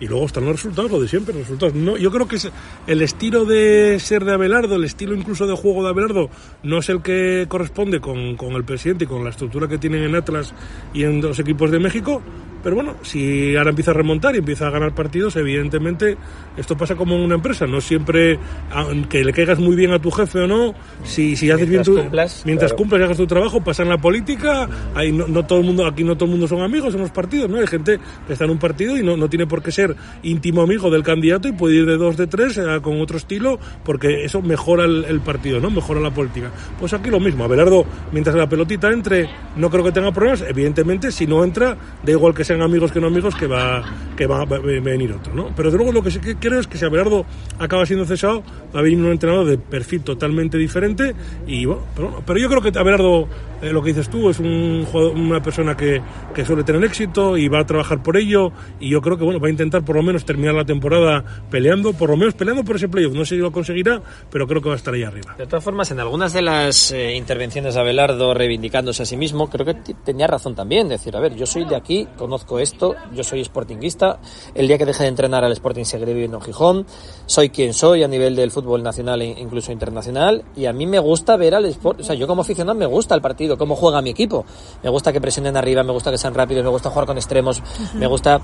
Y 0.00 0.08
luego 0.08 0.26
están 0.26 0.46
los 0.46 0.56
resultados, 0.56 0.90
lo 0.90 1.00
de 1.00 1.08
siempre, 1.08 1.34
los 1.34 1.42
resultados. 1.42 1.74
No, 1.74 1.96
yo 1.96 2.10
creo 2.10 2.26
que 2.26 2.36
es 2.36 2.50
el 2.86 3.02
estilo 3.02 3.44
de 3.44 3.98
ser 4.00 4.24
de 4.24 4.32
Abelardo, 4.32 4.76
el 4.76 4.84
estilo 4.84 5.14
incluso 5.14 5.46
de 5.46 5.54
juego 5.54 5.84
de 5.84 5.90
Abelardo, 5.90 6.30
no 6.62 6.78
es 6.78 6.88
el 6.88 7.02
que 7.02 7.46
corresponde 7.48 8.00
con, 8.00 8.36
con 8.36 8.54
el 8.54 8.64
presidente 8.64 9.04
y 9.04 9.06
con 9.06 9.22
la 9.22 9.30
estructura 9.30 9.68
que 9.68 9.78
tienen 9.78 10.02
en 10.02 10.14
Atlas 10.14 10.54
y 10.94 11.04
en 11.04 11.20
los 11.20 11.38
equipos 11.38 11.70
de 11.70 11.78
México. 11.78 12.22
Pero 12.62 12.76
bueno, 12.76 12.96
si 13.02 13.56
ahora 13.56 13.70
empieza 13.70 13.92
a 13.92 13.94
remontar 13.94 14.34
y 14.34 14.38
empieza 14.38 14.66
a 14.66 14.70
ganar 14.70 14.94
partidos, 14.94 15.36
evidentemente 15.36 16.16
esto 16.56 16.76
pasa 16.76 16.94
como 16.94 17.14
en 17.14 17.22
una 17.22 17.36
empresa. 17.36 17.66
No 17.66 17.80
siempre, 17.80 18.38
aunque 18.70 19.24
le 19.24 19.32
caigas 19.32 19.58
muy 19.58 19.76
bien 19.76 19.92
a 19.92 19.98
tu 19.98 20.10
jefe 20.10 20.40
o 20.40 20.46
no, 20.46 20.74
si, 21.04 21.36
si 21.36 21.50
haces 21.50 21.68
bien 21.68 21.82
tu, 21.82 21.96
cumplas, 21.96 22.42
mientras 22.44 22.72
claro. 22.72 22.78
cumples 22.78 23.00
y 23.00 23.04
hagas 23.04 23.16
tu 23.16 23.26
trabajo, 23.26 23.62
pasa 23.62 23.82
en 23.82 23.88
la 23.88 23.98
política. 23.98 24.68
Hay, 24.94 25.12
no, 25.12 25.26
no 25.26 25.46
todo 25.46 25.60
el 25.60 25.66
mundo, 25.66 25.86
aquí 25.86 26.04
no 26.04 26.14
todo 26.16 26.26
el 26.26 26.32
mundo 26.32 26.46
son 26.46 26.60
amigos 26.60 26.94
en 26.94 27.00
los 27.00 27.10
partidos, 27.10 27.48
¿no? 27.48 27.58
Hay 27.58 27.66
gente 27.66 27.98
que 28.26 28.32
está 28.32 28.44
en 28.44 28.50
un 28.50 28.58
partido 28.58 28.96
y 28.96 29.02
no, 29.02 29.16
no 29.16 29.28
tiene 29.28 29.46
por 29.46 29.62
qué 29.62 29.72
ser 29.72 29.96
íntimo 30.22 30.62
amigo 30.62 30.90
del 30.90 31.02
candidato 31.02 31.48
y 31.48 31.52
puede 31.52 31.76
ir 31.76 31.86
de 31.86 31.96
dos, 31.96 32.16
de 32.16 32.26
tres, 32.26 32.58
eh, 32.58 32.80
con 32.82 33.00
otro 33.00 33.16
estilo, 33.16 33.58
porque 33.84 34.24
eso 34.24 34.42
mejora 34.42 34.84
el, 34.84 35.04
el 35.04 35.20
partido, 35.20 35.60
¿no? 35.60 35.70
Mejora 35.70 36.00
la 36.00 36.10
política. 36.10 36.50
Pues 36.78 36.92
aquí 36.92 37.10
lo 37.10 37.20
mismo. 37.20 37.44
Abelardo, 37.44 37.84
mientras 38.12 38.36
la 38.36 38.48
pelotita 38.48 38.90
entre, 38.90 39.28
no 39.56 39.70
creo 39.70 39.84
que 39.84 39.92
tenga 39.92 40.12
problemas. 40.12 40.42
Evidentemente, 40.42 41.10
si 41.10 41.26
no 41.26 41.42
entra, 41.44 41.76
da 42.02 42.12
igual 42.12 42.34
que 42.34 42.44
sean 42.50 42.62
amigos 42.62 42.90
que 42.90 43.00
no 43.00 43.06
amigos, 43.06 43.34
que 43.36 43.46
va, 43.46 43.80
que 44.16 44.26
va 44.26 44.40
a 44.42 44.44
venir 44.44 45.12
otro, 45.12 45.32
¿no? 45.32 45.50
Pero 45.54 45.70
de 45.70 45.76
luego 45.76 45.92
lo 45.92 46.02
que 46.02 46.10
sí 46.10 46.18
que 46.18 46.34
creo 46.34 46.58
es 46.58 46.66
que 46.66 46.76
si 46.78 46.84
Abelardo 46.84 47.24
acaba 47.60 47.86
siendo 47.86 48.04
cesado, 48.04 48.42
va 48.74 48.80
a 48.80 48.82
venir 48.82 48.98
un 48.98 49.06
entrenador 49.12 49.46
de 49.46 49.56
perfil 49.56 50.02
totalmente 50.02 50.58
diferente 50.58 51.14
y 51.46 51.64
bueno, 51.64 51.82
pero, 51.94 52.22
pero 52.26 52.38
yo 52.40 52.48
creo 52.48 52.60
que 52.60 52.76
Abelardo, 52.76 53.28
eh, 53.62 53.72
lo 53.72 53.80
que 53.82 53.90
dices 53.90 54.08
tú, 54.10 54.28
es 54.30 54.40
un 54.40 54.84
jugador- 54.84 55.12
una 55.14 55.40
persona 55.40 55.76
que, 55.76 56.02
que 56.34 56.44
suele 56.44 56.64
tener 56.64 56.82
éxito 56.84 57.36
y 57.36 57.46
va 57.48 57.60
a 57.60 57.66
trabajar 57.66 58.02
por 58.02 58.16
ello 58.16 58.50
y 58.80 58.90
yo 58.90 59.00
creo 59.00 59.16
que 59.16 59.22
bueno, 59.24 59.38
va 59.38 59.46
a 59.46 59.50
intentar 59.50 59.84
por 59.84 59.94
lo 59.94 60.02
menos 60.02 60.24
terminar 60.24 60.54
la 60.54 60.64
temporada 60.64 61.22
peleando, 61.50 61.92
por 61.92 62.10
lo 62.10 62.16
menos 62.16 62.34
peleando 62.34 62.64
por 62.64 62.76
ese 62.76 62.88
playoff. 62.88 63.14
No 63.14 63.24
sé 63.24 63.36
si 63.36 63.40
lo 63.40 63.52
conseguirá, 63.52 64.02
pero 64.30 64.46
creo 64.48 64.60
que 64.60 64.68
va 64.70 64.74
a 64.74 64.78
estar 64.78 64.92
ahí 64.94 65.04
arriba. 65.04 65.36
De 65.38 65.46
todas 65.46 65.62
formas, 65.62 65.90
en 65.92 66.00
algunas 66.00 66.32
de 66.32 66.42
las 66.42 66.90
eh, 66.90 67.14
intervenciones 67.14 67.74
de 67.74 67.80
Abelardo 67.80 68.34
reivindicándose 68.34 69.02
a 69.04 69.06
sí 69.06 69.16
mismo, 69.16 69.48
creo 69.48 69.64
que 69.66 69.74
tenía 70.04 70.26
razón 70.26 70.54
también. 70.56 70.88
Decir, 70.88 71.14
a 71.16 71.20
ver, 71.20 71.34
yo 71.36 71.46
soy 71.46 71.64
de 71.64 71.76
aquí, 71.76 72.08
conozco 72.16 72.39
esto, 72.60 72.94
yo 73.14 73.22
soy 73.24 73.44
sportinguista. 73.44 74.18
El 74.54 74.66
día 74.68 74.78
que 74.78 74.86
deje 74.86 75.02
de 75.04 75.08
entrenar 75.08 75.44
al 75.44 75.52
Sporting 75.52 75.84
seguiré 75.84 76.12
viviendo 76.12 76.38
en 76.38 76.42
Gijón. 76.42 76.86
Soy 77.26 77.50
quien 77.50 77.72
soy 77.74 78.02
a 78.02 78.08
nivel 78.08 78.34
del 78.36 78.50
fútbol 78.50 78.82
nacional 78.82 79.22
e 79.22 79.26
incluso 79.26 79.72
internacional. 79.72 80.44
Y 80.56 80.66
a 80.66 80.72
mí 80.72 80.86
me 80.86 80.98
gusta 80.98 81.36
ver 81.36 81.54
al 81.54 81.64
Sport. 81.66 82.00
O 82.00 82.04
sea, 82.04 82.14
yo 82.14 82.26
como 82.26 82.42
aficionado 82.42 82.78
me 82.78 82.86
gusta 82.86 83.14
el 83.14 83.20
partido, 83.20 83.56
cómo 83.58 83.76
juega 83.76 84.02
mi 84.02 84.10
equipo. 84.10 84.44
Me 84.82 84.90
gusta 84.90 85.12
que 85.12 85.20
presionen 85.20 85.56
arriba, 85.56 85.82
me 85.82 85.92
gusta 85.92 86.10
que 86.10 86.18
sean 86.18 86.34
rápidos, 86.34 86.64
me 86.64 86.70
gusta 86.70 86.90
jugar 86.90 87.06
con 87.06 87.16
extremos, 87.16 87.62
me 87.94 88.06
gusta 88.06 88.40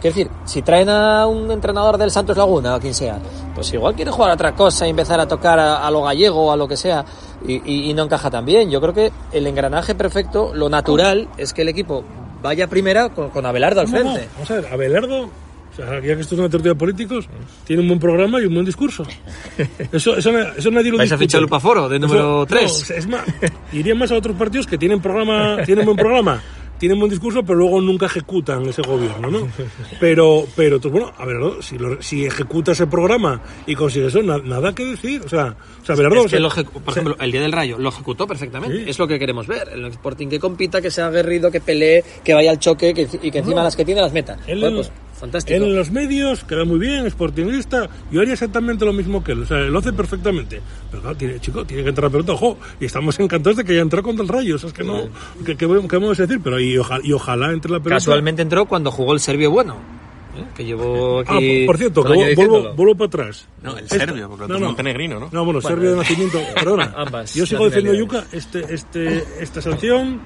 Quiero 0.00 0.16
decir, 0.16 0.30
si 0.46 0.62
traen 0.62 0.88
a 0.88 1.26
un 1.26 1.50
entrenador 1.50 1.98
del 1.98 2.10
Santos 2.10 2.34
Laguna 2.34 2.76
o 2.76 2.80
quien 2.80 2.94
sea, 2.94 3.18
pues 3.54 3.70
igual 3.74 3.94
quiere 3.94 4.10
jugar 4.10 4.30
a 4.30 4.34
otra 4.34 4.54
cosa 4.54 4.86
y 4.86 4.90
empezar 4.90 5.20
a 5.20 5.28
tocar 5.28 5.58
a, 5.58 5.86
a 5.86 5.90
lo 5.90 6.00
gallego 6.00 6.46
o 6.46 6.52
a 6.52 6.56
lo 6.56 6.66
que 6.66 6.78
sea 6.78 7.04
y, 7.46 7.56
y- 7.70 7.90
y 7.90 7.92
no 7.92 8.04
encaja 8.04 8.30
tan 8.30 8.46
bien. 8.46 8.70
Yo 8.70 8.80
creo 8.80 8.94
que 8.94 9.12
el 9.30 9.46
engranaje 9.46 9.94
perfecto, 9.94 10.52
lo 10.54 10.70
natural, 10.70 11.28
es 11.36 11.52
que 11.52 11.60
el 11.60 11.68
equipo 11.68 12.02
vaya 12.42 12.66
primera 12.68 13.08
con, 13.10 13.30
con 13.30 13.44
Abelardo 13.46 13.80
al 13.80 13.90
No, 13.90 13.98
no, 14.04 14.12
frente. 14.14 14.28
Vamos 14.34 14.50
a 14.50 14.54
ver, 14.54 14.66
Abelardo, 14.72 15.22
o 15.24 15.76
sea, 15.76 15.86
ya 16.00 16.14
que 16.16 16.20
esto 16.20 16.34
es 16.34 16.38
una 16.40 16.48
tertulia 16.48 16.72
de 16.72 16.78
políticos, 16.78 17.28
tiene 17.64 17.82
un 17.82 17.88
buen 17.88 18.00
programa 18.00 18.40
y 18.40 18.44
un 18.46 18.54
buen 18.54 18.66
discurso. 18.66 19.04
Eso, 19.92 20.16
eso, 20.16 20.30
eso 20.38 20.70
nadie 20.70 20.90
lo 20.90 20.98
Vais 20.98 21.10
a 21.12 21.14
discute. 21.14 21.18
fichar 21.26 21.40
Lupaforo, 21.42 21.88
de 21.88 21.96
Eso- 21.98 22.06
número 22.06 22.22
no, 22.40 22.46
tres. 22.46 22.90
es 22.90 23.06
más, 23.06 23.22
iría 23.72 23.94
más 23.94 24.10
a 24.10 24.16
otros 24.16 24.36
partidos 24.36 24.66
que 24.66 24.78
tienen 24.78 25.00
programa, 25.00 25.58
tienen 25.64 25.84
buen 25.84 25.96
programa, 25.96 26.42
tienen 26.80 26.98
buen 26.98 27.10
discurso, 27.10 27.44
pero 27.44 27.58
luego 27.60 27.80
nunca 27.80 28.06
ejecutan 28.06 28.66
ese 28.66 28.82
gobierno, 28.82 29.30
¿no? 29.30 29.46
Pero, 30.00 30.46
pero 30.56 30.80
bueno, 30.80 31.12
Abelardo, 31.16 31.62
si, 31.62 31.78
lo- 31.78 32.00
si 32.02 32.24
ejecuta 32.24 32.72
ese 32.72 32.86
programa 32.88 33.40
y 33.66 33.74
consigue 33.76 34.06
eso, 34.06 34.22
na- 34.22 34.38
nada 34.38 34.74
que 34.74 34.84
decir. 34.86 35.22
O 35.24 35.28
sea, 35.28 35.54
o 35.82 35.84
sea 35.84 35.94
Abelardo, 35.94 36.24
Es 36.26 36.32
o 36.32 36.50
sea, 36.50 36.64
por 36.64 36.82
ejemplo, 36.92 37.16
el 37.20 37.30
día 37.30 37.42
del 37.42 37.52
Rayo 37.52 37.78
lo 37.78 37.90
ejecutó 37.90 38.26
perfectamente. 38.26 38.88
Es 38.90 38.98
lo 38.98 39.06
que 39.06 39.18
queremos 39.18 39.46
ver. 39.46 39.68
El 39.74 39.84
Sporting 39.84 40.28
que 40.28 40.40
compita, 40.40 40.80
que 40.80 40.90
sea 40.90 41.06
aguerrido, 41.08 41.50
que 41.50 41.60
pelee, 41.60 42.02
que 42.24 42.34
vaya 42.34 42.50
al 42.50 42.58
choque 42.58 42.94
que- 42.94 43.06
y 43.22 43.30
que 43.30 43.38
encima 43.38 43.58
No. 43.58 43.64
las 43.64 43.76
que 43.76 43.84
tiene 43.84 44.00
las 44.00 44.12
meta. 44.12 44.38
Él 44.46 44.60
Bueno, 44.60 44.68
en- 44.68 44.82
pues, 44.82 44.92
fantástico. 45.20 45.56
En 45.64 45.76
los 45.76 45.90
medios 45.90 46.42
queda 46.44 46.64
muy 46.64 46.78
bien, 46.78 47.08
sportingista. 47.10 47.88
Yo 48.10 48.20
haría 48.20 48.32
exactamente 48.32 48.84
lo 48.84 48.92
mismo 48.92 49.22
que 49.22 49.32
él. 49.32 49.42
O 49.42 49.46
sea, 49.46 49.58
lo 49.58 49.78
hace 49.78 49.92
perfectamente. 49.92 50.60
Pero 50.90 51.02
claro, 51.02 51.16
tiene, 51.16 51.38
chico, 51.40 51.64
tiene 51.64 51.82
que 51.84 51.90
entrar 51.90 52.06
a 52.08 52.10
pelota, 52.10 52.32
ojo. 52.32 52.58
Y 52.80 52.86
estamos 52.86 53.18
encantados 53.20 53.58
de 53.58 53.64
que 53.64 53.72
haya 53.72 53.82
entrado 53.82 54.02
contra 54.02 54.22
el 54.24 54.28
Rayo. 54.28 54.56
O 54.56 54.58
sea, 54.58 54.68
es 54.68 54.74
que 54.74 54.82
no. 54.82 55.08
¿Qué, 55.46 55.56
qué, 55.56 55.68
qué 55.88 55.96
vamos 55.98 56.18
a 56.18 56.22
decir? 56.26 56.40
Pero 56.42 56.58
y, 56.58 56.76
ojalá, 56.78 57.00
y 57.04 57.12
ojalá 57.12 57.52
entre 57.52 57.70
la 57.70 57.78
pelota. 57.78 57.96
Casualmente 57.96 58.42
entró 58.42 58.64
cuando 58.66 58.90
jugó 58.90 59.12
el 59.12 59.20
serbio 59.20 59.50
bueno. 59.50 59.74
¿eh? 60.36 60.44
Que 60.56 60.64
llevó 60.64 61.20
Ah, 61.26 61.34
aquí. 61.36 61.64
por 61.66 61.76
cierto, 61.76 62.04
que 62.04 62.34
vuelvo, 62.34 62.72
vuelvo 62.74 62.94
para 62.94 63.06
atrás. 63.06 63.46
No, 63.62 63.76
el 63.76 63.84
Esta- 63.84 63.98
serbio, 63.98 64.28
porque 64.28 64.44
otro 64.44 64.56
es 64.56 64.62
montenegrino, 64.62 65.18
¿no? 65.20 65.28
No, 65.32 65.44
bueno, 65.44 65.60
Bueno, 65.60 65.68
serbio 65.68 65.90
de 65.90 65.96
eh. 65.96 65.98
nacimiento. 65.98 66.38
Perdona. 66.54 66.94
Ambas 66.96 67.34
Yo 67.34 67.44
sigo 67.46 67.66
diciendo 67.66 67.92
Yuca, 67.94 68.24
este, 68.32 68.64
este, 68.72 69.24
esta 69.40 69.60
sanción, 69.60 70.20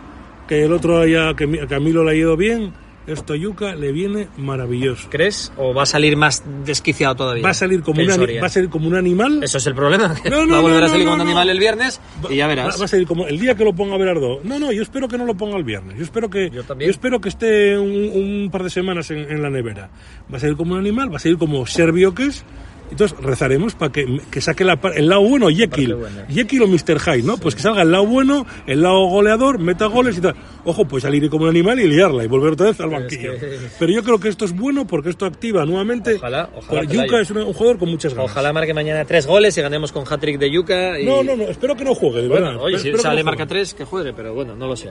que 0.47 0.64
el 0.64 0.72
otro 0.72 0.99
haya, 1.01 1.34
que 1.34 1.49
que 1.51 1.66
Camilo 1.66 2.05
le 2.05 2.11
ha 2.11 2.14
ido 2.14 2.36
bien, 2.36 2.72
esto 3.07 3.34
a 3.34 3.36
Yuca 3.36 3.74
le 3.74 3.92
viene 3.92 4.28
maravilloso. 4.36 5.09
¿Crees? 5.11 5.52
¿O 5.57 5.74
va 5.74 5.82
a 5.82 5.86
salir 5.86 6.16
más 6.16 6.42
desquiciado 6.64 7.14
todavía? 7.14 7.42
Va 7.42 7.50
a 7.50 7.55
salir 7.55 7.82
como, 7.82 8.00
un, 8.00 8.09
va 8.09 8.46
a 8.46 8.48
salir 8.48 8.70
como 8.70 8.88
un 8.88 8.94
animal. 8.94 9.42
Eso 9.42 9.59
es 9.59 9.66
el 9.66 9.74
problema. 9.74 10.14
No, 10.34 10.46
no, 10.46 10.55
va 10.55 10.59
a 10.59 10.62
volver 10.62 10.80
no, 10.80 10.86
a 10.86 10.88
salir 10.88 11.05
no, 11.05 11.12
como 11.12 11.22
un 11.22 11.28
animal 11.28 11.50
el 11.50 11.59
viernes 11.59 12.00
y 12.30 12.36
ya 12.36 12.46
verás. 12.46 12.80
Va, 12.80 12.84
a 12.86 12.88
ser 12.88 13.07
como 13.07 13.26
el 13.26 13.38
día 13.38 13.55
que 13.55 13.64
lo 13.64 13.74
ponga 13.74 13.96
Berardo. 13.96 14.40
No, 14.42 14.59
no, 14.59 14.72
yo 14.72 14.82
espero 14.82 15.07
que 15.07 15.18
no 15.18 15.26
lo 15.26 15.34
ponga 15.34 15.57
el 15.57 15.64
viernes. 15.64 15.96
Yo 15.96 16.02
espero 16.02 16.28
que 16.30 16.50
yo, 16.50 16.64
también. 16.64 16.90
espero 16.90 17.20
que 17.20 17.28
esté 17.28 17.78
un, 17.78 17.90
un 17.90 18.50
par 18.50 18.62
de 18.62 18.70
semanas 18.70 19.11
en, 19.11 19.18
en 19.30 19.42
la 19.42 19.50
nevera. 19.50 19.90
Va 20.32 20.38
a 20.38 20.40
ser 20.40 20.57
como 20.57 20.74
un 20.74 20.80
animal, 20.80 21.12
va 21.12 21.16
a 21.16 21.20
ser 21.20 21.36
como 21.36 21.66
serbio 21.66 22.14
que 22.14 22.26
es. 22.26 22.44
Entonces 22.91 23.18
rezaremos 23.20 23.74
para 23.74 23.91
que, 23.91 24.20
que 24.30 24.41
saque 24.41 24.64
la, 24.64 24.78
el 24.95 25.09
lado 25.09 25.22
bueno 25.22 25.49
Jekyll. 25.49 25.93
o 25.95 26.66
Mr. 26.68 27.01
Hyde, 27.01 27.22
¿no? 27.24 27.37
Pues 27.39 27.55
que 27.55 27.62
salga 27.62 27.82
el 27.82 27.91
lado 27.91 28.07
bueno, 28.07 28.47
el 28.66 28.82
lado 28.82 29.07
goleador, 29.07 29.59
meta 29.59 29.87
goles 29.87 30.18
y 30.18 30.20
tal. 30.20 30.35
Ojo, 30.64 30.85
pues 30.87 31.03
salir 31.03 31.28
como 31.28 31.45
un 31.45 31.51
animal 31.51 31.80
y 31.80 31.89
liarla 31.89 32.24
y 32.24 32.28
volver 32.28 32.53
otra 32.53 32.66
vez 32.66 32.80
al 32.80 32.91
banquillo. 32.91 33.32
que- 33.39 33.59
Pero 33.78 33.93
yo 33.93 34.03
creo 34.05 34.20
que 34.20 34.28
esto 34.28 34.45
es 34.45 34.55
bueno 34.55 34.87
porque 34.87 35.11
esto 35.11 35.26
activa 35.26 35.64
nuevamente. 35.64 36.14
Ojalá, 36.14 36.51
ojalá. 36.55 36.85
Yuka 36.85 37.20
es 37.20 37.30
un 37.30 37.53
jugador 37.53 37.78
con 37.78 37.91
muchas 37.91 38.14
ganas. 38.14 38.30
Ojalá 38.30 38.53
marque 38.53 38.74
mañana 38.74 39.05
tres 39.05 39.26
goles 39.26 39.57
y 39.59 39.61
ganemos 39.62 39.91
con 39.91 40.05
hat-trick 40.09 40.39
de 40.39 40.51
Yuca. 40.51 41.01
Y... 41.01 41.05
No, 41.07 41.22
no, 41.24 41.37
no, 41.37 41.45
espero 41.45 41.74
que 41.76 41.85
no 41.85 41.95
juegue, 41.95 42.22
de 42.22 42.28
verdad. 42.28 42.53
Bueno, 42.53 42.62
oye, 42.62 42.78
si 42.78 42.89
Espero 42.89 43.03
sale 43.03 43.22
no 43.22 43.26
marca. 43.26 43.47
3, 43.47 43.74
que 43.74 43.85
juegue, 43.85 44.12
pero 44.12 44.35
bueno, 44.35 44.55
no 44.55 44.66
lo 44.68 44.76
sé. 44.76 44.91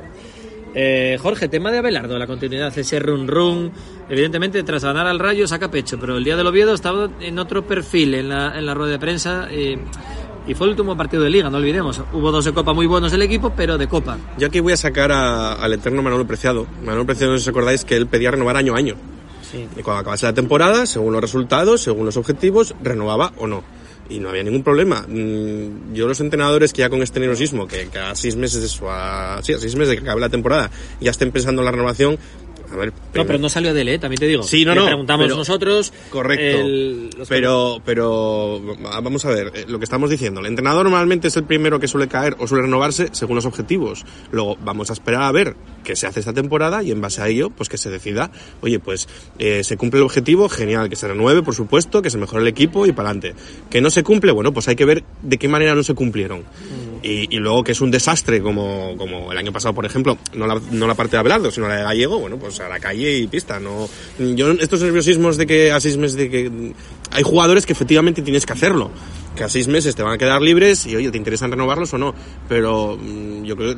Eh, 0.75 1.17
Jorge, 1.21 1.47
tema 1.49 1.71
de 1.71 1.77
Abelardo, 1.77 2.17
la 2.17 2.25
continuidad, 2.27 2.75
ese 2.77 2.99
run 2.99 3.27
run. 3.27 3.71
Evidentemente, 4.09 4.63
tras 4.63 4.83
ganar 4.83 5.05
al 5.07 5.19
Rayo, 5.19 5.47
saca 5.47 5.69
pecho, 5.69 5.99
pero 5.99 6.17
el 6.17 6.23
día 6.23 6.35
del 6.35 6.47
Oviedo 6.47 6.73
estaba 6.73 7.09
en 7.19 7.37
otro 7.39 7.65
perfil 7.67 8.15
en 8.15 8.29
la, 8.29 8.57
en 8.57 8.65
la 8.65 8.73
rueda 8.73 8.91
de 8.93 8.99
prensa. 8.99 9.47
eh, 9.51 9.77
y 10.45 10.55
fue 10.55 10.65
el 10.67 10.71
último 10.71 10.97
partido 10.97 11.23
de 11.23 11.29
Liga, 11.29 11.49
no 11.49 11.57
olvidemos. 11.57 12.01
Hubo 12.11 12.29
dos 12.29 12.43
de 12.43 12.51
Copa 12.53 12.73
muy 12.73 12.85
buenos 12.85 13.13
del 13.13 13.21
equipo, 13.21 13.53
pero 13.55 13.77
de 13.77 13.87
Copa. 13.87 14.17
Yo 14.37 14.47
aquí 14.47 14.59
voy 14.59 14.73
a 14.73 14.77
sacar 14.77 15.09
a- 15.11 15.53
al 15.53 15.71
eterno 15.71 16.01
Manuel 16.01 16.25
Preciado. 16.25 16.67
Manuel 16.83 17.05
Preciado, 17.05 17.31
no 17.31 17.37
sé 17.37 17.45
si 17.45 17.49
os 17.49 17.53
acordáis 17.55 17.85
que 17.85 17.95
él 17.95 18.07
pedía 18.07 18.29
renovar 18.31 18.57
año 18.57 18.73
a 18.73 18.77
año. 18.77 18.95
Sí. 19.49 19.65
Y 19.77 19.83
cuando 19.83 20.01
acabase 20.01 20.25
la 20.25 20.33
temporada, 20.33 20.85
según 20.85 21.13
los 21.13 21.21
resultados, 21.21 21.81
según 21.81 22.05
los 22.05 22.17
objetivos, 22.17 22.75
renovaba 22.83 23.31
o 23.37 23.47
no. 23.47 23.63
Y 24.13 24.19
no 24.19 24.29
había 24.29 24.43
ningún 24.43 24.61
problema. 24.61 25.05
Mm, 25.07 25.93
Yo 25.93 26.07
los 26.07 26.19
entrenadores 26.19 26.71
que 26.71 26.81
ya 26.81 26.89
con 26.89 27.01
este 27.01 27.19
nerviosismo, 27.19 27.67
que 27.67 27.87
cada 27.87 28.15
seis 28.15 28.35
meses 28.35 28.79
o 28.79 28.91
a, 28.91 29.39
sí, 29.41 29.53
a 29.53 29.57
seis 29.57 29.75
meses 29.75 29.89
de 29.89 29.95
que 29.97 30.03
acabe 30.03 30.21
la 30.21 30.29
temporada, 30.29 30.69
ya 31.01 31.09
estén 31.09 31.31
pensando 31.31 31.61
en 31.61 31.65
la 31.65 31.71
renovación, 31.71 32.19
a 32.73 32.77
ver... 32.77 32.93
No, 33.13 33.25
pero 33.25 33.39
no 33.39 33.49
salió 33.49 33.73
de 33.73 33.81
él, 33.81 33.99
también 33.99 34.19
te 34.19 34.27
digo. 34.27 34.43
Sí, 34.43 34.65
no, 34.65 34.73
Le 34.73 34.81
no, 34.81 34.85
preguntamos 34.87 35.25
pero- 35.25 35.35
nosotros. 35.37 35.93
Correcto. 36.09 36.43
el- 36.61 37.09
pero, 37.29 37.81
pero 37.85 38.61
vamos 39.03 39.25
a 39.25 39.29
ver, 39.29 39.51
eh, 39.55 39.65
lo 39.67 39.79
que 39.79 39.85
estamos 39.85 40.09
diciendo. 40.09 40.39
El 40.41 40.47
entrenador 40.47 40.83
normalmente 40.83 41.27
es 41.27 41.37
el 41.37 41.43
primero 41.43 41.79
que 41.79 41.87
suele 41.87 42.07
caer 42.07 42.35
o 42.39 42.47
suele 42.47 42.63
renovarse 42.63 43.09
según 43.11 43.35
los 43.35 43.45
objetivos. 43.45 44.05
Luego 44.31 44.57
vamos 44.63 44.89
a 44.89 44.93
esperar 44.93 45.21
a 45.23 45.31
ver 45.31 45.55
qué 45.83 45.95
se 45.95 46.07
hace 46.07 46.19
esta 46.19 46.33
temporada 46.33 46.83
y 46.83 46.91
en 46.91 47.01
base 47.01 47.21
a 47.21 47.27
ello, 47.27 47.49
pues 47.49 47.69
que 47.69 47.77
se 47.77 47.89
decida, 47.89 48.31
oye, 48.61 48.79
pues 48.79 49.07
eh, 49.39 49.63
se 49.63 49.77
cumple 49.77 49.99
el 49.99 50.05
objetivo, 50.05 50.49
genial, 50.49 50.89
que 50.89 50.95
se 50.95 51.07
renueve, 51.07 51.41
por 51.43 51.55
supuesto, 51.55 52.01
que 52.01 52.09
se 52.09 52.17
mejore 52.17 52.41
el 52.41 52.47
equipo 52.47 52.85
y 52.85 52.91
para 52.91 53.09
adelante. 53.09 53.35
Que 53.69 53.81
no 53.81 53.89
se 53.89 54.03
cumple, 54.03 54.31
bueno, 54.31 54.53
pues 54.53 54.67
hay 54.67 54.75
que 54.75 54.85
ver 54.85 55.03
de 55.21 55.37
qué 55.37 55.47
manera 55.47 55.75
no 55.75 55.83
se 55.83 55.93
cumplieron. 55.93 56.43
Y, 57.03 57.35
y 57.35 57.37
luego 57.39 57.63
que 57.63 57.73
es 57.73 57.81
un 57.81 57.91
desastre 57.91 58.41
como, 58.41 58.95
como 58.97 59.31
el 59.31 59.37
año 59.37 59.51
pasado, 59.51 59.73
por 59.73 59.85
ejemplo, 59.85 60.17
no 60.33 60.47
la, 60.47 60.59
no 60.71 60.87
la 60.87 60.95
parte 60.95 61.17
de 61.17 61.19
Abelardo, 61.19 61.51
sino 61.51 61.67
la 61.67 61.75
de 61.75 61.83
Gallego, 61.83 62.17
bueno, 62.17 62.37
pues 62.37 62.59
a 62.61 62.69
la 62.69 62.79
calle 62.79 63.17
y 63.17 63.27
pista. 63.27 63.59
No, 63.59 63.89
yo 64.17 64.51
estos 64.51 64.81
nerviosismos 64.81 65.35
de 65.35 65.45
que 65.45 65.71
a 65.71 65.79
seis 65.81 65.97
meses 65.97 66.15
de 66.15 66.29
que 66.29 66.73
hay 67.11 67.23
jugadores 67.23 67.65
que 67.65 67.73
efectivamente 67.73 68.21
tienes 68.21 68.45
que 68.45 68.53
hacerlo, 68.53 68.89
que 69.35 69.43
a 69.43 69.49
seis 69.49 69.67
meses 69.67 69.95
te 69.95 70.03
van 70.03 70.13
a 70.13 70.17
quedar 70.17 70.41
libres 70.41 70.85
y 70.85 70.95
oye, 70.95 71.11
te 71.11 71.17
interesan 71.17 71.51
renovarlos 71.51 71.93
o 71.93 71.97
no. 71.97 72.13
Pero 72.47 72.97
mm, 72.99 73.43
yo 73.43 73.55
creo 73.55 73.75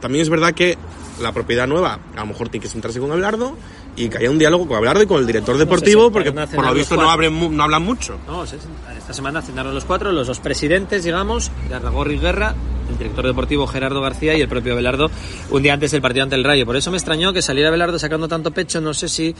también 0.00 0.22
es 0.22 0.28
verdad 0.28 0.52
que 0.52 0.76
la 1.20 1.32
propiedad 1.32 1.66
nueva 1.66 1.98
a 2.14 2.20
lo 2.20 2.26
mejor 2.26 2.48
tiene 2.48 2.62
que 2.62 2.70
sentarse 2.70 3.00
con 3.00 3.10
Abelardo 3.10 3.56
y 3.96 4.08
que 4.08 4.18
haya 4.18 4.30
un 4.30 4.38
diálogo 4.38 4.68
con 4.68 4.76
Abelardo 4.76 5.02
y 5.02 5.06
con 5.06 5.18
el 5.18 5.26
director 5.26 5.56
deportivo, 5.58 6.10
porque 6.10 6.32
por 6.32 6.64
lo 6.64 6.74
visto 6.74 6.96
no, 6.96 7.10
abren 7.10 7.60
hablan 7.60 7.82
mucho. 7.82 8.18
No, 8.26 8.44
esta 8.44 9.12
semana 9.12 9.42
cenaron 9.42 9.74
los 9.74 9.84
cuatro, 9.84 10.12
los 10.12 10.26
dos 10.26 10.40
presidentes, 10.40 11.04
digamos, 11.04 11.50
Garragorri 11.68 12.14
y 12.14 12.18
Guerra, 12.18 12.54
el 12.88 12.98
director 12.98 13.26
deportivo 13.26 13.66
Gerardo 13.66 14.00
García 14.00 14.36
y 14.36 14.40
el 14.40 14.48
propio 14.48 14.74
Belardo 14.76 15.10
un 15.50 15.62
día 15.62 15.74
antes 15.74 15.90
del 15.90 16.02
partido 16.02 16.24
ante 16.24 16.36
el 16.36 16.44
Rayo. 16.44 16.66
Por 16.66 16.76
eso 16.76 16.90
me 16.90 16.96
extrañó 16.96 17.32
que 17.32 17.42
saliera 17.42 17.70
Belardo 17.70 17.98
sacando 17.98 18.28
tanto 18.28 18.50
pecho, 18.50 18.80
no 18.80 18.94
sé 18.94 19.08
si 19.08 19.34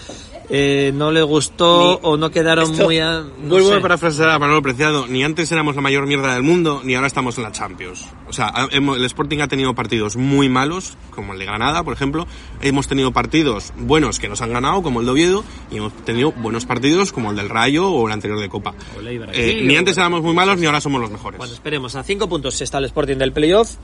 eh, 0.51 0.92
no 0.94 1.11
le 1.11 1.22
gustó 1.22 1.99
o 2.03 2.16
no 2.16 2.30
quedaron 2.30 2.74
muy... 2.76 2.99
A, 2.99 3.20
no 3.20 3.49
Vuelvo 3.49 3.70
sé. 3.70 3.74
a 3.76 3.80
parafrasear 3.80 4.30
a 4.30 4.38
Manolo 4.38 4.62
Preciado, 4.62 5.07
ni 5.07 5.24
antes 5.24 5.51
éramos 5.53 5.76
la 5.76 5.82
mayor 5.82 6.07
mierda 6.07 6.34
del 6.34 6.42
mundo, 6.42 6.82
ni 6.84 6.94
ahora 6.94 7.07
estamos 7.07 7.36
en 7.38 7.44
la 7.44 7.53
Champions. 7.53 8.07
O 8.28 8.32
sea, 8.32 8.53
el 8.70 9.05
Sporting 9.05 9.38
ha 9.40 9.49
tenido 9.49 9.74
partidos 9.74 10.16
muy 10.16 10.49
malos, 10.49 10.96
como 11.11 11.32
el 11.32 11.38
de 11.38 11.46
Granada, 11.46 11.82
por 11.82 11.94
ejemplo. 11.94 12.26
Hemos 12.61 12.88
tenido 12.88 13.12
partidos 13.12 13.72
buenos 13.76 14.18
que 14.18 14.28
nos 14.28 14.42
han 14.42 14.53
ganado, 14.53 14.82
como 14.82 15.01
el 15.01 15.07
de 15.07 15.12
Oviedo, 15.12 15.44
y 15.70 15.76
hemos 15.76 15.92
tenido 16.05 16.32
buenos 16.32 16.66
partidos 16.66 17.12
como 17.12 17.30
el 17.30 17.36
del 17.36 17.49
Rayo 17.49 17.90
o 17.90 18.07
el 18.07 18.12
anterior 18.12 18.38
de 18.40 18.49
Copa. 18.49 18.74
Eh, 19.32 19.62
ni 19.64 19.76
antes 19.76 19.96
éramos 19.96 20.22
muy 20.22 20.34
malos, 20.34 20.59
ni 20.59 20.66
ahora 20.66 20.80
somos 20.80 21.01
los 21.01 21.11
mejores. 21.11 21.38
Bueno, 21.38 21.53
esperemos. 21.53 21.94
A 21.94 22.03
cinco 22.03 22.28
puntos 22.28 22.61
está 22.61 22.78
el 22.78 22.84
Sporting 22.84 23.16
del 23.16 23.32
playoff. 23.39 23.76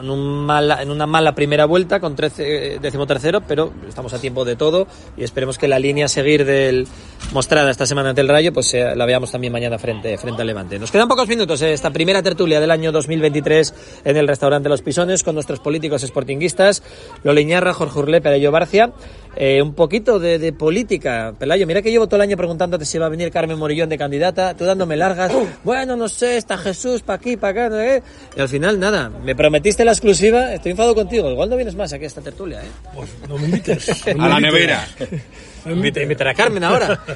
En, 0.00 0.08
un 0.08 0.46
mala, 0.46 0.80
en 0.80 0.90
una 0.90 1.06
mala 1.06 1.34
primera 1.34 1.66
vuelta 1.66 2.00
con 2.00 2.16
13, 2.16 2.78
decimotercero, 2.80 3.42
pero 3.42 3.70
estamos 3.86 4.14
a 4.14 4.18
tiempo 4.18 4.46
de 4.46 4.56
todo 4.56 4.86
y 5.14 5.24
esperemos 5.24 5.58
que 5.58 5.68
la 5.68 5.78
línea 5.78 6.06
a 6.06 6.08
seguir 6.08 6.46
del 6.46 6.88
mostrada 7.32 7.70
esta 7.70 7.84
semana 7.84 8.08
ante 8.08 8.22
el 8.22 8.28
Rayo 8.28 8.50
pues 8.50 8.72
eh, 8.72 8.96
la 8.96 9.04
veamos 9.04 9.30
también 9.30 9.52
mañana 9.52 9.78
frente, 9.78 10.16
frente 10.16 10.40
al 10.40 10.46
Levante. 10.46 10.78
Nos 10.78 10.90
quedan 10.90 11.06
pocos 11.06 11.28
minutos 11.28 11.60
eh, 11.60 11.74
esta 11.74 11.90
primera 11.90 12.22
tertulia 12.22 12.60
del 12.60 12.70
año 12.70 12.92
2023 12.92 13.74
en 14.04 14.16
el 14.16 14.26
restaurante 14.26 14.70
Los 14.70 14.80
Pisones 14.80 15.22
con 15.22 15.34
nuestros 15.34 15.60
políticos 15.60 16.00
sportinguistas, 16.00 16.82
Lolo 17.22 17.40
Iñarra, 17.40 17.74
Jorge 17.74 17.98
Urlé, 17.98 18.20
Pelayo 18.22 18.50
Barcia. 18.52 18.92
Eh, 19.36 19.62
un 19.62 19.74
poquito 19.74 20.18
de, 20.18 20.38
de 20.38 20.52
política. 20.52 21.32
Pelayo, 21.38 21.66
mira 21.66 21.82
que 21.82 21.90
llevo 21.90 22.06
todo 22.06 22.16
el 22.16 22.22
año 22.22 22.36
preguntándote 22.36 22.84
si 22.84 22.98
va 22.98 23.06
a 23.06 23.08
venir 23.08 23.30
Carmen 23.30 23.58
Morillón 23.58 23.88
de 23.88 23.96
candidata, 23.96 24.54
tú 24.56 24.64
dándome 24.64 24.96
largas. 24.96 25.32
Bueno, 25.62 25.96
no 25.96 26.08
sé, 26.08 26.36
está 26.36 26.56
Jesús 26.58 27.02
para 27.02 27.16
aquí, 27.16 27.36
para 27.36 27.66
acá, 27.66 27.74
no 27.74 27.76
sé 27.76 28.02
qué. 28.02 28.38
Y 28.38 28.40
al 28.40 28.48
final, 28.48 28.80
nada, 28.80 29.08
me 29.08 29.36
prometiste 29.36 29.84
la 29.84 29.92
exclusiva, 29.92 30.52
estoy 30.52 30.72
enfadado 30.72 30.94
contigo. 30.94 31.30
Igual 31.30 31.50
no 31.50 31.56
vienes 31.56 31.76
más 31.76 31.92
aquí 31.92 32.04
a 32.04 32.06
esta 32.06 32.20
tertulia, 32.20 32.62
¿eh? 32.62 32.68
Pues 32.94 33.10
no 33.28 33.36
me 33.38 33.44
invites. 33.44 34.06
no 34.06 34.14
me 34.18 34.24
A 34.24 34.28
la 34.28 34.40
nevera. 34.40 34.86
Invita, 35.66 36.00
invitará 36.00 36.30
a 36.30 36.34
Carmen 36.34 36.64
ahora. 36.64 37.00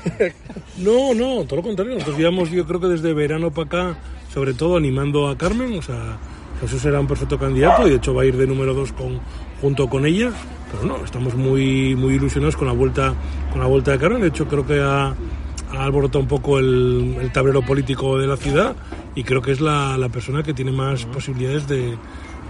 No, 0.76 1.14
no, 1.14 1.44
todo 1.44 1.56
lo 1.56 1.62
contrario. 1.62 1.94
Nosotros 1.94 2.18
llevamos, 2.18 2.50
yo 2.50 2.66
creo 2.66 2.80
que 2.80 2.88
desde 2.88 3.14
verano 3.14 3.52
para 3.52 3.66
acá, 3.66 3.98
sobre 4.32 4.54
todo 4.54 4.76
animando 4.76 5.28
a 5.28 5.38
Carmen. 5.38 5.78
O 5.78 5.82
sea, 5.82 6.18
Jesús 6.60 6.84
era 6.84 6.98
un 6.98 7.06
perfecto 7.06 7.38
candidato 7.38 7.86
y 7.86 7.90
de 7.90 7.96
hecho 7.96 8.12
va 8.12 8.22
a 8.22 8.26
ir 8.26 8.36
de 8.36 8.46
número 8.46 8.74
dos 8.74 8.92
con, 8.92 9.20
junto 9.64 9.88
con 9.88 10.04
ella. 10.04 10.30
Pero 10.70 10.84
no, 10.84 11.02
estamos 11.02 11.34
muy, 11.34 11.96
muy 11.96 12.14
ilusionados 12.14 12.54
con 12.54 12.66
la 12.66 12.74
vuelta, 12.74 13.14
con 13.50 13.62
la 13.62 13.66
vuelta 13.66 13.92
de 13.92 13.98
Carmen. 13.98 14.20
De 14.20 14.28
hecho, 14.28 14.46
creo 14.46 14.66
que 14.66 14.78
ha, 14.78 15.06
ha 15.06 15.84
alborotado 15.84 16.20
un 16.20 16.28
poco 16.28 16.58
el, 16.58 17.16
el 17.18 17.32
tablero 17.32 17.62
político 17.62 18.18
de 18.18 18.26
la 18.26 18.36
ciudad 18.36 18.76
y 19.14 19.24
creo 19.24 19.40
que 19.40 19.52
es 19.52 19.62
la, 19.62 19.96
la 19.96 20.10
persona 20.10 20.42
que 20.42 20.52
tiene 20.52 20.70
más 20.70 21.06
posibilidades 21.06 21.66
de, 21.66 21.96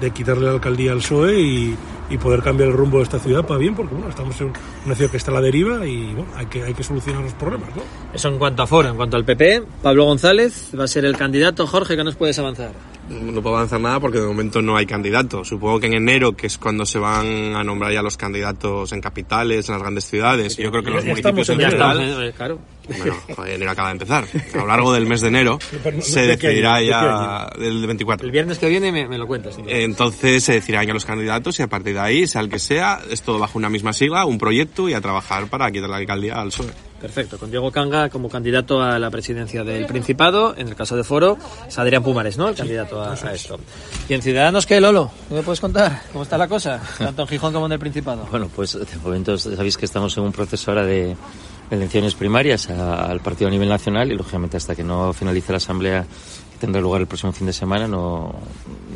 de 0.01 0.11
quitarle 0.11 0.47
la 0.47 0.53
alcaldía 0.55 0.91
al 0.91 0.99
PSOE 0.99 1.41
y, 1.41 1.77
y 2.11 2.19
poder 2.19 2.43
cambiar 2.43 2.71
el 2.71 2.75
rumbo 2.75 2.97
de 2.97 3.05
esta 3.05 3.21
ciudad 3.21 3.47
para 3.47 3.59
bien, 3.59 3.77
porque 3.77 3.95
bueno, 3.95 4.09
estamos 4.09 4.41
en 4.41 4.53
una 4.85 4.95
ciudad 4.97 5.11
que 5.13 5.17
está 5.17 5.31
a 5.31 5.35
la 5.35 5.41
deriva 5.41 5.87
y 5.87 6.07
bueno, 6.15 6.27
hay 6.35 6.47
que, 6.47 6.65
hay 6.65 6.75
que 6.75 6.83
solucionar 6.83 7.23
los 7.23 7.35
problemas, 7.35 7.69
¿no? 7.77 7.83
Eso 8.13 8.29
en 8.29 8.39
cuanto 8.39 8.65
a 8.65 8.67
foro, 8.67 8.89
en 8.89 8.97
cuanto 8.97 9.17
al 9.17 9.25
PP, 9.25 9.63
Pablo 9.83 10.07
González 10.07 10.73
va 10.77 10.85
a 10.85 10.89
ser 10.89 11.05
el 11.05 11.17
candidato. 11.17 11.65
Jorge, 11.69 11.97
¿qué 11.97 12.03
nos 12.03 12.17
puedes 12.17 12.37
avanzar? 12.41 12.73
No 13.09 13.43
puedo 13.43 13.57
avanzar 13.57 13.81
nada 13.81 14.01
porque 14.01 14.19
de 14.19 14.27
momento 14.27 14.63
no 14.63 14.77
hay 14.77 14.87
candidato. 14.87 15.45
Supongo 15.45 15.79
que 15.79 15.87
en 15.89 15.95
enero, 15.95 16.35
que 16.35 16.47
es 16.47 16.57
cuando 16.57 16.87
se 16.87 16.99
van 16.99 17.55
a 17.55 17.63
nombrar 17.63 17.93
ya 17.93 18.01
los 18.03 18.17
candidatos 18.17 18.93
en 18.93 19.01
capitales, 19.03 19.69
en 19.69 19.75
las 19.75 19.83
grandes 19.83 20.05
ciudades, 20.07 20.57
yo 20.57 20.71
creo 20.71 20.83
que 20.83 20.89
en 20.91 20.97
los 20.97 21.05
municipios 21.05 21.49
en 21.51 21.61
general, 21.61 22.01
Eh, 22.25 22.33
claro. 22.35 22.59
bueno, 22.89 23.15
joder, 23.37 23.53
enero 23.55 23.71
acaba 23.73 23.89
de 23.89 23.93
empezar. 23.93 24.25
A 24.55 24.57
lo 24.57 24.67
largo 24.67 24.93
del 24.95 25.07
mes 25.07 25.21
de 25.21 25.29
enero 25.29 25.59
no- 25.95 26.01
se 26.03 26.21
¿de 26.27 26.39
qué 26.39 26.47
decidirá 26.49 26.77
año? 26.77 26.87
¿De 26.87 26.87
qué 26.87 26.91
ya 26.91 27.51
del 27.59 27.87
24. 27.87 28.25
El 28.27 28.33
viernes 28.33 28.59
que 28.59 28.69
viene 28.69 28.91
me, 28.91 29.07
me 29.07 29.19
lo 29.19 29.27
cuentas. 29.27 29.57
Entonces 29.67 30.43
se 30.43 30.53
decidirán 30.55 30.87
ya 30.87 30.95
los 30.95 31.05
candidatos 31.05 31.59
y 31.59 31.63
a 31.63 31.67
partir 31.67 31.93
de 31.95 32.01
ahí, 32.01 32.27
sea 32.27 32.41
el 32.41 32.49
que 32.49 32.59
sea, 32.59 33.01
es 33.11 33.21
todo 33.23 33.39
bajo 33.39 33.59
una 33.59 33.69
misma 33.69 33.93
sigla, 33.93 34.25
un 34.25 34.39
proyecto 34.39 34.89
y 34.89 34.95
a 34.95 35.01
trabajar 35.03 35.47
para 35.49 35.71
quitar 35.71 35.91
la 35.91 35.97
alcaldía 35.99 36.41
al 36.41 36.49
PSOE. 36.49 36.71
Perfecto, 37.01 37.37
con 37.39 37.51
Diego 37.51 37.71
Canga 37.71 38.09
como 38.09 38.29
candidato 38.31 38.81
a 38.81 38.99
la 38.99 39.11
presidencia 39.11 39.63
del 39.63 39.85
Principado. 39.87 40.55
En 40.57 40.69
el 40.69 40.75
caso 40.75 40.97
de 40.97 41.05
Foro, 41.05 41.37
es 41.69 41.79
Adrián 41.79 42.03
Pumares, 42.03 42.39
¿no? 42.39 42.49
El 42.49 42.55
candidato 42.55 43.03
a, 43.03 43.13
a 43.13 43.33
esto. 43.35 43.59
¿Y 44.09 44.15
en 44.15 44.23
Ciudadanos 44.23 44.65
qué, 44.65 44.81
Lolo? 44.81 45.11
¿Qué 45.29 45.35
me 45.35 45.43
puedes 45.43 45.61
contar? 45.61 46.01
¿Cómo 46.13 46.23
está 46.23 46.39
la 46.39 46.49
cosa? 46.49 46.81
Tanto 46.99 47.23
en 47.23 47.29
Gijón 47.29 47.53
como 47.53 47.67
en 47.67 47.73
el 47.73 47.79
Principado. 47.79 48.27
Bueno, 48.31 48.49
pues 48.55 48.73
de 48.73 48.87
momento 49.03 49.37
sabéis 49.37 49.77
que 49.77 49.85
estamos 49.85 50.17
en 50.17 50.23
un 50.23 50.33
proceso 50.33 50.71
ahora 50.71 50.85
de 50.87 51.15
elecciones 51.71 52.15
primarias 52.15 52.71
a- 52.71 53.05
al 53.07 53.21
partido 53.21 53.49
a 53.49 53.51
nivel 53.51 53.69
nacional 53.69 54.11
y 54.11 54.17
lógicamente 54.17 54.57
hasta 54.57 54.75
que 54.75 54.85
no 54.85 55.13
finalice 55.13 55.53
la 55.53 55.59
asamblea 55.59 56.03
que 56.53 56.59
tendrá 56.59 56.81
lugar 56.81 57.01
el 57.03 57.07
próximo 57.07 57.33
fin 57.33 57.47
de 57.47 57.53
semana 57.53 57.87
no, 57.89 58.35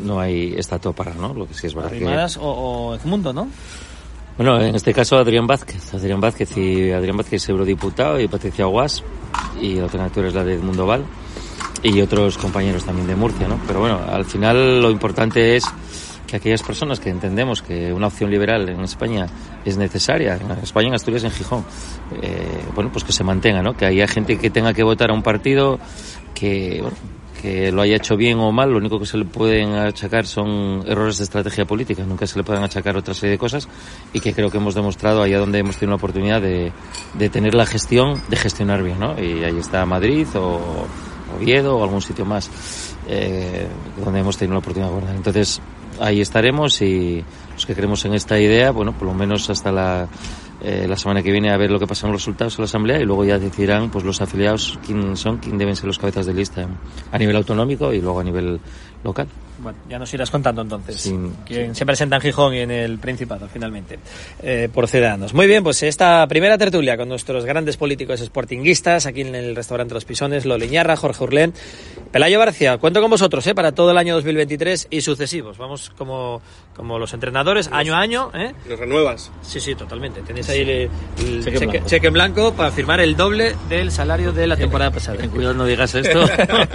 no 0.05 0.21
hay 0.21 0.55
está 0.57 0.79
todo 0.79 0.93
para, 0.95 1.13
¿no? 1.15 1.35
Lo 1.35 1.47
que 1.47 1.55
sí 1.55 1.67
es 1.67 1.75
verdad 1.75 1.91
que 1.91 2.05
o, 2.41 2.47
o 2.51 2.95
Edmundo, 2.95 3.33
¿no? 3.33 3.49
Bueno, 4.39 4.61
en 4.61 4.77
este 4.77 4.95
caso 4.95 5.17
Adrián 5.17 5.49
Vázquez. 5.49 5.93
Adrián 5.93 6.21
Vázquez 6.21 6.57
y 6.57 6.93
Adrián 6.93 7.17
Vázquez 7.17 7.43
es 7.43 7.49
eurodiputado 7.49 8.21
y 8.21 8.29
Patricia 8.29 8.67
Guas 8.67 9.03
y 9.61 9.75
la 9.75 9.83
alternativa 9.83 10.29
es 10.29 10.35
la 10.35 10.45
de 10.45 10.55
Edmundo 10.55 10.87
Val 10.87 11.05
y 11.83 12.01
otros 12.01 12.39
compañeros 12.39 12.85
también 12.85 13.09
de 13.09 13.17
Murcia, 13.17 13.49
¿no? 13.49 13.61
Pero 13.67 13.81
bueno, 13.81 13.99
al 14.09 14.25
final 14.25 14.81
lo 14.81 14.93
importante 14.93 15.57
es 15.57 15.65
que 16.29 16.37
aquellas 16.37 16.63
personas 16.63 17.01
que 17.01 17.11
entendemos 17.11 17.63
que 17.63 17.93
una 17.93 18.07
opción 18.07 18.31
liberal 18.31 18.69
en 18.69 18.81
España 18.83 19.27
es 19.65 19.77
necesaria, 19.77 20.37
en 20.37 20.53
España, 20.63 20.87
en 20.87 20.95
Asturias, 20.95 21.25
en 21.25 21.33
Gijón, 21.33 21.65
eh, 22.23 22.63
bueno, 22.77 22.93
pues 22.93 23.03
que 23.03 23.13
se 23.13 23.25
mantenga, 23.25 23.61
¿no? 23.61 23.77
Que 23.77 23.87
haya 23.87 24.07
gente 24.07 24.39
que 24.39 24.51
tenga 24.51 24.73
que 24.73 24.85
votar 24.85 25.11
a 25.11 25.15
un 25.15 25.23
partido 25.25 25.81
que, 26.33 26.79
bueno, 26.81 26.97
que 27.41 27.73
lo 27.73 27.83
haya 27.83 27.97
hecho 27.97 28.17
bien 28.17 28.39
o 28.39 28.53
mal, 28.53 28.71
lo 28.71 28.79
único 28.79 28.99
que 28.99 29.07
se 29.07 29.17
le 29.17 29.25
pueden 29.25 29.75
achacar 29.75 30.27
son 30.27 30.83
errores 30.87 31.19
de 31.19 31.25
estrategia 31.25 31.65
política, 31.65 32.05
nunca 32.05 32.27
se 32.27 32.39
le 32.39 32.45
pueden 32.45 32.63
achacar 32.63 32.97
otra 32.97 33.15
serie 33.15 33.33
de 33.33 33.39
cosas 33.39 33.69
y 34.13 34.21
que 34.21 34.33
creo 34.33 34.51
que 34.51 34.59
hemos 34.59 34.75
demostrado 34.75 35.23
allá 35.23 35.39
donde 35.39 35.59
hemos 35.59 35.77
tenido 35.77 35.93
la 35.93 35.97
oportunidad 35.97 36.43
de, 36.43 36.73
de 37.15 37.29
tener 37.31 37.55
la 37.55 37.67
gestión, 37.67 38.21
de 38.29 38.37
gestionar 38.37 38.83
bien, 38.83 38.99
¿no? 38.99 39.21
Y 39.21 39.45
ahí 39.45 39.59
está 39.59 39.87
Madrid 39.87 40.27
o 40.35 40.87
Oviedo 41.37 41.77
o 41.77 41.83
algún 41.85 42.03
sitio 42.03 42.25
más 42.25 42.51
eh, 43.07 43.67
donde 44.03 44.21
hemos 44.21 44.37
tenido 44.37 44.55
la 44.55 44.61
oportunidad 44.61 44.89
de 44.89 44.95
gobernar. 44.95 45.17
Entonces, 45.17 45.61
ahí 46.01 46.21
estaremos 46.21 46.81
y 46.83 47.25
los 47.55 47.67
que 47.67 47.75
creemos 47.75 48.05
en 48.05 48.15
esta 48.15 48.39
idea, 48.39 48.71
bueno, 48.71 48.93
por 48.93 49.09
lo 49.09 49.15
menos 49.15 49.49
hasta 49.51 49.73
la, 49.73 50.09
eh, 50.61 50.87
la 50.89 50.97
semana 50.97 51.23
que 51.23 51.31
viene 51.31 51.51
a 51.51 51.57
ver 51.57 51.71
lo 51.71 51.79
que 51.79 51.87
pasan 51.87 52.11
los 52.11 52.21
resultados 52.21 52.59
en 52.59 52.63
la 52.63 52.67
Asamblea 52.67 53.01
y 53.01 53.05
luego 53.05 53.25
ya 53.25 53.39
decidirán 53.39 53.91
pues 53.91 54.05
los 54.05 54.21
afiliados 54.21 54.79
quién 54.85 55.17
son, 55.17 55.39
quién 55.39 55.57
deben 55.57 55.77
ser 55.77 55.87
los 55.87 55.99
cabezas 55.99 56.27
de 56.27 56.35
lista 56.35 56.67
a 57.13 57.19
nivel 57.19 57.37
autonómico 57.37 57.93
y 57.93 58.01
luego 58.01 58.21
a 58.21 58.25
nivel 58.25 58.61
local. 59.05 59.29
Bueno, 59.69 59.83
ya 59.87 59.99
nos 59.99 60.15
irás 60.15 60.31
contando 60.31 60.63
entonces. 60.63 60.99
Sí, 60.99 61.15
quién 61.45 61.75
se 61.75 61.85
presenta 61.85 62.17
en 62.17 62.23
Gijón 62.23 62.55
y 62.55 62.61
en 62.61 62.71
el 62.71 62.99
Principado, 62.99 63.49
finalmente, 63.53 63.99
eh, 64.43 64.71
por 64.73 64.89
Ciudadanos. 64.89 65.35
Muy 65.35 65.47
bien, 65.47 65.63
pues 65.63 65.83
esta 65.83 66.27
primera 66.27 66.57
tertulia 66.57 66.97
con 66.97 67.07
nuestros 67.07 67.45
grandes 67.45 67.77
políticos 67.77 68.21
sportinguistas, 68.21 69.05
aquí 69.05 69.21
en 69.21 69.35
el 69.35 69.55
restaurante 69.55 69.93
Los 69.93 70.07
Pisones, 70.07 70.47
Loliñarra, 70.47 70.97
Jorge 70.97 71.23
Urlén, 71.23 71.53
Pelayo 72.11 72.39
García, 72.39 72.79
cuento 72.79 73.03
con 73.03 73.11
vosotros 73.11 73.47
eh, 73.47 73.55
para 73.55 73.73
todo 73.73 73.91
el 73.91 73.99
año 73.99 74.15
2023 74.15 74.87
y 74.89 75.03
sucesivos. 75.03 75.59
Vamos 75.59 75.93
como, 75.99 76.41
como 76.75 76.99
los 76.99 77.13
entrenadores, 77.13 77.69
año 77.71 77.95
a 77.95 78.01
año. 78.01 78.31
¿eh? 78.33 78.55
¿Los 78.67 78.79
renuevas? 78.79 79.31
Sí, 79.43 79.61
sí, 79.61 79.75
totalmente. 79.75 80.23
Tenéis 80.23 80.49
ahí 80.49 80.63
el, 80.63 80.71
el 80.71 81.45
Cheque 81.45 81.51
en 81.51 81.53
cheque, 81.53 81.67
blanco. 81.67 81.89
cheque 81.89 82.07
en 82.07 82.13
blanco 82.15 82.55
para 82.55 82.71
firmar 82.71 83.01
el 83.01 83.17
doble 83.17 83.55
del 83.69 83.93
salario 83.93 84.33
de 84.33 84.47
la 84.47 84.57
temporada 84.57 84.91
pasada. 84.91 85.19
Ten 85.19 85.29
cuidado, 85.29 85.53
no 85.53 85.67
digas 85.67 85.95
esto, 85.95 86.25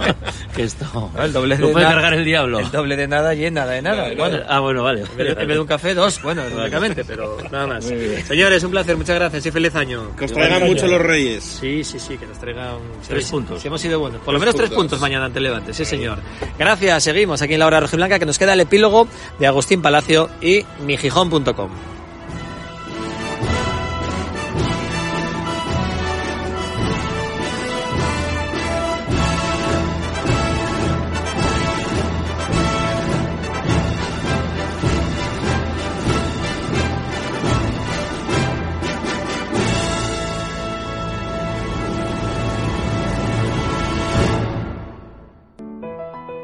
que 0.54 0.62
esto 0.62 0.84
No, 0.94 1.24
el 1.24 1.32
doble 1.32 1.58
lo 1.58 1.66
de 1.68 1.72
puede 1.72 1.86
cargar 1.86 2.14
el 2.14 2.24
diablo. 2.24 2.60
El 2.60 2.70
doble 2.70 2.83
de 2.96 3.08
nada 3.08 3.34
y 3.34 3.44
en 3.46 3.54
nada 3.54 3.72
de 3.72 3.82
nada. 3.82 4.08
Bueno, 4.16 4.38
ah, 4.48 4.60
bueno, 4.60 4.82
vale. 4.82 5.02
en 5.02 5.16
vez 5.16 5.48
de- 5.48 5.58
un 5.60 5.66
café, 5.66 5.94
dos. 5.94 6.20
Bueno, 6.22 6.42
lógicamente, 6.48 7.04
pero 7.04 7.36
nada 7.50 7.66
más. 7.66 7.84
Señores, 8.26 8.62
un 8.64 8.70
placer, 8.70 8.96
muchas 8.96 9.16
gracias 9.16 9.46
y 9.46 9.50
feliz 9.50 9.74
año. 9.74 10.14
Que 10.16 10.26
os 10.26 10.32
traigan 10.32 10.64
mucho 10.66 10.86
los 10.86 11.00
reyes. 11.00 11.42
Sí, 11.60 11.82
sí, 11.84 11.98
sí, 11.98 12.16
que 12.18 12.26
nos 12.26 12.38
traigan 12.38 12.76
Tres 13.08 13.30
puntos. 13.30 13.60
Sí, 13.60 13.68
hemos 13.68 13.80
sido 13.80 13.98
buenos. 13.98 14.20
Por 14.22 14.34
lo 14.34 14.40
menos 14.40 14.54
tres 14.54 14.68
puntos. 14.68 14.84
puntos 14.84 15.00
mañana 15.00 15.24
ante 15.26 15.40
Levante, 15.40 15.72
sí, 15.72 15.84
señor. 15.84 16.18
Gracias, 16.58 17.02
seguimos 17.04 17.40
aquí 17.42 17.54
en 17.54 17.60
la 17.60 17.66
hora 17.66 17.80
rojiblanca 17.80 18.18
que 18.18 18.26
nos 18.26 18.38
queda 18.38 18.52
el 18.52 18.60
epílogo 18.60 19.08
de 19.38 19.46
Agustín 19.46 19.82
Palacio 19.82 20.28
y 20.40 20.64
mijijón.com. 20.84 21.70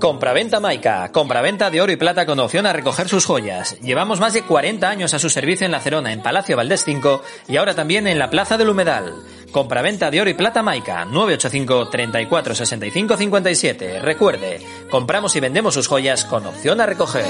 Compraventa 0.00 0.60
Maica, 0.60 1.10
compraventa 1.10 1.70
de 1.70 1.80
oro 1.80 1.90
y 1.90 1.96
plata 1.96 2.26
con 2.26 2.38
opción 2.38 2.66
a 2.66 2.72
recoger 2.72 3.08
sus 3.08 3.24
joyas. 3.24 3.78
Llevamos 3.80 4.20
más 4.20 4.32
de 4.32 4.42
40 4.42 4.88
años 4.88 5.14
a 5.14 5.18
su 5.18 5.28
servicio 5.28 5.64
en 5.64 5.72
La 5.72 5.80
Cerona, 5.80 6.12
en 6.12 6.22
Palacio 6.22 6.56
Valdés 6.56 6.84
5 6.84 7.22
y 7.48 7.56
ahora 7.56 7.74
también 7.74 8.06
en 8.06 8.18
la 8.18 8.30
Plaza 8.30 8.56
del 8.56 8.68
Humedal. 8.68 9.14
Compraventa 9.50 10.10
de 10.10 10.20
oro 10.20 10.30
y 10.30 10.34
plata 10.34 10.62
Maica, 10.62 11.04
985 11.06 11.88
34 11.88 12.54
65 12.54 13.16
57. 13.16 14.00
Recuerde, 14.00 14.60
compramos 14.90 15.34
y 15.34 15.40
vendemos 15.40 15.74
sus 15.74 15.88
joyas 15.88 16.24
con 16.24 16.46
opción 16.46 16.80
a 16.80 16.86
recoger. 16.86 17.24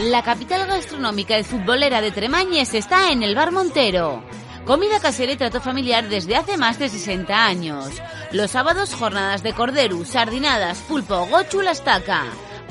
La 0.00 0.22
capital 0.22 0.66
gastronómica 0.66 1.38
y 1.38 1.44
futbolera 1.44 2.00
de 2.00 2.10
Tremañes 2.10 2.74
está 2.74 3.12
en 3.12 3.22
el 3.22 3.34
Bar 3.34 3.52
Montero. 3.52 4.24
Comida 4.64 4.98
casera 4.98 5.32
y 5.32 5.36
trato 5.36 5.60
familiar 5.60 6.08
desde 6.08 6.36
hace 6.36 6.56
más 6.56 6.78
de 6.78 6.88
60 6.88 7.46
años. 7.46 8.00
Los 8.34 8.50
sábados 8.50 8.92
jornadas 8.92 9.44
de 9.44 9.52
cordero, 9.52 10.04
sardinadas, 10.04 10.78
pulpo, 10.88 11.24
gochu, 11.26 11.62
la 11.62 11.70
estaca. 11.70 12.24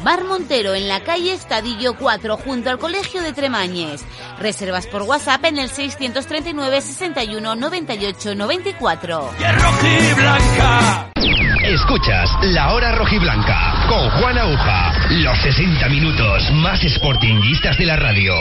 Bar 0.04 0.26
Montero 0.26 0.74
en 0.74 0.90
la 0.90 1.06
calle 1.06 1.32
Estadillo 1.32 1.96
4 1.96 2.36
junto 2.36 2.70
al 2.70 2.78
Colegio 2.78 3.22
de 3.22 3.32
Tremañes. 3.32 4.04
Reservas 4.40 4.88
por 4.88 5.04
WhatsApp 5.04 5.46
en 5.46 5.60
el 5.60 5.70
639 5.70 6.82
61 6.82 7.56
98 7.56 8.36
94. 8.36 9.30
Escuchas 11.64 12.30
La 12.42 12.74
Hora 12.74 12.92
Rojiblanca 12.96 13.86
con 13.88 14.10
Juan 14.20 14.38
Aguja. 14.38 14.92
Los 15.12 15.40
60 15.44 15.88
minutos 15.88 16.52
más 16.56 16.82
sportinguistas 16.82 17.78
de 17.78 17.86
la 17.86 17.96
radio. 17.96 18.34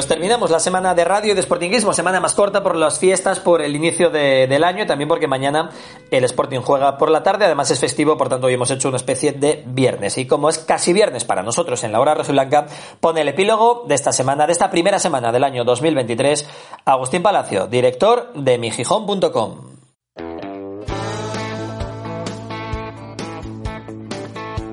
Pues 0.00 0.08
terminamos 0.08 0.50
la 0.50 0.60
semana 0.60 0.94
de 0.94 1.04
radio 1.04 1.32
y 1.32 1.34
de 1.36 1.42
Sportingismo, 1.42 1.92
semana 1.92 2.20
más 2.20 2.32
corta 2.32 2.62
por 2.62 2.74
las 2.74 2.98
fiestas, 2.98 3.38
por 3.38 3.60
el 3.60 3.76
inicio 3.76 4.08
de- 4.08 4.46
del 4.46 4.64
año 4.64 4.84
y 4.84 4.86
también 4.86 5.08
porque 5.08 5.26
mañana 5.28 5.68
el 6.10 6.24
Sporting 6.24 6.60
juega 6.60 6.96
por 6.96 7.10
la 7.10 7.22
tarde, 7.22 7.44
además 7.44 7.70
es 7.70 7.80
festivo, 7.80 8.16
por 8.16 8.30
tanto 8.30 8.46
hoy 8.46 8.54
hemos 8.54 8.70
hecho 8.70 8.88
una 8.88 8.96
especie 8.96 9.32
de 9.32 9.62
viernes. 9.66 10.16
Y 10.16 10.26
como 10.26 10.48
es 10.48 10.56
casi 10.56 10.94
viernes 10.94 11.26
para 11.26 11.42
nosotros 11.42 11.84
en 11.84 11.92
la 11.92 12.00
hora 12.00 12.14
rojiblanca, 12.14 12.64
pone 12.98 13.20
el 13.20 13.28
epílogo 13.28 13.84
de 13.88 13.94
esta 13.94 14.10
semana, 14.10 14.46
de 14.46 14.52
esta 14.52 14.70
primera 14.70 14.98
semana 14.98 15.32
del 15.32 15.44
año 15.44 15.64
2023, 15.64 16.48
Agustín 16.86 17.22
Palacio, 17.22 17.66
director 17.66 18.32
de 18.32 18.56
mijijón.com. 18.56 19.56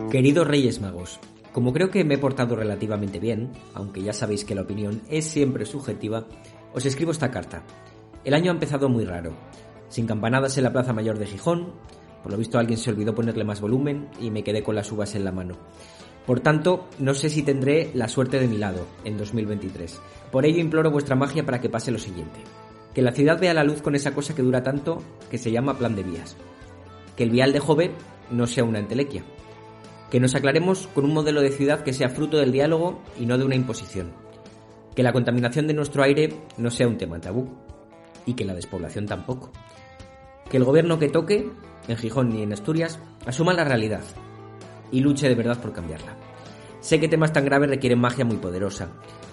Queridos 0.09 0.47
Reyes 0.47 0.79
Magos, 0.79 1.19
como 1.57 1.73
creo 1.73 1.89
que 1.89 2.03
me 2.03 2.13
he 2.13 2.19
portado 2.19 2.55
relativamente 2.55 3.17
bien, 3.17 3.49
aunque 3.73 4.03
ya 4.03 4.13
sabéis 4.13 4.45
que 4.45 4.53
la 4.53 4.61
opinión 4.61 5.01
es 5.09 5.25
siempre 5.25 5.65
subjetiva, 5.65 6.27
os 6.71 6.85
escribo 6.85 7.11
esta 7.11 7.31
carta. 7.31 7.63
El 8.23 8.35
año 8.35 8.51
ha 8.51 8.53
empezado 8.53 8.89
muy 8.89 9.05
raro, 9.05 9.33
sin 9.89 10.05
campanadas 10.05 10.55
en 10.59 10.65
la 10.65 10.71
Plaza 10.71 10.93
Mayor 10.93 11.17
de 11.17 11.25
Gijón, 11.25 11.73
por 12.21 12.31
lo 12.31 12.37
visto 12.37 12.59
alguien 12.59 12.77
se 12.77 12.91
olvidó 12.91 13.15
ponerle 13.15 13.43
más 13.43 13.59
volumen 13.59 14.07
y 14.21 14.29
me 14.29 14.43
quedé 14.43 14.61
con 14.61 14.75
las 14.75 14.91
uvas 14.91 15.15
en 15.15 15.25
la 15.25 15.31
mano. 15.31 15.57
Por 16.27 16.41
tanto, 16.41 16.89
no 16.99 17.15
sé 17.15 17.27
si 17.27 17.41
tendré 17.41 17.89
la 17.95 18.07
suerte 18.07 18.39
de 18.39 18.47
mi 18.47 18.59
lado 18.59 18.85
en 19.03 19.17
2023. 19.17 19.99
Por 20.31 20.45
ello 20.45 20.59
imploro 20.59 20.91
vuestra 20.91 21.15
magia 21.15 21.43
para 21.43 21.59
que 21.59 21.71
pase 21.71 21.89
lo 21.89 21.97
siguiente. 21.97 22.39
Que 22.93 23.01
la 23.01 23.13
ciudad 23.13 23.41
vea 23.41 23.55
la 23.55 23.63
luz 23.63 23.81
con 23.81 23.95
esa 23.95 24.13
cosa 24.13 24.35
que 24.35 24.43
dura 24.43 24.61
tanto 24.61 25.01
que 25.31 25.39
se 25.39 25.51
llama 25.51 25.79
plan 25.79 25.95
de 25.95 26.03
vías. 26.03 26.37
Que 27.15 27.23
el 27.23 27.31
vial 27.31 27.51
de 27.51 27.61
Jove 27.61 27.93
no 28.29 28.45
sea 28.45 28.63
una 28.63 28.77
entelequia. 28.77 29.23
Que 30.09 30.19
nos 30.19 30.35
aclaremos 30.35 30.87
con 30.87 31.05
un 31.05 31.13
modelo 31.13 31.41
de 31.41 31.51
ciudad 31.51 31.83
que 31.83 31.93
sea 31.93 32.09
fruto 32.09 32.37
del 32.37 32.51
diálogo 32.51 33.01
y 33.19 33.25
no 33.25 33.37
de 33.37 33.45
una 33.45 33.55
imposición. 33.55 34.11
Que 34.95 35.03
la 35.03 35.13
contaminación 35.13 35.67
de 35.67 35.73
nuestro 35.73 36.03
aire 36.03 36.33
no 36.57 36.71
sea 36.71 36.87
un 36.87 36.97
tema 36.97 37.19
tabú. 37.19 37.49
Y 38.25 38.33
que 38.33 38.45
la 38.45 38.55
despoblación 38.55 39.05
tampoco. 39.05 39.51
Que 40.49 40.57
el 40.57 40.63
gobierno 40.63 40.99
que 40.99 41.09
toque, 41.09 41.49
en 41.87 41.97
Gijón 41.97 42.29
ni 42.29 42.41
en 42.41 42.53
Asturias, 42.53 42.99
asuma 43.25 43.53
la 43.53 43.63
realidad 43.63 44.01
y 44.91 45.01
luche 45.01 45.27
de 45.27 45.35
verdad 45.35 45.59
por 45.61 45.73
cambiarla. 45.73 46.15
Sé 46.79 46.99
que 46.99 47.07
temas 47.07 47.33
tan 47.33 47.45
graves 47.45 47.69
requieren 47.69 47.99
magia 47.99 48.25
muy 48.25 48.37
poderosa. 48.37 48.89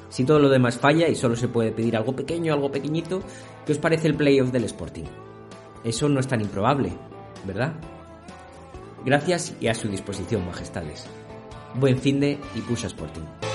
Si 0.09 0.25
todo 0.25 0.39
lo 0.39 0.49
demás 0.49 0.79
falla 0.79 1.09
y 1.09 1.14
solo 1.14 1.37
se 1.37 1.49
puede 1.49 1.72
pedir 1.72 1.97
algo 1.97 2.14
pequeño, 2.14 2.53
algo 2.53 2.70
pequeñito, 2.70 3.20
¿qué 3.66 3.72
os 3.72 3.79
parece 3.79 4.09
el 4.09 4.14
playoff 4.14 4.51
del 4.51 4.64
Sporting? 4.64 5.05
Eso 5.83 6.09
no 6.09 6.20
es 6.20 6.27
tan 6.27 6.41
improbable, 6.41 6.93
¿verdad? 7.47 7.75
Gracias 9.05 9.55
y 9.61 9.68
a 9.68 9.74
su 9.74 9.88
disposición, 9.88 10.46
majestades. 10.46 11.07
Buen 11.74 11.98
fin 11.98 12.20
de 12.20 12.38
y 12.55 12.61
push 12.61 12.84
a 12.84 12.86
Sporting. 12.86 13.53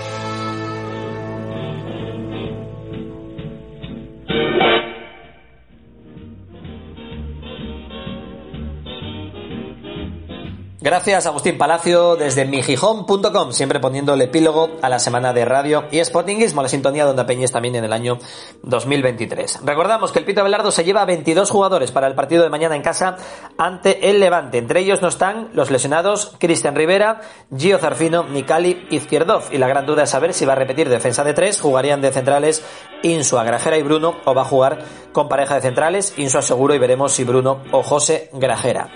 Gracias 10.82 11.25
Agustín 11.25 11.57
Palacio 11.57 12.15
desde 12.15 12.45
mijijón.com, 12.45 13.51
siempre 13.51 13.82
poniendo 13.82 14.13
el 14.13 14.21
epílogo 14.21 14.77
a 14.82 14.88
la 14.88 14.97
semana 14.97 15.34
de 15.34 15.43
radio 15.43 15.84
y 15.91 15.99
Sportingismo, 15.99 16.61
la 16.61 16.69
sintonía 16.69 17.03
donde 17.03 17.25
Peñes 17.25 17.51
también 17.51 17.75
en 17.75 17.84
el 17.84 17.91
año 17.91 18.17
2023. 18.63 19.59
Recordamos 19.65 20.13
que 20.13 20.19
el 20.19 20.25
Pito 20.25 20.39
Abelardo 20.39 20.71
se 20.71 20.86
lleva 20.86 21.01
a 21.01 21.05
22 21.05 21.49
jugadores 21.49 21.91
para 21.91 22.07
el 22.07 22.15
partido 22.15 22.43
de 22.43 22.49
mañana 22.49 22.77
en 22.77 22.82
casa 22.82 23.17
ante 23.57 24.09
el 24.09 24.21
Levante. 24.21 24.57
Entre 24.57 24.80
ellos 24.80 25.01
no 25.01 25.09
están 25.09 25.49
los 25.51 25.69
lesionados 25.69 26.38
Cristian 26.39 26.75
Rivera, 26.75 27.19
Gio 27.53 27.77
Zarfino, 27.77 28.23
Nikali 28.23 28.88
Izquierdov. 28.89 29.51
Y 29.51 29.57
la 29.57 29.67
gran 29.67 29.86
duda 29.86 30.03
es 30.03 30.09
saber 30.11 30.34
si 30.34 30.45
va 30.45 30.53
a 30.53 30.55
repetir 30.55 30.88
defensa 30.88 31.25
de 31.25 31.34
tres, 31.34 31.59
jugarían 31.59 31.99
de 31.99 32.13
centrales 32.13 32.63
Insua, 33.03 33.43
Grajera 33.43 33.77
y 33.77 33.84
Bruno 33.84 34.15
o 34.23 34.34
va 34.34 34.43
a 34.43 34.45
jugar 34.45 34.80
con 35.11 35.27
pareja 35.27 35.55
de 35.55 35.61
centrales, 35.61 36.13
Insua 36.15 36.41
seguro 36.41 36.73
y 36.73 36.80
veremos 36.80 37.11
si 37.11 37.25
Bruno 37.25 37.63
o 37.73 37.84
José 37.84 38.30
Grajera. 38.32 38.91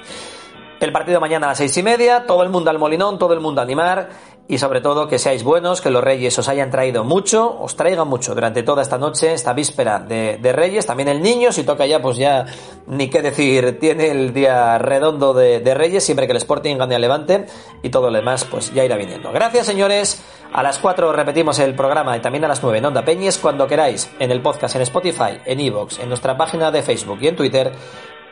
El 0.84 0.92
partido 0.92 1.22
mañana 1.22 1.46
a 1.46 1.50
las 1.52 1.60
seis 1.60 1.78
y 1.78 1.82
media, 1.82 2.26
todo 2.28 2.44
el 2.44 2.50
mundo 2.50 2.70
al 2.70 2.78
molinón, 2.78 3.18
todo 3.18 3.34
el 3.34 3.40
mundo 3.40 3.62
a 3.62 3.64
animar 3.64 4.10
y 4.50 4.58
sobre 4.58 4.82
todo 4.82 5.08
que 5.08 5.18
seáis 5.18 5.42
buenos, 5.42 5.80
que 5.80 5.90
los 5.90 6.04
Reyes 6.04 6.38
os 6.38 6.50
hayan 6.50 6.72
traído 6.72 7.06
mucho, 7.06 7.58
os 7.58 7.78
traigan 7.78 8.06
mucho 8.10 8.36
durante 8.36 8.64
toda 8.64 8.82
esta 8.82 8.98
noche, 8.98 9.32
esta 9.32 9.54
víspera 9.54 10.00
de, 10.00 10.38
Reyes. 10.52 10.86
También 10.86 11.08
el 11.08 11.22
niño, 11.22 11.54
si 11.54 11.64
toca 11.64 11.86
ya, 11.86 12.02
pues 12.02 12.18
ya 12.18 12.48
ni 12.86 13.10
qué 13.10 13.22
decir, 13.22 13.80
tiene 13.80 14.12
el 14.12 14.34
día 14.34 14.78
redondo 14.78 15.34
de, 15.34 15.62
de 15.62 15.74
Reyes, 15.74 16.04
siempre 16.04 16.28
que 16.28 16.34
el 16.34 16.38
Sporting 16.40 16.76
gane 16.76 16.96
al 16.96 17.02
Levante 17.02 17.46
y 17.82 17.88
todo 17.88 18.10
lo 18.10 18.18
demás, 18.18 18.44
pues 18.44 18.74
ya 18.74 18.84
irá 18.84 18.98
viniendo. 18.98 19.32
Gracias, 19.32 19.66
señores. 19.66 20.22
A 20.52 20.64
las 20.64 20.80
4 20.80 21.14
repetimos 21.14 21.60
el 21.60 21.76
programa 21.76 22.18
y 22.18 22.20
también 22.20 22.44
a 22.44 22.50
las 22.50 22.62
9 22.62 22.80
en 22.80 22.86
Onda 22.88 23.06
Peñes, 23.06 23.38
cuando 23.38 23.68
queráis, 23.68 24.12
en 24.20 24.32
el 24.32 24.42
podcast, 24.42 24.76
en 24.76 24.82
Spotify, 24.82 25.40
en 25.46 25.62
Evox, 25.62 26.00
en 26.00 26.10
nuestra 26.10 26.36
página 26.36 26.72
de 26.72 26.84
Facebook 26.84 27.20
y 27.22 27.30
en 27.30 27.38
Twitter. 27.38 27.72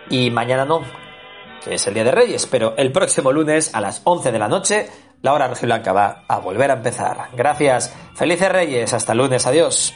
Y 0.10 0.30
mañana 0.30 0.66
no, 0.66 0.82
que 1.64 1.76
es 1.76 1.88
el 1.88 1.94
Día 1.94 2.04
de 2.04 2.12
Reyes, 2.12 2.48
pero 2.48 2.76
el 2.78 2.92
próximo 2.92 3.32
lunes 3.32 3.74
a 3.74 3.82
las 3.82 4.02
11 4.04 4.32
de 4.32 4.40
la 4.40 4.48
noche, 4.48 4.90
la 5.22 5.34
hora 5.34 5.48
rojiblanca 5.48 5.94
va 5.94 6.24
a 6.28 6.40
volver 6.40 6.72
a 6.72 6.76
empezar. 6.76 7.30
Gracias, 7.34 7.94
felices 8.16 8.52
Reyes, 8.52 8.94
hasta 8.94 9.14
lunes, 9.14 9.46
adiós. 9.46 9.94